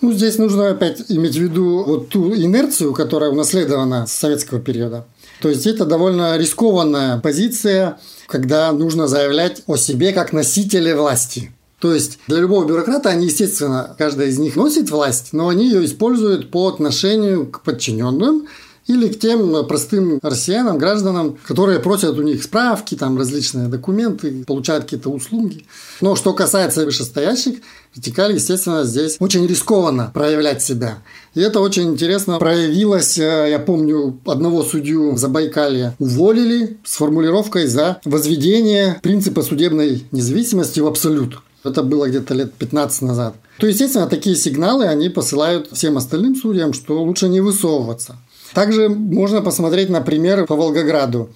Ну, 0.00 0.12
здесь 0.12 0.38
нужно 0.38 0.70
опять 0.70 1.02
иметь 1.08 1.36
в 1.36 1.40
виду 1.40 1.84
вот 1.84 2.08
ту 2.08 2.34
инерцию, 2.34 2.94
которая 2.94 3.30
унаследована 3.30 4.06
с 4.06 4.12
советского 4.12 4.58
периода. 4.58 5.06
То 5.42 5.48
есть 5.48 5.66
это 5.66 5.84
довольно 5.84 6.38
рискованная 6.38 7.18
позиция, 7.18 7.98
когда 8.26 8.72
нужно 8.72 9.08
заявлять 9.08 9.62
о 9.66 9.76
себе 9.76 10.12
как 10.12 10.32
носителе 10.32 10.94
власти. 10.96 11.52
То 11.80 11.94
есть 11.94 12.18
для 12.28 12.40
любого 12.40 12.66
бюрократа 12.66 13.08
они, 13.10 13.26
естественно, 13.26 13.94
каждая 13.98 14.28
из 14.28 14.38
них 14.38 14.56
носит 14.56 14.90
власть, 14.90 15.32
но 15.32 15.48
они 15.48 15.66
ее 15.66 15.84
используют 15.84 16.50
по 16.50 16.68
отношению 16.68 17.46
к 17.46 17.62
подчиненным 17.62 18.46
или 18.86 19.08
к 19.08 19.18
тем 19.18 19.66
простым 19.66 20.18
россиянам, 20.22 20.76
гражданам, 20.76 21.38
которые 21.46 21.78
просят 21.78 22.18
у 22.18 22.22
них 22.22 22.42
справки, 22.42 22.96
там 22.96 23.16
различные 23.16 23.68
документы, 23.68 24.44
получают 24.44 24.84
какие-то 24.84 25.10
услуги. 25.10 25.64
Но 26.00 26.16
что 26.16 26.34
касается 26.34 26.84
вышестоящих, 26.84 27.58
вертикали, 27.94 28.34
естественно, 28.34 28.84
здесь 28.84 29.16
очень 29.20 29.46
рискованно 29.46 30.10
проявлять 30.14 30.62
себя. 30.62 30.98
И 31.34 31.40
это 31.40 31.60
очень 31.60 31.90
интересно 31.90 32.38
проявилось. 32.38 33.18
Э, 33.18 33.48
я 33.50 33.58
помню, 33.58 34.18
одного 34.26 34.62
судью 34.62 35.12
в 35.12 35.18
Забайкалье 35.18 35.94
уволили 35.98 36.78
с 36.84 36.96
формулировкой 36.96 37.66
за 37.66 38.00
возведение 38.04 38.98
принципа 39.02 39.42
судебной 39.42 40.04
независимости 40.12 40.80
в 40.80 40.86
абсолют. 40.86 41.38
Это 41.62 41.82
было 41.82 42.08
где-то 42.08 42.34
лет 42.34 42.54
15 42.54 43.02
назад. 43.02 43.34
То, 43.58 43.66
естественно, 43.66 44.06
такие 44.06 44.34
сигналы 44.34 44.86
они 44.86 45.10
посылают 45.10 45.68
всем 45.72 45.98
остальным 45.98 46.34
судьям, 46.34 46.72
что 46.72 47.02
лучше 47.02 47.28
не 47.28 47.40
высовываться. 47.40 48.16
Также 48.54 48.88
можно 48.88 49.42
посмотреть 49.42 49.90
на 49.90 50.00
пример 50.00 50.46
по 50.46 50.56
Волгограду. 50.56 51.30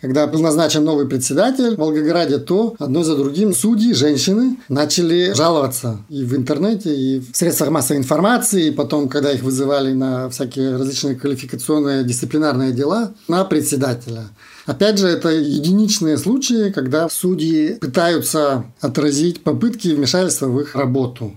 Когда 0.00 0.26
был 0.26 0.40
назначен 0.40 0.84
новый 0.84 1.06
председатель 1.06 1.74
в 1.74 1.78
Волгограде, 1.78 2.38
то 2.38 2.74
одно 2.78 3.02
за 3.02 3.16
другим 3.16 3.54
судьи, 3.54 3.92
женщины, 3.92 4.56
начали 4.68 5.32
жаловаться 5.34 5.98
и 6.08 6.24
в 6.24 6.34
интернете, 6.34 6.94
и 6.94 7.20
в 7.20 7.36
средствах 7.36 7.70
массовой 7.70 7.98
информации, 7.98 8.68
и 8.68 8.70
потом, 8.70 9.08
когда 9.08 9.30
их 9.30 9.42
вызывали 9.42 9.92
на 9.92 10.30
всякие 10.30 10.76
различные 10.76 11.16
квалификационные 11.16 12.04
дисциплинарные 12.04 12.72
дела, 12.72 13.12
на 13.28 13.44
председателя. 13.44 14.24
Опять 14.66 14.98
же, 14.98 15.08
это 15.08 15.30
единичные 15.30 16.16
случаи, 16.16 16.70
когда 16.70 17.08
судьи 17.08 17.74
пытаются 17.74 18.64
отразить 18.80 19.42
попытки 19.42 19.88
вмешательства 19.88 20.46
в 20.46 20.60
их 20.60 20.76
работу. 20.76 21.36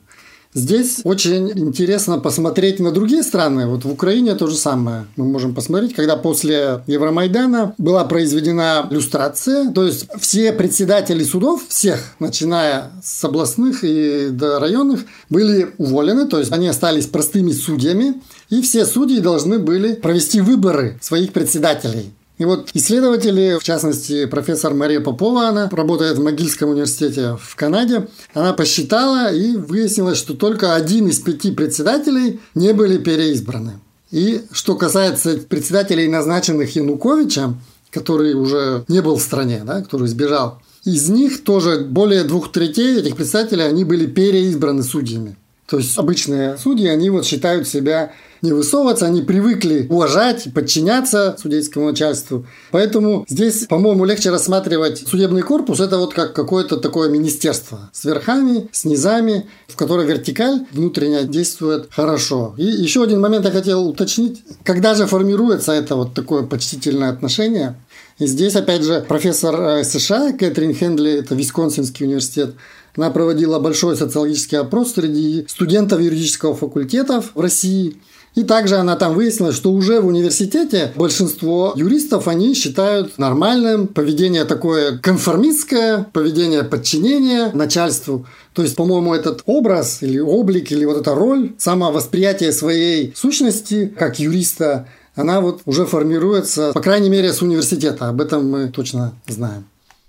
Здесь 0.54 1.02
очень 1.04 1.50
интересно 1.52 2.20
посмотреть 2.20 2.80
на 2.80 2.92
другие 2.92 3.24
страны. 3.24 3.68
Вот 3.68 3.86
в 3.86 3.92
Украине 3.92 4.36
то 4.36 4.48
же 4.48 4.56
самое. 4.56 5.08
Мы 5.16 5.26
можем 5.26 5.56
посмотреть, 5.56 5.96
когда 5.96 6.16
после 6.16 6.84
Евромайдана 6.86 7.74
была 7.78 8.06
произведена 8.06 8.88
люстрация, 8.92 9.72
то 9.72 9.84
есть 9.84 10.08
все 10.20 10.54
председатели 10.54 11.24
судов, 11.24 11.64
всех, 11.68 12.00
начиная 12.20 12.92
с 13.04 13.24
областных 13.24 13.84
и 13.84 14.30
до 14.30 14.60
районных, 14.60 15.06
были 15.30 15.72
уволены, 15.78 16.28
то 16.28 16.38
есть 16.38 16.52
они 16.52 16.68
остались 16.68 17.08
простыми 17.08 17.52
судьями, 17.52 18.22
и 18.50 18.62
все 18.62 18.86
судьи 18.86 19.20
должны 19.20 19.58
были 19.58 19.94
провести 19.94 20.42
выборы 20.42 21.00
своих 21.02 21.34
председателей. 21.34 22.12
И 22.40 22.46
вот 22.46 22.70
исследователи, 22.74 23.58
в 23.60 23.64
частности, 23.64 24.26
профессор 24.26 24.74
Мария 24.74 25.00
Попова, 25.00 25.50
она 25.50 25.70
работает 25.70 26.18
в 26.18 26.24
Могильском 26.24 26.70
университете 26.70 27.38
в 27.40 27.56
Канаде, 27.56 28.08
она 28.34 28.54
посчитала 28.54 29.32
и 29.32 29.56
выяснилось, 29.56 30.18
что 30.18 30.34
только 30.34 30.74
один 30.74 31.08
из 31.08 31.20
пяти 31.20 31.52
председателей 31.52 32.40
не 32.56 32.74
были 32.74 32.98
переизбраны. 32.98 33.74
И 34.10 34.42
что 34.52 34.76
касается 34.76 35.38
председателей, 35.48 36.08
назначенных 36.08 36.76
Януковичем, 36.76 37.62
который 37.92 38.34
уже 38.34 38.84
не 38.88 39.02
был 39.02 39.18
в 39.18 39.22
стране, 39.22 39.62
да, 39.64 39.82
который 39.82 40.08
сбежал, 40.08 40.60
из 40.86 41.10
них 41.10 41.44
тоже 41.44 41.80
более 41.80 42.24
двух 42.24 42.52
третей 42.52 43.00
этих 43.00 43.16
председателей, 43.16 43.64
они 43.64 43.84
были 43.84 44.06
переизбраны 44.06 44.84
судьями. 44.84 45.38
То 45.68 45.78
есть 45.78 45.98
обычные 45.98 46.58
судьи, 46.58 46.88
они 46.88 47.10
вот 47.10 47.26
считают 47.26 47.68
себя 47.68 48.12
не 48.44 48.52
высовываться, 48.52 49.06
они 49.06 49.22
привыкли 49.22 49.88
уважать, 49.90 50.54
подчиняться 50.54 51.36
судейскому 51.42 51.88
начальству. 51.88 52.46
Поэтому 52.72 53.26
здесь, 53.28 53.66
по-моему, 53.68 54.06
легче 54.06 54.30
рассматривать 54.30 55.00
судебный 55.08 55.42
корпус, 55.42 55.80
это 55.80 55.98
вот 55.98 56.14
как 56.14 56.34
какое-то 56.34 56.78
такое 56.78 57.10
министерство 57.10 57.90
с 57.94 58.04
верхами, 58.04 58.70
с 58.72 58.84
низами, 58.84 59.48
в 59.68 59.78
которой 59.78 60.06
вертикаль 60.06 60.66
внутренняя 60.72 61.24
действует 61.24 61.88
хорошо. 61.90 62.54
И 62.58 62.66
еще 62.66 63.02
один 63.02 63.22
момент 63.22 63.46
я 63.46 63.52
хотел 63.52 63.88
уточнить. 63.88 64.44
Когда 64.64 64.94
же 64.94 65.08
формируется 65.08 65.72
это 65.72 65.96
вот 65.96 66.14
такое 66.14 66.44
почтительное 66.44 67.10
отношение? 67.10 67.78
И 68.20 68.28
здесь, 68.28 68.56
опять 68.56 68.84
же, 68.84 69.04
профессор 69.08 69.60
э, 69.60 69.84
США 69.84 70.34
Кэтрин 70.34 70.76
Хендли, 70.76 71.14
это 71.14 71.34
Висконсинский 71.34 72.06
университет, 72.06 72.54
она 72.96 73.10
проводила 73.10 73.60
большой 73.60 73.98
социологический 73.98 74.58
опрос 74.58 74.94
среди 74.94 75.46
студентов 75.48 76.00
юридического 76.00 76.56
факультета 76.56 77.22
в 77.22 77.40
России. 77.40 77.98
И 78.36 78.44
также 78.44 78.78
она 78.78 78.96
там 78.96 79.14
выяснила, 79.14 79.52
что 79.52 79.72
уже 79.72 80.02
в 80.02 80.08
университете 80.08 80.92
большинство 80.96 81.74
юристов, 81.76 82.28
они 82.28 82.56
считают 82.56 83.20
нормальным 83.20 83.88
поведение 83.88 84.46
такое 84.46 84.98
конформистское, 84.98 86.08
поведение 86.12 86.64
подчинения 86.64 87.52
начальству. 87.54 88.26
То 88.54 88.64
есть, 88.64 88.76
по-моему, 88.76 89.14
этот 89.14 89.44
образ 89.46 90.02
или 90.02 90.20
облик, 90.20 90.72
или 90.72 90.86
вот 90.86 90.98
эта 90.98 91.14
роль, 91.14 91.54
самовосприятие 91.60 92.52
своей 92.54 93.14
сущности 93.16 93.94
как 93.98 94.20
юриста, 94.20 94.88
она 95.16 95.40
вот 95.40 95.62
уже 95.66 95.86
формируется, 95.86 96.72
по 96.74 96.82
крайней 96.82 97.10
мере, 97.10 97.34
с 97.34 97.44
университета. 97.44 98.10
Об 98.10 98.20
этом 98.20 98.50
мы 98.50 98.70
точно 98.70 99.14
знаем. 99.28 99.66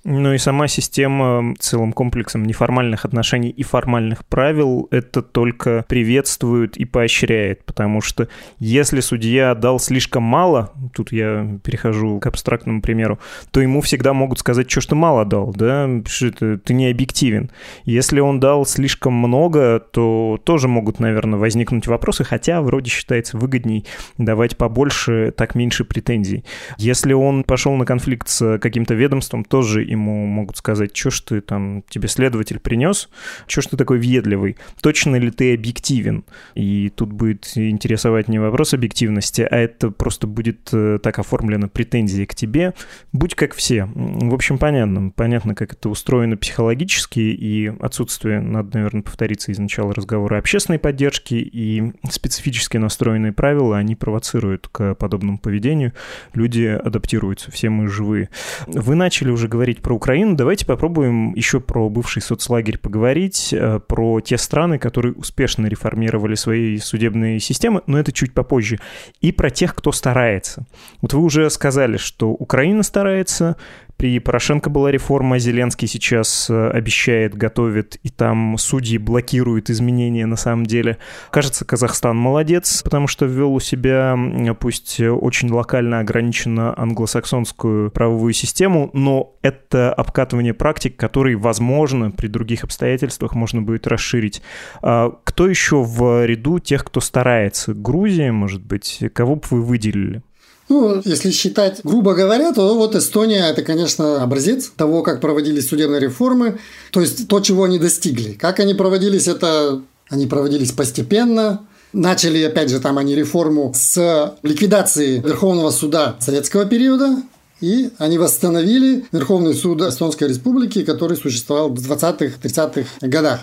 Ну 0.06 0.34
и 0.34 0.38
сама 0.38 0.68
система 0.68 1.54
целым 1.58 1.94
комплексом 1.94 2.44
неформальных 2.44 3.06
отношений 3.06 3.48
и 3.48 3.62
формальных 3.62 4.26
правил 4.26 4.86
это 4.90 5.22
только 5.22 5.86
приветствует 5.88 6.76
и 6.76 6.84
поощряет, 6.84 7.64
потому 7.64 8.02
что 8.02 8.28
если 8.58 9.00
судья 9.00 9.54
дал 9.54 9.78
слишком 9.78 10.22
мало, 10.22 10.74
тут 10.92 11.10
я 11.10 11.58
перехожу 11.64 12.20
к 12.20 12.26
абстрактному 12.26 12.82
примеру, 12.82 13.18
то 13.50 13.62
ему 13.62 13.80
всегда 13.80 14.12
могут 14.12 14.38
сказать, 14.40 14.70
что 14.70 14.82
что 14.82 14.94
мало 14.94 15.24
дал, 15.24 15.54
да, 15.54 15.88
что 16.06 16.26
это, 16.26 16.58
ты 16.58 16.74
не 16.74 16.90
объективен. 16.90 17.50
Если 17.86 18.20
он 18.20 18.40
дал 18.40 18.66
слишком 18.66 19.14
много, 19.14 19.80
то 19.80 20.38
тоже 20.44 20.68
могут, 20.68 21.00
наверное, 21.00 21.38
возникнуть 21.38 21.86
вопросы, 21.86 22.24
хотя 22.24 22.60
вроде 22.60 22.90
считается 22.90 23.38
выгодней 23.38 23.86
давать 24.18 24.58
побольше, 24.58 25.32
так 25.34 25.54
меньше 25.54 25.86
претензий. 25.86 26.44
Если 26.76 27.14
он 27.14 27.42
пошел 27.42 27.74
на 27.76 27.86
конфликт 27.86 28.28
с 28.28 28.58
каким-то 28.58 28.92
ведомством, 28.92 29.44
тоже 29.44 29.93
ему 29.94 30.26
могут 30.26 30.56
сказать, 30.56 30.96
что 30.96 31.10
ж 31.10 31.20
ты 31.20 31.40
там, 31.40 31.82
тебе 31.88 32.08
следователь 32.08 32.58
принес, 32.58 33.08
что 33.46 33.60
ж 33.60 33.66
ты 33.66 33.76
такой 33.76 33.98
въедливый, 33.98 34.56
точно 34.80 35.16
ли 35.16 35.30
ты 35.30 35.54
объективен? 35.54 36.24
И 36.54 36.90
тут 36.94 37.12
будет 37.12 37.50
интересовать 37.56 38.28
не 38.28 38.38
вопрос 38.38 38.74
объективности, 38.74 39.42
а 39.42 39.56
это 39.56 39.90
просто 39.90 40.26
будет 40.26 40.68
э, 40.72 40.98
так 41.02 41.18
оформлено 41.18 41.68
претензии 41.68 42.24
к 42.24 42.34
тебе. 42.34 42.74
Будь 43.12 43.34
как 43.34 43.54
все. 43.54 43.88
В 43.94 44.34
общем, 44.34 44.58
понятно. 44.58 45.10
Понятно, 45.10 45.54
как 45.54 45.72
это 45.72 45.88
устроено 45.88 46.36
психологически, 46.36 47.20
и 47.20 47.72
отсутствие, 47.80 48.40
надо, 48.40 48.78
наверное, 48.78 49.02
повториться 49.02 49.52
из 49.52 49.58
начала 49.58 49.94
разговора, 49.94 50.38
общественной 50.38 50.78
поддержки 50.78 51.34
и 51.34 51.92
специфически 52.10 52.76
настроенные 52.76 53.32
правила, 53.32 53.78
они 53.78 53.94
провоцируют 53.94 54.68
к 54.68 54.94
подобному 54.94 55.38
поведению. 55.38 55.92
Люди 56.34 56.66
адаптируются, 56.66 57.50
все 57.50 57.70
мы 57.70 57.88
живые. 57.88 58.28
Вы 58.66 58.94
начали 58.94 59.30
уже 59.30 59.48
говорить 59.48 59.80
про 59.84 59.94
Украину, 59.94 60.34
давайте 60.34 60.64
попробуем 60.64 61.34
еще 61.34 61.60
про 61.60 61.90
бывший 61.90 62.22
соцлагерь 62.22 62.78
поговорить, 62.78 63.52
э, 63.52 63.80
про 63.86 64.20
те 64.20 64.38
страны, 64.38 64.78
которые 64.78 65.12
успешно 65.12 65.66
реформировали 65.66 66.36
свои 66.36 66.78
судебные 66.78 67.38
системы, 67.38 67.82
но 67.86 67.98
это 67.98 68.10
чуть 68.10 68.32
попозже, 68.32 68.80
и 69.20 69.30
про 69.30 69.50
тех, 69.50 69.74
кто 69.74 69.92
старается. 69.92 70.66
Вот 71.02 71.12
вы 71.12 71.20
уже 71.20 71.50
сказали, 71.50 71.98
что 71.98 72.30
Украина 72.30 72.82
старается, 72.82 73.56
при 73.96 74.18
Порошенко 74.18 74.70
была 74.70 74.90
реформа, 74.90 75.38
Зеленский 75.38 75.88
сейчас 75.88 76.48
э, 76.50 76.70
обещает, 76.70 77.34
готовит, 77.34 77.96
и 78.02 78.08
там 78.08 78.58
судьи 78.58 78.98
блокируют 78.98 79.70
изменения 79.70 80.26
на 80.26 80.36
самом 80.36 80.66
деле. 80.66 80.98
Кажется, 81.30 81.64
Казахстан 81.64 82.16
молодец, 82.16 82.82
потому 82.82 83.06
что 83.06 83.26
ввел 83.26 83.54
у 83.54 83.60
себя, 83.60 84.18
пусть 84.58 85.00
очень 85.00 85.50
локально 85.50 86.00
ограниченно 86.00 86.74
англосаксонскую 86.76 87.90
правовую 87.90 88.32
систему, 88.32 88.90
но 88.92 89.36
это 89.42 89.92
обкатывание 89.92 90.54
практик, 90.54 90.96
которые, 90.96 91.36
возможно, 91.36 92.10
при 92.10 92.26
других 92.26 92.64
обстоятельствах 92.64 93.34
можно 93.34 93.62
будет 93.62 93.86
расширить. 93.86 94.42
А 94.82 95.12
кто 95.24 95.48
еще 95.48 95.82
в 95.82 96.24
ряду 96.26 96.58
тех, 96.58 96.84
кто 96.84 97.00
старается? 97.00 97.74
Грузия, 97.74 98.32
может 98.32 98.64
быть? 98.64 99.02
Кого 99.12 99.36
бы 99.36 99.42
вы 99.50 99.62
выделили? 99.62 100.22
Ну, 100.68 101.02
если 101.04 101.30
считать, 101.30 101.80
грубо 101.84 102.14
говоря, 102.14 102.52
то 102.52 102.74
вот 102.74 102.94
Эстония– 102.94 103.48
это, 103.50 103.62
конечно, 103.62 104.22
образец 104.22 104.72
того, 104.76 105.02
как 105.02 105.20
проводились 105.20 105.68
судебные 105.68 106.00
реформы, 106.00 106.58
то 106.90 107.00
есть 107.00 107.28
то, 107.28 107.40
чего 107.40 107.64
они 107.64 107.78
достигли. 107.78 108.32
Как 108.32 108.60
они 108.60 108.72
проводились, 108.74 109.28
это 109.28 109.82
они 110.08 110.26
проводились 110.26 110.72
постепенно, 110.72 111.66
Начали, 111.94 112.42
опять 112.42 112.70
же, 112.70 112.80
там 112.80 112.98
они 112.98 113.14
реформу 113.14 113.72
с 113.72 114.36
ликвидации 114.42 115.20
Верховного 115.20 115.70
суда 115.70 116.16
советского 116.18 116.64
периода, 116.64 117.22
и 117.60 117.90
они 117.98 118.18
восстановили 118.18 119.04
Верховный 119.12 119.54
суд 119.54 119.80
Эстонской 119.80 120.28
Республики, 120.28 120.82
который 120.82 121.16
существовал 121.16 121.68
в 121.68 121.74
20-30-х 121.74 123.06
годах. 123.06 123.42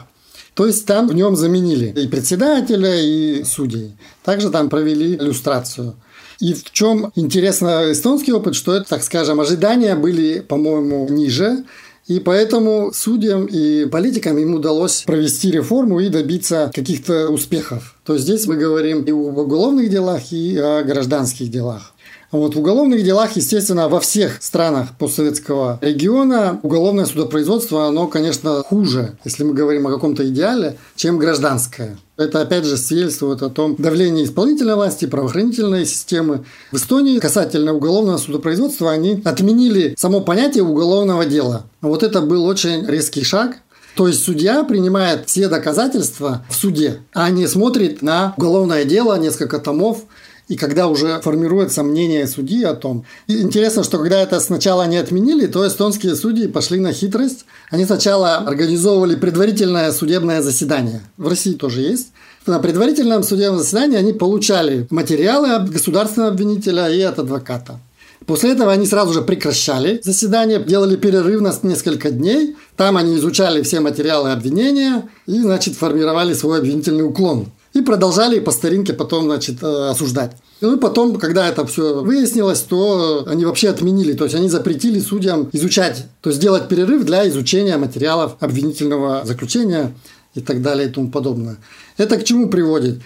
То 0.54 0.68
есть 0.68 0.86
там 0.86 1.08
в 1.08 1.14
нем 1.14 1.38
заменили 1.38 1.94
и 1.98 2.08
председателя, 2.10 2.94
и 3.00 3.46
судей. 3.46 3.94
Также 4.22 4.50
там 4.50 4.70
провели 4.70 5.16
иллюстрацию. 5.16 5.96
И 6.42 6.56
в 6.56 6.72
чем 6.72 7.12
интересно 7.16 7.92
эстонский 7.92 8.34
опыт, 8.34 8.56
что 8.56 8.74
это, 8.74 8.90
так 8.90 9.04
скажем, 9.04 9.40
ожидания 9.40 9.96
были, 9.96 10.40
по-моему, 10.40 11.08
ниже. 11.08 11.64
И 12.08 12.20
поэтому 12.20 12.92
судьям 12.94 13.46
и 13.46 13.86
политикам 13.86 14.40
им 14.40 14.56
удалось 14.56 15.04
провести 15.04 15.52
реформу 15.52 16.00
и 16.00 16.10
добиться 16.10 16.72
каких-то 16.74 17.30
успехов. 17.30 17.96
То 18.04 18.14
есть 18.14 18.26
здесь 18.26 18.48
мы 18.48 18.58
говорим 18.58 19.04
и 19.04 19.12
об 19.12 19.38
уголовных 19.38 19.92
делах, 19.92 20.32
и 20.32 20.58
о 20.58 20.84
гражданских 20.84 21.52
делах. 21.52 21.94
Вот 22.32 22.56
в 22.56 22.60
уголовных 22.60 23.04
делах, 23.04 23.36
естественно, 23.36 23.90
во 23.90 24.00
всех 24.00 24.42
странах 24.42 24.96
постсоветского 24.98 25.80
региона 25.82 26.62
уголовное 26.64 27.06
судопроизводство, 27.06 27.88
оно, 27.88 28.08
конечно, 28.08 28.64
хуже, 28.64 29.18
если 29.26 29.44
мы 29.44 29.54
говорим 29.54 29.88
о 29.88 29.92
каком-то 29.92 30.26
идеале, 30.30 30.78
чем 30.96 31.18
гражданское. 31.18 31.98
Это, 32.16 32.42
опять 32.42 32.64
же, 32.64 32.78
свидетельствует 32.78 33.42
о 33.42 33.50
том 33.50 33.76
давлении 33.78 34.24
исполнительной 34.24 34.76
власти, 34.76 35.08
правоохранительной 35.08 35.86
системы. 35.86 36.46
В 36.72 36.78
Эстонии 36.78 37.20
касательно 37.20 37.74
уголовного 37.74 38.18
судопроизводства 38.18 38.92
они 38.92 39.22
отменили 39.26 39.96
само 39.98 40.22
понятие 40.22 40.64
уголовного 40.64 41.26
дела. 41.26 41.64
Вот 41.82 42.02
это 42.02 42.22
был 42.22 42.46
очень 42.46 42.86
резкий 42.86 43.24
шаг, 43.24 43.58
то 43.96 44.08
есть 44.08 44.24
судья 44.24 44.64
принимает 44.64 45.28
все 45.28 45.50
доказательства 45.50 46.46
в 46.50 46.56
суде, 46.56 47.02
а 47.14 47.30
не 47.30 47.46
смотрит 47.46 48.02
на 48.02 48.34
уголовное 48.38 48.86
дело, 48.86 49.18
несколько 49.20 49.60
томов, 49.60 50.06
и 50.48 50.56
когда 50.56 50.88
уже 50.88 51.22
формируется 51.22 51.84
мнение 51.84 52.28
судьи 52.28 52.64
о 52.64 52.74
том. 52.74 53.06
И 53.28 53.42
интересно, 53.42 53.84
что 53.84 53.98
когда 53.98 54.22
это 54.22 54.40
сначала 54.40 54.86
не 54.88 54.98
отменили, 54.98 55.48
то 55.48 55.66
эстонские 55.68 56.16
судьи 56.16 56.48
пошли 56.48 56.80
на 56.80 56.92
хитрость. 56.94 57.46
Они 57.70 57.86
сначала 57.86 58.38
организовывали 58.38 59.16
предварительное 59.16 59.92
судебное 59.92 60.42
заседание. 60.42 61.02
В 61.18 61.28
России 61.28 61.54
тоже 61.54 61.82
есть. 61.82 62.08
На 62.46 62.60
предварительном 62.60 63.24
судебном 63.24 63.60
заседании 63.60 63.98
они 63.98 64.14
получали 64.14 64.88
материалы 64.90 65.52
от 65.52 65.70
государственного 65.70 66.32
обвинителя 66.32 66.90
и 66.90 67.02
от 67.02 67.20
адвоката. 67.20 67.80
После 68.26 68.52
этого 68.52 68.72
они 68.72 68.86
сразу 68.86 69.14
же 69.14 69.22
прекращали 69.22 70.00
заседание, 70.04 70.64
делали 70.64 70.96
перерыв 70.96 71.42
на 71.42 71.54
несколько 71.64 72.12
дней. 72.12 72.56
Там 72.78 72.98
они 72.98 73.18
изучали 73.18 73.62
все 73.64 73.80
материалы 73.80 74.32
обвинения 74.32 75.10
и, 75.26 75.40
значит, 75.40 75.76
формировали 75.76 76.34
свой 76.34 76.60
обвинительный 76.60 77.04
уклон. 77.04 77.48
И 77.74 77.82
продолжали 77.82 78.40
по 78.40 78.52
старинке 78.52 78.94
потом, 78.94 79.26
значит, 79.26 79.64
э, 79.64 79.90
осуждать. 79.90 80.36
Ну 80.60 80.76
и 80.76 80.80
потом, 80.80 81.18
когда 81.18 81.48
это 81.48 81.66
все 81.66 82.02
выяснилось, 82.02 82.62
то 82.62 83.24
они 83.28 83.46
вообще 83.46 83.70
отменили, 83.70 84.14
то 84.14 84.26
есть 84.26 84.36
они 84.36 84.50
запретили 84.50 85.00
судьям 85.00 85.50
изучать, 85.54 86.06
то 86.22 86.30
есть 86.30 86.42
делать 86.42 86.68
перерыв 86.68 87.06
для 87.06 87.28
изучения 87.30 87.78
материалов 87.78 88.36
обвинительного 88.40 89.26
заключения 89.26 89.96
и 90.36 90.42
так 90.42 90.62
далее 90.62 90.90
и 90.90 90.92
тому 90.92 91.10
подобное. 91.10 91.58
Это 91.98 92.18
к 92.18 92.24
чему 92.24 92.50
приводит? 92.50 93.00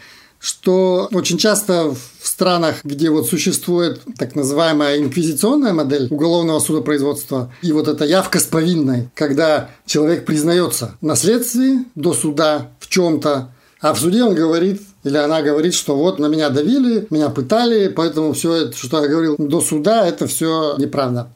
что 0.45 1.10
очень 1.12 1.39
часто 1.39 1.95
в 1.95 2.28
странах, 2.28 2.82
где 2.84 3.10
вот 3.10 3.28
существует 3.28 4.01
так 4.19 4.36
называемая 4.36 4.99
инквизиционная 4.99 5.73
модель 5.73 6.08
уголовного 6.12 6.60
судопроизводства, 6.60 7.51
и 7.63 7.71
вот 7.71 7.88
эта 7.88 8.06
явка 8.06 8.39
с 8.39 8.43
повинной, 8.43 9.10
когда 9.15 9.71
человек 9.88 10.23
признается 10.23 10.97
на 11.01 11.15
следствии 11.15 11.86
до 11.95 12.13
суда 12.13 12.69
в 12.80 12.88
чем-то, 12.89 13.55
а 13.86 13.93
в 13.93 14.00
суде 14.00 14.24
он 14.24 14.34
говорит, 14.34 14.82
или 15.04 15.15
она 15.15 15.43
говорит, 15.43 15.76
что 15.76 15.95
вот 15.95 16.17
на 16.17 16.26
меня 16.26 16.50
давили, 16.50 17.06
меня 17.12 17.30
пытали, 17.30 17.88
поэтому 17.88 18.34
все 18.34 18.54
это, 18.56 18.76
что 18.76 19.04
я 19.04 19.08
говорил 19.08 19.36
до 19.38 19.62
суда, 19.62 20.08
это 20.08 20.26
все 20.26 20.76
неправда. 20.80 21.28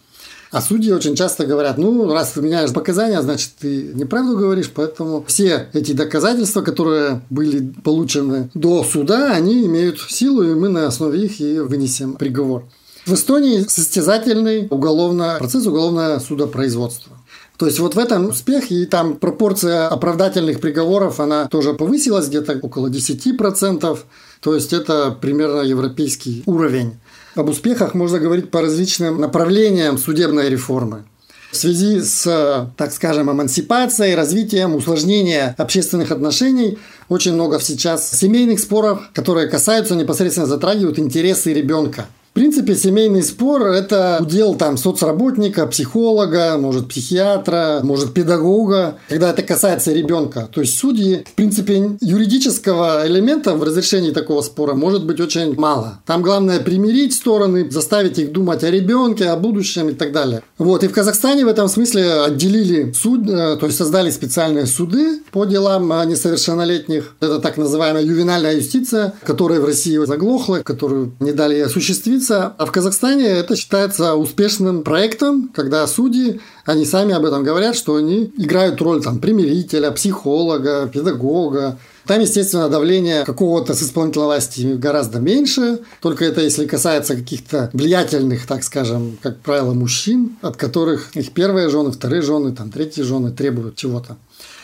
А 0.50 0.60
судьи 0.60 0.92
очень 0.92 1.16
часто 1.16 1.46
говорят, 1.46 1.78
ну, 1.78 2.12
раз 2.12 2.32
ты 2.32 2.42
меняешь 2.42 2.74
показания, 2.74 3.22
значит, 3.22 3.52
ты 3.60 3.92
неправду 3.94 4.36
говоришь, 4.36 4.72
поэтому 4.74 5.24
все 5.28 5.70
эти 5.74 5.92
доказательства, 5.92 6.62
которые 6.62 7.22
были 7.30 7.72
получены 7.84 8.50
до 8.56 8.84
суда, 8.84 9.32
они 9.32 9.68
имеют 9.68 10.00
силу, 10.00 10.42
и 10.42 10.56
мы 10.56 10.70
на 10.70 10.88
основе 10.88 11.24
их 11.24 11.40
и 11.40 11.60
вынесем 11.60 12.16
приговор. 12.16 12.64
В 13.06 13.14
Эстонии 13.14 13.64
состязательный 13.68 14.68
уголовный 14.72 15.38
процесс 15.38 15.68
уголовное 15.68 16.18
судопроизводство. 16.18 17.19
То 17.60 17.66
есть 17.66 17.80
вот 17.80 17.94
в 17.94 18.00
этом 18.00 18.30
успех, 18.30 18.72
и 18.72 18.86
там 18.86 19.16
пропорция 19.18 19.90
оправдательных 19.90 20.62
приговоров, 20.62 21.20
она 21.20 21.50
тоже 21.50 21.74
повысилась 21.74 22.30
где-то 22.30 22.58
около 22.62 22.88
10%. 22.88 24.00
То 24.40 24.56
есть 24.56 24.72
это 24.72 25.12
примерно 25.20 25.60
европейский 25.60 26.42
уровень. 26.46 27.00
Об 27.36 27.50
успехах 27.50 27.96
можно 27.96 28.18
говорить 28.18 28.50
по 28.50 28.62
различным 28.62 29.20
направлениям 29.20 29.98
судебной 29.98 30.50
реформы. 30.50 31.04
В 31.52 31.58
связи 31.58 32.00
с, 32.00 32.72
так 32.78 32.94
скажем, 32.94 33.30
эмансипацией, 33.30 34.16
развитием, 34.16 34.76
усложнением 34.76 35.54
общественных 35.58 36.12
отношений 36.12 36.78
очень 37.10 37.34
много 37.34 37.60
сейчас 37.60 38.10
семейных 38.10 38.62
споров, 38.62 39.02
которые 39.14 39.50
касаются 39.50 39.96
непосредственно 39.96 40.48
затрагивают 40.48 40.98
интересы 40.98 41.52
ребенка– 41.52 42.06
принципе, 42.40 42.74
семейный 42.74 43.22
спор– 43.22 43.64
это 43.64 44.20
удел 44.22 44.56
там 44.56 44.78
соцработника, 44.78 45.68
психолога, 45.68 46.56
может, 46.58 46.88
психиатра, 46.88 47.82
может, 47.84 48.14
педагога, 48.14 48.96
когда 49.10 49.32
это 49.32 49.44
касается 49.44 49.92
ребенка. 49.92 50.48
То 50.50 50.62
есть 50.62 50.80
судьи, 50.80 51.26
в 51.30 51.34
принципе, 51.34 51.98
юридического 52.00 53.06
элемента 53.06 53.56
в 53.56 53.64
разрешении 53.64 54.12
такого 54.12 54.42
спора 54.42 54.74
может 54.74 55.06
быть 55.06 55.20
очень 55.20 55.54
мало. 55.60 56.00
Там 56.06 56.22
главное 56.22 56.62
примирить 56.62 57.14
стороны, 57.14 57.70
заставить 57.70 58.18
их 58.20 58.32
думать 58.32 58.64
о 58.64 58.72
ребенке, 58.72 59.26
о 59.26 59.36
будущем 59.36 59.90
и 59.90 59.94
так 59.94 60.14
далее. 60.14 60.42
Вот. 60.58 60.86
И 60.86 60.88
в 60.88 60.94
Казахстане 60.94 61.44
в 61.44 61.50
этом 61.50 61.68
смысле 61.68 62.22
отделили 62.22 62.94
суд, 62.94 63.30
э, 63.30 63.58
то 63.58 63.66
есть 63.66 63.78
создали 63.78 64.12
специальные 64.12 64.66
суды 64.66 65.20
по 65.34 65.44
делам 65.44 65.90
несовершеннолетних. 66.08 67.16
Это 67.20 67.40
так 67.40 67.58
называемая 67.58 68.06
ювенальная 68.06 68.56
юстиция, 68.56 69.14
которая 69.26 69.60
в 69.60 69.66
России 69.66 69.98
заглохла, 70.06 70.62
которую 70.64 71.12
не 71.20 71.34
дали 71.34 71.60
осуществить 71.60 72.29
добиться. 72.30 72.54
А 72.58 72.66
в 72.66 72.72
Казахстане 72.72 73.26
это 73.26 73.56
считается 73.56 74.16
успешным 74.16 74.84
проектом, 74.84 75.50
когда 75.54 75.86
судьи, 75.88 76.40
они 76.66 76.86
сами 76.86 77.14
об 77.14 77.26
этом 77.26 77.44
говорят, 77.44 77.76
что 77.76 77.96
они 77.96 78.32
играют 78.38 78.82
роль 78.82 79.02
там, 79.02 79.20
примирителя, 79.20 79.92
психолога, 79.92 80.88
педагога. 80.88 81.78
Там, 82.06 82.22
естественно, 82.22 82.70
давление 82.70 83.24
какого-то 83.24 83.74
с 83.74 83.84
исполнительной 83.84 84.26
власти 84.26 84.62
гораздо 84.76 85.20
меньше, 85.20 85.80
только 86.02 86.26
это 86.26 86.42
если 86.42 86.66
касается 86.66 87.16
каких-то 87.16 87.70
влиятельных, 87.74 88.48
так 88.48 88.64
скажем, 88.64 89.18
как 89.22 89.40
правило, 89.42 89.74
мужчин, 89.74 90.38
от 90.42 90.58
которых 90.58 91.16
их 91.16 91.32
первые 91.34 91.70
жены, 91.70 91.92
вторые 91.92 92.22
жены, 92.22 92.52
там, 92.52 92.72
третьи 92.72 93.04
жены 93.04 93.32
требуют 93.32 93.76
чего-то. 93.76 94.18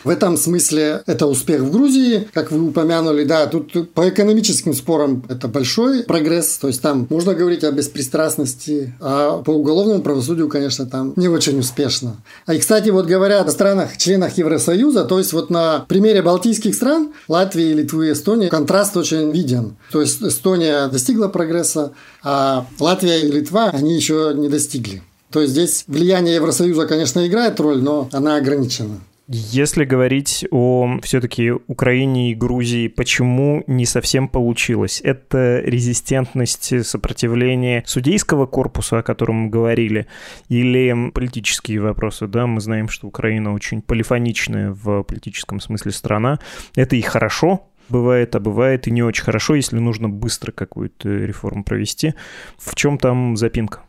В 0.05 0.09
этом 0.09 0.37
смысле 0.37 1.01
это 1.07 1.25
успех 1.25 1.61
в 1.61 1.71
Грузии, 1.71 2.27
как 2.31 2.51
вы 2.51 2.67
упомянули, 2.67 3.23
да, 3.23 3.47
тут 3.47 3.91
по 3.93 4.07
экономическим 4.07 4.75
спорам 4.75 5.25
это 5.29 5.47
большой 5.47 6.03
прогресс, 6.03 6.57
то 6.57 6.67
есть 6.67 6.81
там 6.81 7.07
можно 7.09 7.33
говорить 7.33 7.63
о 7.63 7.71
беспристрастности, 7.71 8.93
а 9.01 9.41
по 9.41 9.49
уголовному 9.49 10.03
правосудию, 10.03 10.47
конечно, 10.47 10.85
там 10.85 11.13
не 11.15 11.27
очень 11.27 11.57
успешно. 11.57 12.17
А 12.45 12.53
и, 12.53 12.59
кстати, 12.59 12.91
вот 12.91 13.07
говоря 13.07 13.41
о 13.41 13.49
странах, 13.49 13.97
членах 13.97 14.37
Евросоюза, 14.37 15.05
то 15.05 15.17
есть 15.17 15.33
вот 15.33 15.49
на 15.49 15.85
примере 15.87 16.21
балтийских 16.21 16.75
стран, 16.75 17.11
Латвии, 17.27 17.73
Литвы, 17.73 18.11
Эстонии, 18.11 18.47
контраст 18.47 18.95
очень 18.95 19.31
виден. 19.31 19.75
То 19.91 20.01
есть 20.01 20.21
Эстония 20.21 20.87
достигла 20.87 21.29
прогресса, 21.29 21.93
а 22.21 22.67
Латвия 22.79 23.21
и 23.21 23.31
Литва, 23.31 23.71
они 23.73 23.95
еще 23.95 24.33
не 24.35 24.49
достигли. 24.49 25.01
То 25.31 25.41
есть 25.41 25.53
здесь 25.53 25.83
влияние 25.87 26.35
Евросоюза, 26.35 26.85
конечно, 26.85 27.25
играет 27.25 27.59
роль, 27.59 27.81
но 27.81 28.07
она 28.11 28.35
ограничена. 28.35 28.99
Если 29.27 29.85
говорить 29.85 30.45
о 30.51 30.99
все-таки 31.01 31.49
Украине 31.49 32.31
и 32.31 32.35
Грузии, 32.35 32.87
почему 32.87 33.63
не 33.65 33.87
совсем 33.87 34.27
получилось? 34.29 35.01
Это 35.03 35.61
резистентность, 35.61 36.85
сопротивление 36.85 37.83
судейского 37.87 38.45
корпуса, 38.45 38.99
о 38.99 39.03
котором 39.03 39.35
мы 39.35 39.49
говорили, 39.49 40.05
или 40.47 41.09
политические 41.09 41.81
вопросы? 41.81 42.27
Да, 42.27 42.45
мы 42.45 42.61
знаем, 42.61 42.87
что 42.87 43.07
Украина 43.07 43.51
очень 43.53 43.81
полифоничная 43.81 44.71
в 44.71 45.01
политическом 45.01 45.59
смысле 45.59 45.91
страна. 45.91 46.39
Это 46.75 46.95
и 46.95 47.01
хорошо, 47.01 47.67
бывает, 47.89 48.35
а 48.35 48.39
бывает 48.39 48.87
и 48.87 48.91
не 48.91 49.01
очень 49.01 49.23
хорошо, 49.23 49.55
если 49.55 49.79
нужно 49.79 50.07
быстро 50.07 50.51
какую-то 50.51 51.09
реформу 51.09 51.63
провести. 51.63 52.13
В 52.59 52.75
чем 52.75 52.99
там 52.99 53.35
запинка? 53.37 53.81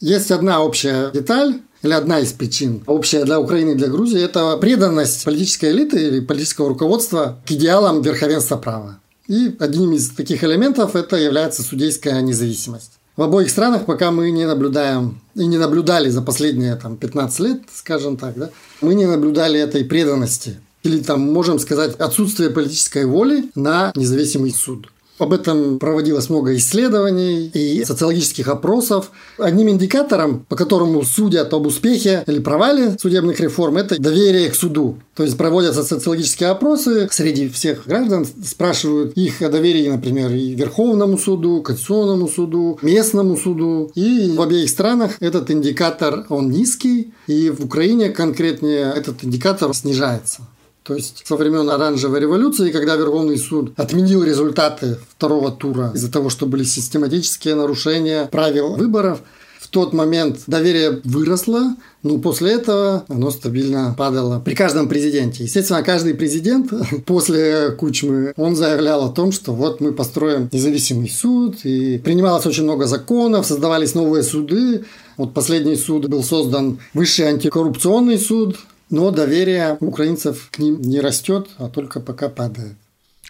Есть 0.00 0.30
одна 0.30 0.62
общая 0.62 1.10
деталь, 1.10 1.60
или 1.82 1.92
одна 1.92 2.20
из 2.20 2.32
причин, 2.32 2.82
общая 2.86 3.24
для 3.24 3.40
Украины 3.40 3.70
и 3.70 3.74
для 3.74 3.88
Грузии, 3.88 4.20
это 4.20 4.56
преданность 4.56 5.24
политической 5.24 5.70
элиты 5.72 6.08
или 6.08 6.20
политического 6.20 6.68
руководства 6.68 7.40
к 7.46 7.50
идеалам 7.50 8.02
верховенства 8.02 8.56
права. 8.56 8.98
И 9.28 9.54
одним 9.58 9.92
из 9.92 10.10
таких 10.10 10.44
элементов 10.44 10.96
это 10.96 11.16
является 11.16 11.62
судейская 11.62 12.20
независимость. 12.22 12.92
В 13.16 13.22
обоих 13.22 13.50
странах 13.50 13.84
пока 13.84 14.10
мы 14.10 14.30
не 14.30 14.46
наблюдаем 14.46 15.20
и 15.34 15.46
не 15.46 15.58
наблюдали 15.58 16.08
за 16.08 16.22
последние 16.22 16.76
там, 16.76 16.96
15 16.96 17.40
лет, 17.40 17.62
скажем 17.74 18.16
так, 18.16 18.36
да, 18.36 18.50
мы 18.80 18.94
не 18.94 19.06
наблюдали 19.06 19.60
этой 19.60 19.84
преданности. 19.84 20.60
Или 20.82 21.00
там 21.00 21.20
можем 21.20 21.58
сказать 21.58 21.94
отсутствие 21.96 22.50
политической 22.50 23.04
воли 23.04 23.50
на 23.54 23.92
независимый 23.94 24.50
суд. 24.52 24.88
Об 25.22 25.32
этом 25.32 25.78
проводилось 25.78 26.28
много 26.30 26.56
исследований 26.56 27.46
и 27.54 27.84
социологических 27.84 28.48
опросов. 28.48 29.12
Одним 29.38 29.68
индикатором, 29.68 30.44
по 30.48 30.56
которому 30.56 31.04
судят 31.04 31.54
об 31.54 31.66
успехе 31.66 32.24
или 32.26 32.40
провале 32.40 32.96
судебных 33.00 33.38
реформ, 33.38 33.76
это 33.76 34.00
доверие 34.00 34.50
к 34.50 34.56
суду. 34.56 34.98
То 35.14 35.22
есть 35.22 35.36
проводятся 35.36 35.84
социологические 35.84 36.50
опросы 36.50 37.08
среди 37.12 37.48
всех 37.48 37.86
граждан, 37.86 38.26
спрашивают 38.44 39.16
их 39.16 39.40
о 39.42 39.48
доверии, 39.48 39.88
например, 39.88 40.32
и 40.32 40.54
Верховному 40.54 41.16
суду, 41.18 41.62
Конституционному 41.62 42.26
суду, 42.26 42.80
местному 42.82 43.36
суду. 43.36 43.92
И 43.94 44.34
в 44.36 44.42
обеих 44.42 44.70
странах 44.70 45.18
этот 45.20 45.52
индикатор, 45.52 46.26
он 46.30 46.50
низкий, 46.50 47.12
и 47.28 47.50
в 47.50 47.64
Украине 47.64 48.10
конкретнее 48.10 48.92
этот 48.92 49.22
индикатор 49.22 49.72
снижается. 49.72 50.42
То 50.84 50.94
есть 50.94 51.22
со 51.26 51.36
времен 51.36 51.70
оранжевой 51.70 52.20
революции, 52.20 52.72
когда 52.72 52.96
Верховный 52.96 53.38
суд 53.38 53.72
отменил 53.76 54.24
результаты 54.24 54.98
второго 55.16 55.52
тура 55.52 55.92
из-за 55.94 56.10
того, 56.10 56.28
что 56.28 56.46
были 56.46 56.64
систематические 56.64 57.54
нарушения 57.54 58.26
правил 58.26 58.74
выборов, 58.74 59.20
в 59.60 59.68
тот 59.68 59.92
момент 59.92 60.40
доверие 60.48 61.00
выросло, 61.04 61.76
но 62.02 62.18
после 62.18 62.54
этого 62.54 63.04
оно 63.08 63.30
стабильно 63.30 63.94
падало 63.96 64.40
при 64.40 64.54
каждом 64.56 64.88
президенте. 64.88 65.44
Естественно, 65.44 65.84
каждый 65.84 66.14
президент 66.14 66.72
после 67.06 67.70
Кучмы, 67.70 68.32
он 68.36 68.56
заявлял 68.56 69.04
о 69.04 69.12
том, 69.12 69.30
что 69.30 69.52
вот 69.52 69.80
мы 69.80 69.92
построим 69.92 70.48
независимый 70.50 71.08
суд, 71.08 71.64
и 71.64 71.98
принималось 71.98 72.44
очень 72.44 72.64
много 72.64 72.86
законов, 72.86 73.46
создавались 73.46 73.94
новые 73.94 74.24
суды. 74.24 74.84
Вот 75.16 75.32
последний 75.32 75.76
суд 75.76 76.08
был 76.08 76.24
создан 76.24 76.80
Высший 76.92 77.28
антикоррупционный 77.28 78.18
суд, 78.18 78.56
но 78.92 79.10
доверие 79.10 79.78
украинцев 79.80 80.50
к 80.52 80.58
ним 80.58 80.80
не 80.82 81.00
растет, 81.00 81.48
а 81.56 81.70
только 81.70 81.98
пока 81.98 82.28
падает. 82.28 82.76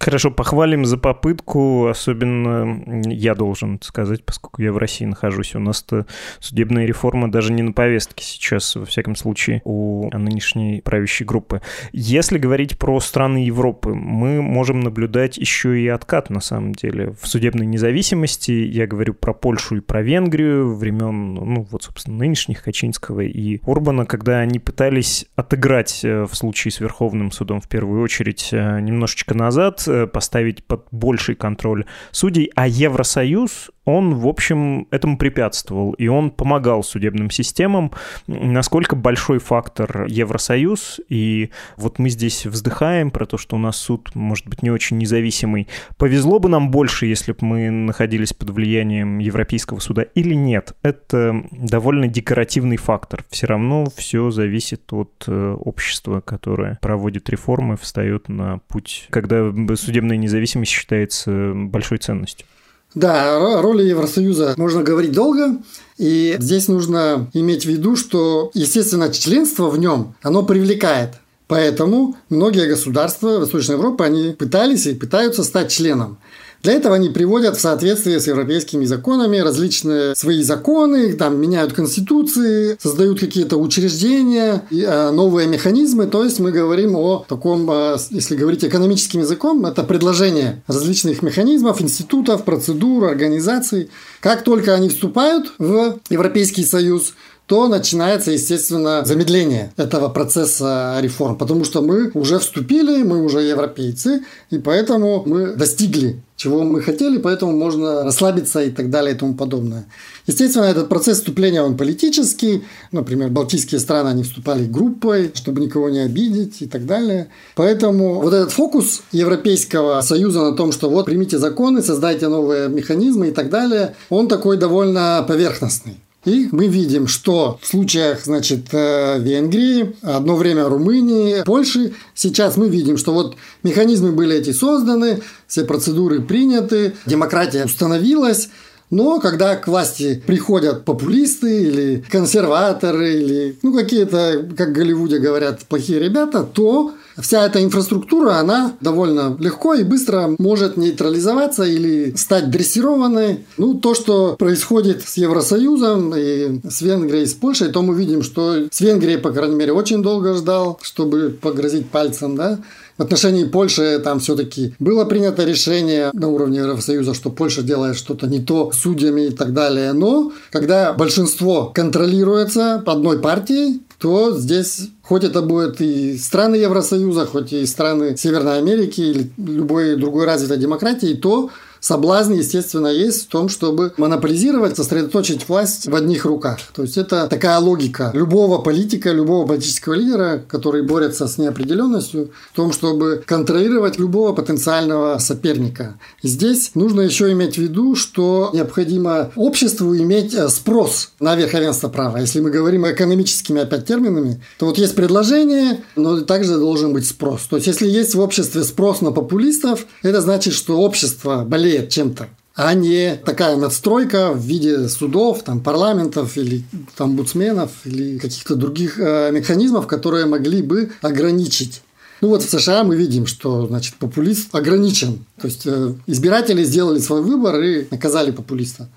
Хорошо, 0.02 0.32
похвалим 0.32 0.84
за 0.84 0.98
попытку, 0.98 1.86
особенно 1.86 2.82
я 3.06 3.36
должен 3.36 3.80
сказать, 3.82 4.24
поскольку 4.24 4.60
я 4.60 4.72
в 4.72 4.76
России 4.76 5.04
нахожусь. 5.04 5.54
У 5.54 5.60
нас-то 5.60 6.06
судебная 6.40 6.86
реформа 6.86 7.30
даже 7.30 7.52
не 7.52 7.62
на 7.62 7.72
повестке 7.72 8.24
сейчас, 8.24 8.74
во 8.74 8.84
всяком 8.84 9.14
случае, 9.14 9.62
у 9.64 10.10
нынешней 10.12 10.80
правящей 10.80 11.24
группы. 11.24 11.62
Если 11.92 12.38
говорить 12.38 12.80
про 12.80 12.98
страны 12.98 13.44
Европы, 13.44 13.94
мы 13.94 14.42
можем 14.42 14.80
наблюдать 14.80 15.38
еще 15.38 15.80
и 15.80 15.86
откат, 15.86 16.30
на 16.30 16.40
самом 16.40 16.72
деле, 16.72 17.14
в 17.22 17.28
судебной 17.28 17.66
независимости. 17.66 18.50
Я 18.50 18.88
говорю 18.88 19.14
про 19.14 19.32
Польшу 19.32 19.76
и 19.76 19.80
про 19.80 20.02
Венгрию 20.02 20.74
времен, 20.74 21.34
ну, 21.34 21.64
вот, 21.70 21.84
собственно, 21.84 22.16
нынешних 22.16 22.64
Качинского 22.64 23.20
и 23.20 23.60
Урбана, 23.64 24.04
когда 24.04 24.40
они 24.40 24.58
пытались 24.58 25.26
отыграть 25.36 26.00
э, 26.02 26.24
в 26.24 26.34
случае 26.34 26.72
с 26.72 26.80
Верховным 26.80 27.30
судом 27.30 27.60
в 27.60 27.68
первую 27.68 28.02
очередь 28.02 28.48
э, 28.50 28.80
немножечко 28.80 29.34
назад, 29.34 29.86
поставить 30.06 30.64
под 30.64 30.86
больший 30.90 31.34
контроль 31.34 31.84
судей, 32.10 32.50
а 32.54 32.66
Евросоюз, 32.68 33.70
он, 33.84 34.14
в 34.14 34.28
общем, 34.28 34.86
этому 34.90 35.18
препятствовал, 35.18 35.92
и 35.92 36.06
он 36.06 36.30
помогал 36.30 36.84
судебным 36.84 37.30
системам. 37.30 37.92
Насколько 38.26 38.94
большой 38.94 39.38
фактор 39.38 40.06
Евросоюз, 40.06 41.00
и 41.08 41.50
вот 41.76 41.98
мы 41.98 42.08
здесь 42.08 42.46
вздыхаем 42.46 43.10
про 43.10 43.26
то, 43.26 43.38
что 43.38 43.56
у 43.56 43.58
нас 43.58 43.76
суд, 43.76 44.14
может 44.14 44.46
быть, 44.46 44.62
не 44.62 44.70
очень 44.70 44.98
независимый. 44.98 45.68
Повезло 45.96 46.38
бы 46.38 46.48
нам 46.48 46.70
больше, 46.70 47.06
если 47.06 47.32
бы 47.32 47.38
мы 47.40 47.70
находились 47.70 48.32
под 48.32 48.50
влиянием 48.50 49.18
Европейского 49.18 49.80
суда 49.80 50.02
или 50.02 50.34
нет? 50.34 50.76
Это 50.82 51.44
довольно 51.50 52.06
декоративный 52.06 52.76
фактор. 52.76 53.24
Все 53.30 53.46
равно 53.46 53.86
все 53.96 54.30
зависит 54.30 54.92
от 54.92 55.24
э, 55.26 55.56
общества, 55.58 56.20
которое 56.20 56.78
проводит 56.80 57.28
реформы, 57.30 57.76
встает 57.76 58.28
на 58.28 58.58
путь, 58.68 59.08
когда 59.10 59.52
судебная 59.74 60.16
независимость 60.16 60.70
считается 60.70 61.52
большой 61.54 61.98
ценностью. 61.98 62.46
Да, 62.94 63.36
о 63.36 63.62
роли 63.62 63.84
Евросоюза 63.84 64.54
можно 64.56 64.82
говорить 64.82 65.12
долго. 65.12 65.56
И 65.98 66.36
здесь 66.38 66.68
нужно 66.68 67.30
иметь 67.32 67.64
в 67.64 67.68
виду, 67.68 67.96
что, 67.96 68.50
естественно, 68.54 69.12
членство 69.12 69.68
в 69.68 69.78
нем, 69.78 70.14
оно 70.22 70.42
привлекает. 70.42 71.10
Поэтому 71.46 72.16
многие 72.28 72.66
государства 72.66 73.38
Восточной 73.38 73.74
Европы, 73.74 74.04
они 74.04 74.32
пытались 74.32 74.86
и 74.86 74.94
пытаются 74.94 75.44
стать 75.44 75.70
членом. 75.70 76.18
Для 76.62 76.74
этого 76.74 76.94
они 76.94 77.08
приводят 77.08 77.56
в 77.56 77.60
соответствие 77.60 78.20
с 78.20 78.28
европейскими 78.28 78.84
законами 78.84 79.38
различные 79.38 80.14
свои 80.14 80.42
законы, 80.42 81.12
там 81.14 81.40
меняют 81.40 81.72
конституции, 81.72 82.76
создают 82.80 83.18
какие-то 83.18 83.56
учреждения, 83.56 84.62
а, 84.86 85.10
новые 85.10 85.48
механизмы. 85.48 86.06
То 86.06 86.22
есть 86.22 86.38
мы 86.38 86.52
говорим 86.52 86.94
о 86.94 87.24
таком, 87.28 87.68
а, 87.68 87.96
если 88.10 88.36
говорить 88.36 88.64
экономическим 88.64 89.20
языком, 89.20 89.66
это 89.66 89.82
предложение 89.82 90.62
различных 90.68 91.22
механизмов, 91.22 91.82
институтов, 91.82 92.44
процедур, 92.44 93.06
организаций. 93.06 93.90
Как 94.20 94.44
только 94.44 94.74
они 94.74 94.88
вступают 94.88 95.54
в 95.58 95.98
Европейский 96.10 96.64
Союз, 96.64 97.14
то 97.46 97.66
начинается, 97.66 98.30
естественно, 98.30 99.04
замедление 99.04 99.72
этого 99.76 100.08
процесса 100.08 100.96
реформ, 101.00 101.36
потому 101.36 101.64
что 101.64 101.82
мы 101.82 102.10
уже 102.14 102.38
вступили, 102.38 103.02
мы 103.02 103.22
уже 103.22 103.42
европейцы, 103.42 104.24
и 104.50 104.58
поэтому 104.58 105.24
мы 105.26 105.54
достигли 105.56 106.22
чего 106.42 106.64
мы 106.64 106.82
хотели, 106.82 107.18
поэтому 107.18 107.52
можно 107.52 108.02
расслабиться 108.02 108.62
и 108.62 108.70
так 108.70 108.90
далее 108.90 109.14
и 109.14 109.18
тому 109.18 109.34
подобное. 109.34 109.84
Естественно, 110.26 110.64
этот 110.64 110.88
процесс 110.88 111.18
вступления, 111.18 111.62
он 111.62 111.76
политический. 111.76 112.64
Например, 112.90 113.28
балтийские 113.28 113.78
страны, 113.78 114.08
они 114.08 114.24
вступали 114.24 114.64
группой, 114.66 115.30
чтобы 115.34 115.60
никого 115.60 115.88
не 115.88 116.00
обидеть 116.00 116.60
и 116.60 116.66
так 116.66 116.84
далее. 116.84 117.28
Поэтому 117.54 118.20
вот 118.20 118.34
этот 118.34 118.50
фокус 118.50 119.02
Европейского 119.12 120.00
Союза 120.00 120.40
на 120.40 120.56
том, 120.56 120.72
что 120.72 120.90
вот 120.90 121.06
примите 121.06 121.38
законы, 121.38 121.80
создайте 121.80 122.26
новые 122.26 122.68
механизмы 122.68 123.28
и 123.28 123.32
так 123.32 123.48
далее, 123.48 123.94
он 124.10 124.26
такой 124.26 124.56
довольно 124.56 125.24
поверхностный. 125.28 126.00
И 126.24 126.48
мы 126.52 126.68
видим, 126.68 127.08
что 127.08 127.58
в 127.60 127.66
случаях, 127.66 128.24
значит, 128.24 128.66
э, 128.72 129.18
Венгрии, 129.18 129.96
одно 130.02 130.36
время 130.36 130.68
Румынии, 130.68 131.42
Польши, 131.44 131.94
сейчас 132.14 132.56
мы 132.56 132.68
видим, 132.68 132.96
что 132.96 133.12
вот 133.12 133.36
механизмы 133.64 134.12
были 134.12 134.36
эти 134.36 134.52
созданы, 134.52 135.20
все 135.48 135.64
процедуры 135.64 136.22
приняты, 136.22 136.94
демократия 137.06 137.64
установилась, 137.64 138.50
но 138.90 139.18
когда 139.18 139.56
к 139.56 139.66
власти 139.66 140.22
приходят 140.24 140.84
популисты 140.84 141.62
или 141.62 142.04
консерваторы, 142.08 143.14
или 143.14 143.58
ну, 143.62 143.74
какие-то, 143.74 144.46
как 144.56 144.68
в 144.68 144.72
Голливуде 144.72 145.18
говорят, 145.18 145.64
плохие 145.64 145.98
ребята, 145.98 146.44
то 146.44 146.92
вся 147.18 147.46
эта 147.46 147.62
инфраструктура, 147.62 148.34
она 148.34 148.74
довольно 148.80 149.36
легко 149.38 149.74
и 149.74 149.84
быстро 149.84 150.34
может 150.38 150.76
нейтрализоваться 150.76 151.64
или 151.64 152.14
стать 152.16 152.50
дрессированной. 152.50 153.46
Ну, 153.56 153.74
то, 153.74 153.94
что 153.94 154.36
происходит 154.38 155.02
с 155.06 155.16
Евросоюзом 155.16 156.14
и 156.16 156.60
с 156.68 156.82
Венгрией, 156.82 157.26
с 157.26 157.34
Польшей, 157.34 157.70
то 157.70 157.82
мы 157.82 157.94
видим, 157.94 158.22
что 158.22 158.68
с 158.70 158.80
Венгрией, 158.80 159.18
по 159.18 159.30
крайней 159.30 159.56
мере, 159.56 159.72
очень 159.72 160.02
долго 160.02 160.34
ждал, 160.34 160.78
чтобы 160.82 161.36
погрозить 161.40 161.90
пальцем, 161.90 162.36
да, 162.36 162.58
в 162.98 163.02
отношении 163.02 163.44
Польши 163.44 164.00
там 164.04 164.20
все-таки 164.20 164.74
было 164.78 165.04
принято 165.04 165.44
решение 165.44 166.10
на 166.12 166.28
уровне 166.28 166.58
Евросоюза, 166.58 167.14
что 167.14 167.30
Польша 167.30 167.62
делает 167.62 167.96
что-то 167.96 168.26
не 168.26 168.40
то 168.40 168.70
судьями 168.72 169.22
и 169.22 169.30
так 169.30 169.52
далее. 169.52 169.92
Но 169.92 170.32
когда 170.50 170.92
большинство 170.92 171.72
контролируется 171.74 172.82
одной 172.86 173.18
партией, 173.18 173.80
то 174.02 174.36
здесь, 174.36 174.88
хоть 175.02 175.22
это 175.22 175.42
будет 175.42 175.80
и 175.80 176.18
страны 176.18 176.56
Евросоюза, 176.56 177.24
хоть 177.24 177.52
и 177.52 177.64
страны 177.66 178.16
Северной 178.16 178.58
Америки 178.58 179.00
или 179.00 179.30
любой 179.36 179.94
другой 179.94 180.26
развитой 180.26 180.56
демократии, 180.58 181.14
то 181.14 181.50
соблазн, 181.82 182.34
естественно, 182.34 182.86
есть 182.86 183.24
в 183.24 183.26
том, 183.26 183.48
чтобы 183.48 183.92
монополизировать, 183.98 184.76
сосредоточить 184.76 185.48
власть 185.48 185.88
в 185.88 185.94
одних 185.94 186.24
руках. 186.24 186.60
То 186.74 186.82
есть 186.82 186.96
это 186.96 187.26
такая 187.26 187.58
логика 187.58 188.10
любого 188.14 188.58
политика, 188.58 189.10
любого 189.10 189.46
политического 189.46 189.94
лидера, 189.94 190.42
который 190.48 190.82
борется 190.82 191.26
с 191.26 191.38
неопределенностью, 191.38 192.30
в 192.52 192.56
том, 192.56 192.72
чтобы 192.72 193.22
контролировать 193.26 193.98
любого 193.98 194.32
потенциального 194.32 195.18
соперника. 195.18 195.98
Здесь 196.22 196.70
нужно 196.74 197.00
еще 197.00 197.32
иметь 197.32 197.56
в 197.56 197.58
виду, 197.58 197.96
что 197.96 198.50
необходимо 198.54 199.32
обществу 199.34 199.96
иметь 199.96 200.34
э, 200.34 200.48
спрос 200.48 201.10
на 201.18 201.34
верховенство 201.34 201.88
права. 201.88 202.18
Если 202.18 202.40
мы 202.40 202.50
говорим 202.50 202.88
экономическими 202.88 203.62
опять 203.62 203.86
терминами, 203.86 204.40
то 204.58 204.66
вот 204.66 204.78
есть 204.78 204.94
предложение, 204.94 205.82
но 205.96 206.20
также 206.20 206.56
должен 206.58 206.92
быть 206.92 207.08
спрос. 207.08 207.42
То 207.50 207.56
есть 207.56 207.66
если 207.66 207.88
есть 207.88 208.14
в 208.14 208.20
обществе 208.20 208.62
спрос 208.62 209.00
на 209.00 209.10
популистов, 209.10 209.86
это 210.02 210.20
значит, 210.20 210.54
что 210.54 210.78
общество 210.78 211.44
болеет 211.44 211.71
болеет 211.72 211.90
чем-то, 211.90 212.28
а 212.54 212.74
не 212.74 213.16
такая 213.24 213.56
надстройка 213.56 214.32
в 214.32 214.44
виде 214.44 214.88
судов, 214.88 215.42
там, 215.42 215.60
парламентов 215.60 216.36
или 216.36 216.64
там, 216.96 217.10
омбудсменов 217.10 217.70
или 217.84 218.18
каких-то 218.18 218.56
других 218.56 218.98
э, 218.98 219.30
механизмов, 219.32 219.86
которые 219.86 220.26
могли 220.26 220.62
бы 220.62 220.90
ограничить. 221.00 221.82
Ну 222.20 222.28
вот 222.28 222.42
в 222.42 222.50
США 222.50 222.84
мы 222.84 222.94
видим, 222.96 223.26
что 223.26 223.66
значит, 223.66 223.94
популист 223.94 224.54
ограничен. 224.54 225.24
То 225.40 225.48
есть 225.48 225.62
э, 225.64 225.94
избиратели 226.06 226.62
сделали 226.62 226.98
свой 226.98 227.22
выбор 227.22 227.60
и 227.60 227.86
наказали 227.90 228.30
популиста. 228.30 228.88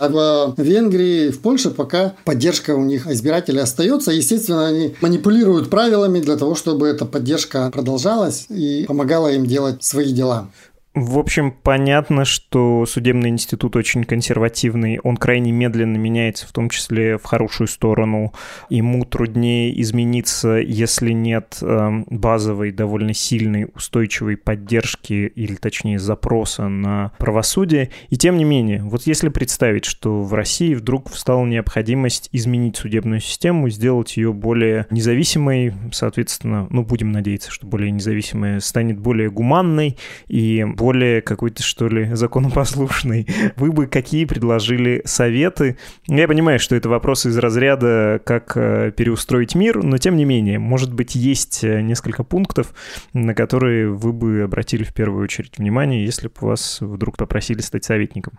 А 0.00 0.08
в 0.08 0.60
Венгрии, 0.60 1.30
в 1.30 1.38
Польше 1.38 1.70
пока 1.70 2.14
поддержка 2.24 2.74
у 2.74 2.82
них 2.84 3.06
избирателей 3.06 3.60
остается. 3.60 4.10
Естественно, 4.10 4.66
они 4.66 4.96
манипулируют 5.00 5.70
правилами 5.70 6.18
для 6.18 6.36
того, 6.36 6.56
чтобы 6.56 6.88
эта 6.88 7.04
поддержка 7.04 7.70
продолжалась 7.70 8.46
и 8.50 8.84
помогала 8.88 9.28
им 9.28 9.46
делать 9.46 9.84
свои 9.84 10.12
дела. 10.12 10.50
В 10.94 11.18
общем, 11.18 11.50
понятно, 11.50 12.24
что 12.24 12.86
судебный 12.86 13.30
институт 13.30 13.74
очень 13.74 14.04
консервативный, 14.04 15.00
он 15.02 15.16
крайне 15.16 15.50
медленно 15.50 15.96
меняется, 15.96 16.46
в 16.46 16.52
том 16.52 16.70
числе 16.70 17.18
в 17.18 17.24
хорошую 17.24 17.66
сторону. 17.66 18.32
Ему 18.68 19.04
труднее 19.04 19.80
измениться, 19.80 20.50
если 20.50 21.10
нет 21.10 21.58
э, 21.60 22.04
базовой, 22.06 22.70
довольно 22.70 23.12
сильной, 23.12 23.66
устойчивой 23.74 24.36
поддержки 24.36 25.32
или, 25.34 25.56
точнее, 25.56 25.98
запроса 25.98 26.68
на 26.68 27.10
правосудие. 27.18 27.90
И 28.10 28.16
тем 28.16 28.36
не 28.36 28.44
менее, 28.44 28.80
вот 28.84 29.02
если 29.04 29.30
представить, 29.30 29.86
что 29.86 30.22
в 30.22 30.32
России 30.32 30.74
вдруг 30.74 31.10
встала 31.10 31.44
необходимость 31.44 32.28
изменить 32.30 32.76
судебную 32.76 33.18
систему, 33.18 33.68
сделать 33.68 34.16
ее 34.16 34.32
более 34.32 34.86
независимой, 34.90 35.74
соответственно, 35.90 36.68
ну, 36.70 36.84
будем 36.84 37.10
надеяться, 37.10 37.50
что 37.50 37.66
более 37.66 37.90
независимая 37.90 38.60
станет 38.60 39.00
более 39.00 39.28
гуманной 39.28 39.96
и 40.28 40.64
более 40.84 41.22
какой-то, 41.22 41.62
что 41.62 41.88
ли, 41.88 42.10
законопослушный. 42.14 43.26
Вы 43.56 43.72
бы 43.72 43.86
какие 43.86 44.26
предложили 44.26 45.00
советы? 45.06 45.78
Я 46.06 46.28
понимаю, 46.28 46.58
что 46.58 46.76
это 46.76 46.90
вопрос 46.90 47.24
из 47.24 47.38
разряда, 47.38 48.20
как 48.22 48.54
э, 48.54 48.92
переустроить 48.94 49.54
мир, 49.54 49.82
но 49.82 49.96
тем 49.96 50.18
не 50.18 50.26
менее, 50.26 50.58
может 50.58 50.92
быть, 50.92 51.14
есть 51.14 51.64
э, 51.64 51.80
несколько 51.80 52.22
пунктов, 52.22 52.74
на 53.14 53.34
которые 53.34 53.88
вы 53.88 54.12
бы 54.12 54.42
обратили 54.42 54.84
в 54.84 54.92
первую 54.92 55.24
очередь 55.24 55.56
внимание, 55.56 56.04
если 56.04 56.28
бы 56.28 56.34
вас 56.40 56.82
вдруг 56.82 57.16
попросили 57.16 57.62
стать 57.62 57.84
советником. 57.86 58.34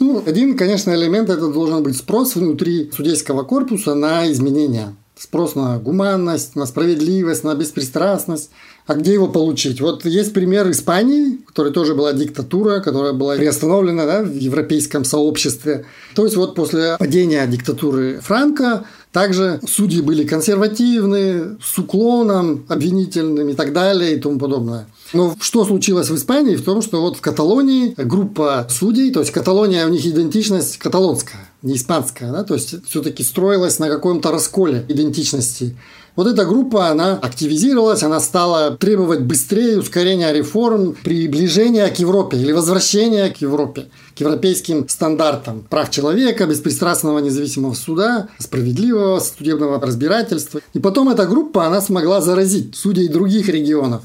Ну, 0.00 0.20
один, 0.26 0.56
конечно, 0.56 0.90
элемент 0.90 1.30
это 1.30 1.46
должен 1.46 1.80
быть 1.84 1.96
спрос 1.96 2.34
внутри 2.34 2.90
судейского 2.90 3.44
корпуса 3.44 3.94
на 3.94 4.28
изменения. 4.32 4.96
Спрос 5.16 5.54
на 5.54 5.78
гуманность, 5.78 6.56
на 6.56 6.66
справедливость, 6.66 7.44
на 7.44 7.54
беспристрастность. 7.54 8.50
А 8.86 8.94
где 8.94 9.14
его 9.14 9.28
получить? 9.28 9.80
Вот 9.80 10.04
есть 10.04 10.34
пример 10.34 10.70
Испании, 10.70 11.38
которая 11.46 11.72
тоже 11.72 11.94
была 11.94 12.12
диктатура, 12.12 12.80
которая 12.80 13.14
была 13.14 13.36
приостановлена 13.36 14.04
да, 14.04 14.22
в 14.22 14.34
европейском 14.34 15.04
сообществе. 15.04 15.86
То 16.14 16.24
есть 16.24 16.36
вот 16.36 16.54
после 16.54 16.96
падения 16.98 17.46
диктатуры 17.46 18.20
Франка 18.20 18.84
также 19.10 19.60
судьи 19.66 20.02
были 20.02 20.24
консервативны, 20.24 21.56
с 21.62 21.78
уклоном 21.78 22.66
обвинительным 22.68 23.48
и 23.48 23.54
так 23.54 23.72
далее 23.72 24.16
и 24.16 24.20
тому 24.20 24.38
подобное. 24.38 24.86
Но 25.14 25.34
что 25.40 25.64
случилось 25.64 26.10
в 26.10 26.16
Испании? 26.16 26.56
В 26.56 26.64
том, 26.64 26.82
что 26.82 27.00
вот 27.00 27.16
в 27.16 27.20
Каталонии 27.22 27.94
группа 27.96 28.66
судей, 28.68 29.12
то 29.12 29.20
есть 29.20 29.32
Каталония 29.32 29.86
у 29.86 29.90
них 29.90 30.04
идентичность 30.04 30.76
каталонская, 30.78 31.48
не 31.62 31.76
испанская, 31.76 32.32
да, 32.32 32.44
то 32.44 32.54
есть 32.54 32.84
все-таки 32.86 33.22
строилась 33.22 33.78
на 33.78 33.88
каком-то 33.88 34.30
расколе 34.30 34.84
идентичности. 34.88 35.76
Вот 36.16 36.28
эта 36.28 36.44
группа, 36.44 36.90
она 36.90 37.14
активизировалась, 37.14 38.04
она 38.04 38.20
стала 38.20 38.76
требовать 38.76 39.22
быстрее 39.22 39.80
ускорения 39.80 40.32
реформ, 40.32 40.94
приближения 41.02 41.88
к 41.88 41.98
Европе 41.98 42.36
или 42.36 42.52
возвращения 42.52 43.30
к 43.30 43.38
Европе, 43.38 43.86
к 44.16 44.20
европейским 44.20 44.88
стандартам 44.88 45.66
прав 45.68 45.90
человека, 45.90 46.46
беспристрастного 46.46 47.18
независимого 47.18 47.74
суда, 47.74 48.28
справедливого 48.38 49.18
судебного 49.18 49.80
разбирательства. 49.80 50.60
И 50.72 50.78
потом 50.78 51.08
эта 51.08 51.26
группа, 51.26 51.66
она 51.66 51.80
смогла 51.80 52.20
заразить 52.20 52.76
судей 52.76 53.08
других 53.08 53.48
регионов. 53.48 54.02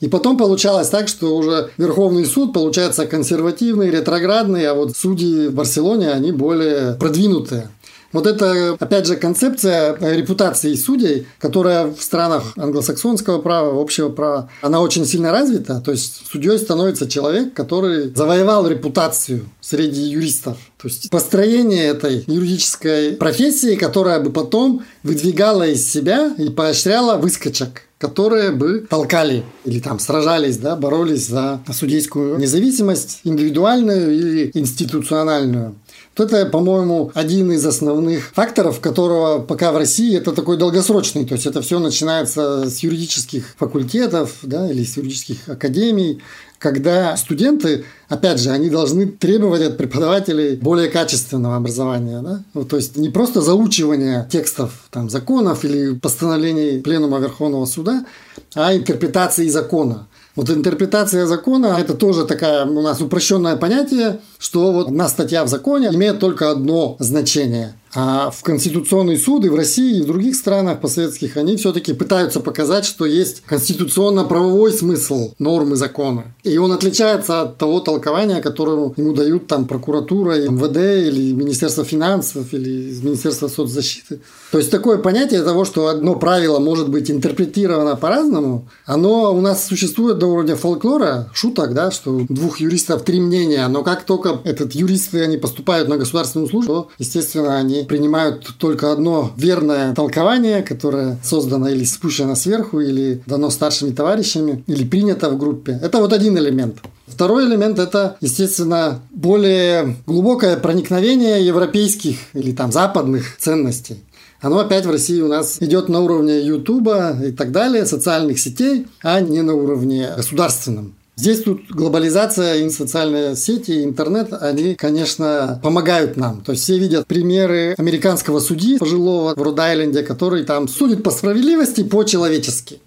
И 0.00 0.08
потом 0.08 0.36
получалось 0.36 0.88
так, 0.88 1.06
что 1.06 1.36
уже 1.36 1.70
Верховный 1.78 2.26
суд 2.26 2.52
получается 2.52 3.06
консервативный, 3.06 3.90
ретроградный, 3.90 4.66
а 4.66 4.74
вот 4.74 4.96
судьи 4.96 5.46
в 5.46 5.54
Барселоне, 5.54 6.10
они 6.10 6.32
более 6.32 6.94
продвинутые. 6.94 7.68
Вот 8.14 8.28
это, 8.28 8.76
опять 8.78 9.06
же, 9.06 9.16
концепция 9.16 9.96
репутации 10.14 10.74
судей, 10.76 11.26
которая 11.40 11.88
в 11.88 12.00
странах 12.00 12.52
англосаксонского 12.56 13.40
права, 13.40 13.82
общего 13.82 14.08
права, 14.08 14.48
она 14.62 14.80
очень 14.80 15.04
сильно 15.04 15.32
развита. 15.32 15.80
То 15.80 15.90
есть 15.90 16.22
судьей 16.30 16.56
становится 16.58 17.10
человек, 17.10 17.52
который 17.54 18.14
завоевал 18.14 18.68
репутацию 18.68 19.46
среди 19.60 20.02
юристов. 20.02 20.58
То 20.80 20.86
есть 20.86 21.10
построение 21.10 21.86
этой 21.86 22.22
юридической 22.28 23.16
профессии, 23.16 23.74
которая 23.74 24.20
бы 24.20 24.30
потом 24.30 24.84
выдвигала 25.02 25.66
из 25.66 25.90
себя 25.90 26.32
и 26.38 26.50
поощряла 26.50 27.16
выскочек 27.16 27.88
которые 28.04 28.50
бы 28.50 28.86
толкали 28.90 29.44
или 29.64 29.80
там 29.80 29.98
сражались, 29.98 30.58
да, 30.58 30.76
боролись 30.76 31.26
за 31.26 31.60
судейскую 31.72 32.36
независимость, 32.38 33.20
индивидуальную 33.24 34.14
или 34.14 34.50
институциональную. 34.52 35.76
Вот 36.16 36.32
это, 36.32 36.48
по-моему, 36.48 37.10
один 37.14 37.50
из 37.50 37.66
основных 37.66 38.32
факторов, 38.34 38.80
которого 38.80 39.40
пока 39.40 39.72
в 39.72 39.76
России 39.76 40.16
это 40.16 40.32
такой 40.32 40.56
долгосрочный. 40.56 41.24
То 41.24 41.34
есть 41.34 41.46
это 41.46 41.60
все 41.60 41.78
начинается 41.80 42.70
с 42.70 42.78
юридических 42.78 43.54
факультетов 43.56 44.36
да, 44.42 44.70
или 44.70 44.84
с 44.84 44.96
юридических 44.96 45.48
академий, 45.48 46.22
когда 46.58 47.16
студенты, 47.16 47.84
опять 48.08 48.40
же, 48.40 48.50
они 48.50 48.70
должны 48.70 49.06
требовать 49.06 49.62
от 49.62 49.76
преподавателей 49.76 50.56
более 50.56 50.88
качественного 50.88 51.56
образования. 51.56 52.22
Да? 52.22 52.42
Ну, 52.54 52.64
то 52.64 52.76
есть 52.76 52.96
не 52.96 53.10
просто 53.10 53.42
заучивание 53.42 54.26
текстов 54.30 54.72
там, 54.90 55.10
законов 55.10 55.64
или 55.64 55.94
постановлений 55.94 56.80
Пленума 56.80 57.18
Верховного 57.18 57.66
Суда, 57.66 58.06
а 58.54 58.74
интерпретации 58.74 59.48
закона. 59.48 60.06
Вот 60.36 60.50
интерпретация 60.50 61.26
закона– 61.26 61.76
это 61.80 61.94
тоже 61.94 62.24
такая 62.26 62.66
у 62.66 62.82
нас 62.82 63.00
упрощенное 63.00 63.56
понятие, 63.56 64.20
что 64.38 64.72
вот 64.72 64.88
одна 64.88 65.08
статья 65.08 65.44
в 65.44 65.48
законе 65.48 65.88
имеет 65.88 66.18
только 66.18 66.50
одно 66.50 66.96
значение– 66.98 67.74
а 67.94 68.30
в 68.30 68.42
Конституционный 68.42 69.16
суд 69.16 69.44
и 69.44 69.48
в 69.48 69.54
России, 69.54 69.98
и 69.98 70.02
в 70.02 70.06
других 70.06 70.34
странах 70.34 70.80
постсоветских 70.80 71.36
они 71.36 71.56
все-таки 71.56 71.92
пытаются 71.92 72.40
показать, 72.40 72.84
что 72.84 73.06
есть 73.06 73.42
конституционно-правовой 73.46 74.72
смысл 74.72 75.32
нормы 75.38 75.76
закона. 75.76 76.34
И 76.42 76.58
он 76.58 76.72
отличается 76.72 77.42
от 77.42 77.58
того 77.58 77.80
толкования, 77.80 78.40
которое 78.40 78.92
ему 78.96 79.12
дают 79.12 79.46
там 79.46 79.66
прокуратура, 79.66 80.36
МВД 80.36 81.06
или 81.08 81.32
Министерство 81.32 81.84
финансов 81.84 82.52
или 82.52 82.94
Министерство 83.02 83.48
соцзащиты. 83.48 84.20
То 84.50 84.58
есть 84.58 84.70
такое 84.70 84.98
понятие 84.98 85.42
того, 85.42 85.64
что 85.64 85.86
одно 85.86 86.16
правило 86.16 86.58
может 86.58 86.88
быть 86.88 87.10
интерпретировано 87.10 87.96
по-разному, 87.96 88.68
оно 88.86 89.32
у 89.34 89.40
нас 89.40 89.66
существует 89.66 90.18
до 90.18 90.26
уровня 90.26 90.56
фольклора, 90.56 91.30
шуток, 91.32 91.74
да, 91.74 91.90
что 91.90 92.26
двух 92.28 92.60
юристов 92.60 93.02
три 93.02 93.20
мнения, 93.20 93.66
но 93.68 93.82
как 93.82 94.04
только 94.04 94.40
этот 94.44 94.74
юристы 94.74 95.22
они 95.22 95.36
поступают 95.36 95.88
на 95.88 95.96
государственную 95.96 96.48
службу, 96.48 96.74
то, 96.74 96.88
естественно, 96.98 97.56
они 97.56 97.83
принимают 97.84 98.54
только 98.58 98.92
одно 98.92 99.32
верное 99.36 99.94
толкование, 99.94 100.62
которое 100.62 101.18
создано 101.22 101.68
или 101.68 101.84
спущено 101.84 102.34
сверху, 102.34 102.80
или 102.80 103.22
дано 103.26 103.50
старшими 103.50 103.90
товарищами, 103.90 104.64
или 104.66 104.84
принято 104.84 105.30
в 105.30 105.38
группе. 105.38 105.78
Это 105.82 105.98
вот 105.98 106.12
один 106.12 106.36
элемент. 106.38 106.78
Второй 107.06 107.46
элемент– 107.46 107.78
это, 107.80 108.16
естественно, 108.20 109.00
более 109.10 109.96
глубокое 110.06 110.56
проникновение 110.56 111.46
европейских 111.46 112.16
или 112.32 112.52
там 112.52 112.72
западных 112.72 113.36
ценностей. 113.38 114.02
Оно 114.40 114.58
опять 114.58 114.84
в 114.84 114.90
России 114.90 115.20
у 115.20 115.28
нас 115.28 115.56
идет 115.60 115.88
на 115.88 116.00
уровне 116.00 116.40
Ютуба 116.40 117.16
и 117.24 117.32
так 117.32 117.50
далее, 117.50 117.86
социальных 117.86 118.38
сетей, 118.38 118.86
а 119.02 119.20
не 119.20 119.42
на 119.42 119.54
уровне 119.54 120.10
государственном. 120.16 120.94
Здесь 121.16 121.44
тут 121.44 121.70
глобализация 121.70 122.56
и 122.56 122.70
социальные 122.70 123.36
сети, 123.36 123.84
интернет, 123.84 124.32
они, 124.32 124.74
конечно, 124.74 125.60
помогают 125.62 126.16
нам. 126.16 126.40
То 126.40 126.52
есть 126.52 126.64
все 126.64 126.76
видят 126.76 127.06
примеры 127.06 127.74
американского 127.78 128.40
судьи 128.40 128.78
пожилого 128.78 129.34
в 129.36 129.40
Род-Айленде, 129.40 130.02
который 130.02 130.42
там 130.42 130.66
судит 130.66 131.04
по 131.04 131.12
справедливости, 131.12 131.84
по-человечески. 131.84 132.80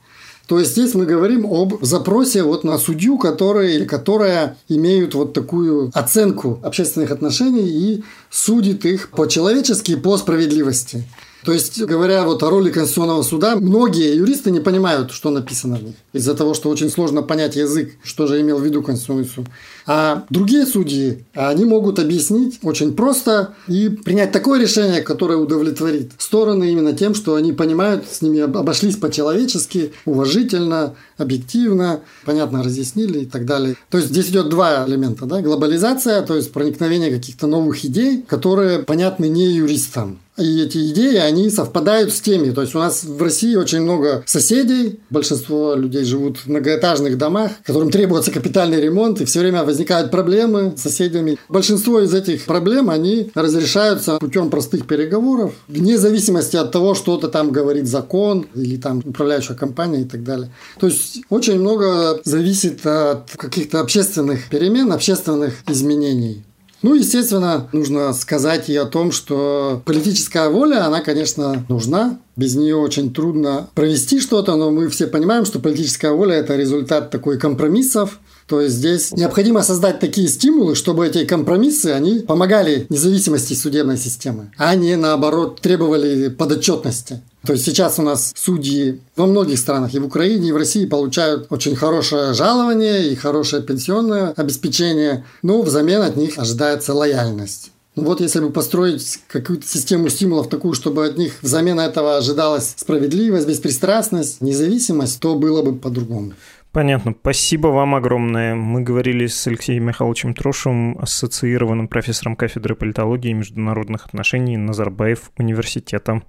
То 0.47 0.59
есть 0.59 0.71
здесь 0.71 0.93
мы 0.93 1.05
говорим 1.05 1.45
об 1.45 1.83
запросе 1.83 2.43
вот 2.43 2.63
на 2.63 2.77
судью, 2.77 3.17
которые 3.17 3.75
или 3.75 3.85
которая 3.85 4.57
имеют 4.69 5.13
вот 5.13 5.33
такую 5.33 5.91
оценку 5.93 6.59
общественных 6.63 7.11
отношений 7.11 7.67
и 7.67 8.03
судит 8.29 8.85
их 8.85 9.09
по-человечески 9.11 9.95
по 9.95 10.17
справедливости. 10.17 11.03
То 11.47 11.53
есть, 11.53 11.81
говоря 11.81 12.25
вот 12.25 12.43
о 12.43 12.49
роли 12.49 12.69
Конституционного 12.69 13.23
суда, 13.23 13.55
многие 13.55 14.17
юристы 14.17 14.51
не 14.51 14.59
понимают, 14.59 15.11
что 15.11 15.29
написано 15.29 15.77
в 15.77 15.83
них. 15.83 15.95
Из-за 16.11 16.33
того, 16.35 16.53
что 16.53 16.67
очень 16.67 16.89
сложно 16.89 17.21
понять 17.21 17.55
язык, 17.55 17.93
что 18.03 18.27
же 18.27 18.41
имел 18.41 18.57
в 18.57 18.65
виду 18.65 18.83
Конституционный 18.83 19.23
суд. 19.23 19.45
А 19.85 20.25
другие 20.29 20.65
судьи, 20.65 21.23
они 21.33 21.63
могут 21.63 21.99
объяснить 21.99 22.59
очень 22.63 22.93
просто 22.97 23.53
и 23.69 23.87
принять 23.87 24.33
такое 24.33 24.59
решение, 24.59 25.01
которое 25.01 25.37
удовлетворит 25.37 26.11
стороны 26.17 26.69
именно 26.69 26.91
тем, 26.91 27.15
что 27.15 27.35
они 27.35 27.53
понимают, 27.53 28.03
с 28.11 28.21
ними 28.21 28.41
обошлись 28.41 28.97
по-человечески, 28.97 29.93
уважительно, 30.03 30.95
объективно, 31.17 32.01
понятно 32.25 32.61
разъяснили 32.61 33.19
и 33.19 33.25
так 33.25 33.45
далее. 33.45 33.77
То 33.89 33.99
есть 33.99 34.09
здесь 34.09 34.27
идет 34.27 34.49
два 34.49 34.85
элемента. 34.85 35.25
Да? 35.25 35.41
Глобализация, 35.41 36.21
то 36.23 36.35
есть 36.35 36.51
проникновение 36.51 37.09
каких-то 37.09 37.47
новых 37.47 37.85
идей, 37.85 38.21
которые 38.27 38.79
понятны 38.79 39.29
не 39.29 39.45
юристам. 39.45 40.19
И 40.37 40.61
эти 40.61 40.91
идеи, 40.91 41.17
они 41.17 41.49
совпадают 41.49 42.13
с 42.13 42.21
теми. 42.21 42.51
То 42.51 42.61
есть 42.61 42.75
у 42.75 42.79
нас 42.79 43.03
в 43.03 43.21
России 43.21 43.55
очень 43.55 43.81
много 43.81 44.23
соседей. 44.25 44.99
Большинство 45.09 45.73
людей 45.73 46.03
живут 46.03 46.37
в 46.37 46.47
многоэтажных 46.47 47.17
домах, 47.17 47.51
которым 47.65 47.89
требуется 47.89 48.31
капитальный 48.31 48.79
ремонт, 48.79 49.19
и 49.19 49.25
все 49.25 49.39
время 49.39 49.63
возникают 49.63 50.11
проблемы 50.11 50.73
с 50.77 50.81
соседями. 50.81 51.39
Большинство 51.49 51.99
из 52.01 52.13
этих 52.13 52.45
проблем, 52.45 52.89
они 52.89 53.31
разрешаются 53.33 54.17
путем 54.19 54.49
простых 54.49 54.85
переговоров, 54.85 55.53
вне 55.67 55.97
зависимости 55.97 56.55
от 56.55 56.71
того, 56.71 56.93
что-то 56.93 57.29
там 57.29 57.51
говорит 57.51 57.87
закон 57.87 58.45
или 58.53 58.77
там 58.77 59.01
управляющая 59.03 59.55
компания 59.55 60.01
и 60.01 60.05
так 60.05 60.23
далее. 60.23 60.51
То 60.79 60.87
есть 60.87 61.21
очень 61.29 61.59
много 61.59 62.21
зависит 62.23 62.85
от 62.85 63.31
каких-то 63.35 63.79
общественных 63.79 64.49
перемен, 64.49 64.91
общественных 64.91 65.55
изменений. 65.67 66.43
Ну, 66.83 66.93
естественно, 66.93 67.67
нужно 67.71 68.13
сказать 68.13 68.69
и 68.69 68.75
о 68.75 68.85
том, 68.85 69.11
что 69.11 69.81
политическая 69.85 70.49
воля, 70.49 70.85
она, 70.85 71.01
конечно, 71.01 71.65
нужна. 71.69 72.19
Без 72.35 72.55
нее 72.55 72.75
очень 72.75 73.13
трудно 73.13 73.67
провести 73.73 74.19
что-то, 74.19 74.55
но 74.55 74.69
мы 74.69 74.89
все 74.89 75.07
понимаем, 75.07 75.43
что 75.43 75.59
политическая 75.59 76.11
воля– 76.11 76.35
это 76.35 76.55
результат 76.55 77.09
такой 77.09 77.39
компромиссов, 77.39 78.19
то 78.47 78.61
есть 78.61 78.75
здесь 78.75 79.11
необходимо 79.11 79.63
создать 79.63 79.99
такие 79.99 80.27
стимулы, 80.27 80.75
чтобы 80.75 81.07
эти 81.07 81.25
компромиссы, 81.25 81.87
они 81.87 82.19
помогали 82.19 82.85
независимости 82.89 83.53
судебной 83.55 83.97
системы, 83.97 84.51
а 84.57 84.75
не 84.75 84.95
наоборот 84.95 85.59
требовали 85.61 86.29
подотчетности. 86.29 87.21
То 87.47 87.53
есть 87.53 87.63
сейчас 87.63 87.97
у 87.97 88.01
нас 88.01 88.33
судьи 88.35 88.99
во 89.15 89.25
многих 89.25 89.57
странах, 89.57 89.93
и 89.93 89.99
в 89.99 90.05
Украине, 90.05 90.49
и 90.49 90.51
в 90.51 90.57
России 90.57 90.85
получают 90.85 91.47
очень 91.49 91.77
хорошее 91.77 92.33
жалование 92.33 93.07
и 93.07 93.15
хорошее 93.15 93.63
пенсионное 93.63 94.33
обеспечение, 94.35 95.23
но 95.43 95.61
взамен 95.61 96.01
от 96.01 96.17
них 96.17 96.37
ожидается 96.37 96.93
лояльность. 96.93 97.71
Ну 97.95 98.03
вот 98.03 98.19
если 98.19 98.41
бы 98.41 98.51
построить 98.51 99.21
какую-то 99.27 99.65
систему 99.65 100.09
стимулов 100.09 100.49
такую, 100.49 100.73
чтобы 100.73 101.07
от 101.07 101.17
них 101.17 101.35
взамен 101.41 101.79
этого 101.79 102.17
ожидалась 102.17 102.73
справедливость, 102.75 103.47
беспристрастность, 103.47 104.41
независимость, 104.41 105.21
то 105.21 105.35
было 105.35 105.61
бы 105.61 105.73
по-другому. 105.73 106.33
Понятно. 106.77 107.15
Спасибо 107.19 107.69
вам 107.69 107.95
огромное. 107.95 108.53
Мы 108.53 108.81
говорили 108.81 109.25
с 109.25 109.47
Алексеем 109.47 109.85
Михайловичем 109.85 110.35
Трошевым, 110.35 110.95
ассоциированным 110.99 111.87
профессором 111.87 112.35
кафедры 112.35 112.75
политологии 112.75 113.31
и 113.31 113.33
международных 113.33 114.05
отношений 114.05 114.57
Назарбаев 114.57 115.31
университета. 115.39 116.21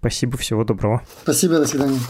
Спасибо, 0.00 0.36
всего 0.36 0.64
доброго. 0.64 1.02
Спасибо, 1.22 1.58
до 1.58 1.66
свидания. 1.66 2.00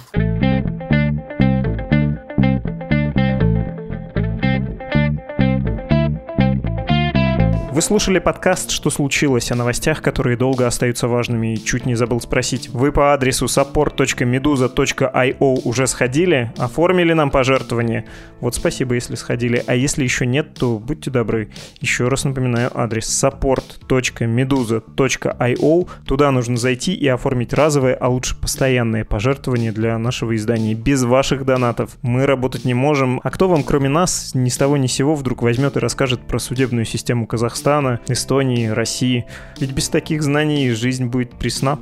Слушали 7.83 8.19
подкаст 8.21 8.71
«Что 8.71 8.91
случилось?» 8.91 9.51
о 9.51 9.57
новостях, 9.57 10.03
которые 10.03 10.37
долго 10.37 10.69
остаются 10.69 11.09
важными. 11.09 11.55
И 11.55 11.65
чуть 11.65 11.85
не 11.85 11.97
забыл 11.97 12.21
спросить. 12.21 12.69
Вы 12.69 12.93
по 12.93 13.13
адресу 13.13 13.47
support.meduza.io 13.47 15.61
уже 15.65 15.89
сходили? 15.89 16.53
Оформили 16.59 17.13
нам 17.13 17.33
пожертвование? 17.33 18.05
Вот 18.41 18.55
спасибо, 18.55 18.95
если 18.95 19.17
сходили. 19.17 19.65
А 19.67 19.75
если 19.75 20.05
еще 20.05 20.27
нет, 20.27 20.55
то 20.55 20.79
будьте 20.79 21.11
добры. 21.11 21.51
Еще 21.81 22.07
раз 22.07 22.23
напоминаю 22.23 22.71
адрес 22.73 23.09
support.meduza.io. 23.09 25.89
Туда 26.07 26.31
нужно 26.31 26.57
зайти 26.57 26.95
и 26.95 27.09
оформить 27.09 27.53
разовое, 27.53 27.95
а 27.95 28.07
лучше 28.07 28.41
постоянное 28.41 29.05
пожертвование 29.05 29.73
для 29.73 29.99
нашего 29.99 30.37
издания. 30.37 30.75
Без 30.75 31.03
ваших 31.03 31.45
донатов 31.45 31.99
мы 32.03 32.27
работать 32.27 32.65
не 32.65 32.75
можем. 32.75 33.21
А 33.25 33.31
кто 33.31 33.49
вам, 33.49 33.65
кроме 33.65 33.89
нас, 33.89 34.31
ни 34.35 34.51
с 34.51 34.57
того 34.57 34.77
ни 34.77 34.87
с 34.87 34.93
сего 34.93 35.17
вдруг 35.17 35.43
возьмет 35.43 35.77
и 35.77 35.81
расскажет 35.81 36.29
про 36.29 36.39
судебную 36.39 36.85
систему 36.85 37.27
Казахстана? 37.27 37.72
Казахстана, 37.73 38.01
Эстонии, 38.09 38.67
России. 38.67 39.25
Ведь 39.59 39.73
без 39.73 39.89
таких 39.89 40.23
знаний 40.23 40.71
жизнь 40.73 41.07
будет 41.07 41.31
пресна. 41.31 41.79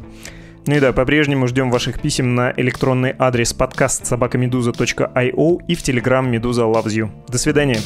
Ну 0.67 0.77
и 0.77 0.81
да, 0.81 0.93
по-прежнему 0.93 1.49
ждем 1.49 1.71
ваших 1.71 2.01
писем 2.01 2.37
на 2.37 2.53
электронный 2.57 3.15
адрес 3.19 3.53
подкаст 3.53 4.07
собакамедуза.io 4.07 5.59
и 5.67 5.75
в 5.75 5.83
телеграм 5.83 6.31
Медуза 6.31 6.63
Loves 6.63 6.95
You. 6.95 7.11
До 7.29 7.39
свидания. 7.39 7.81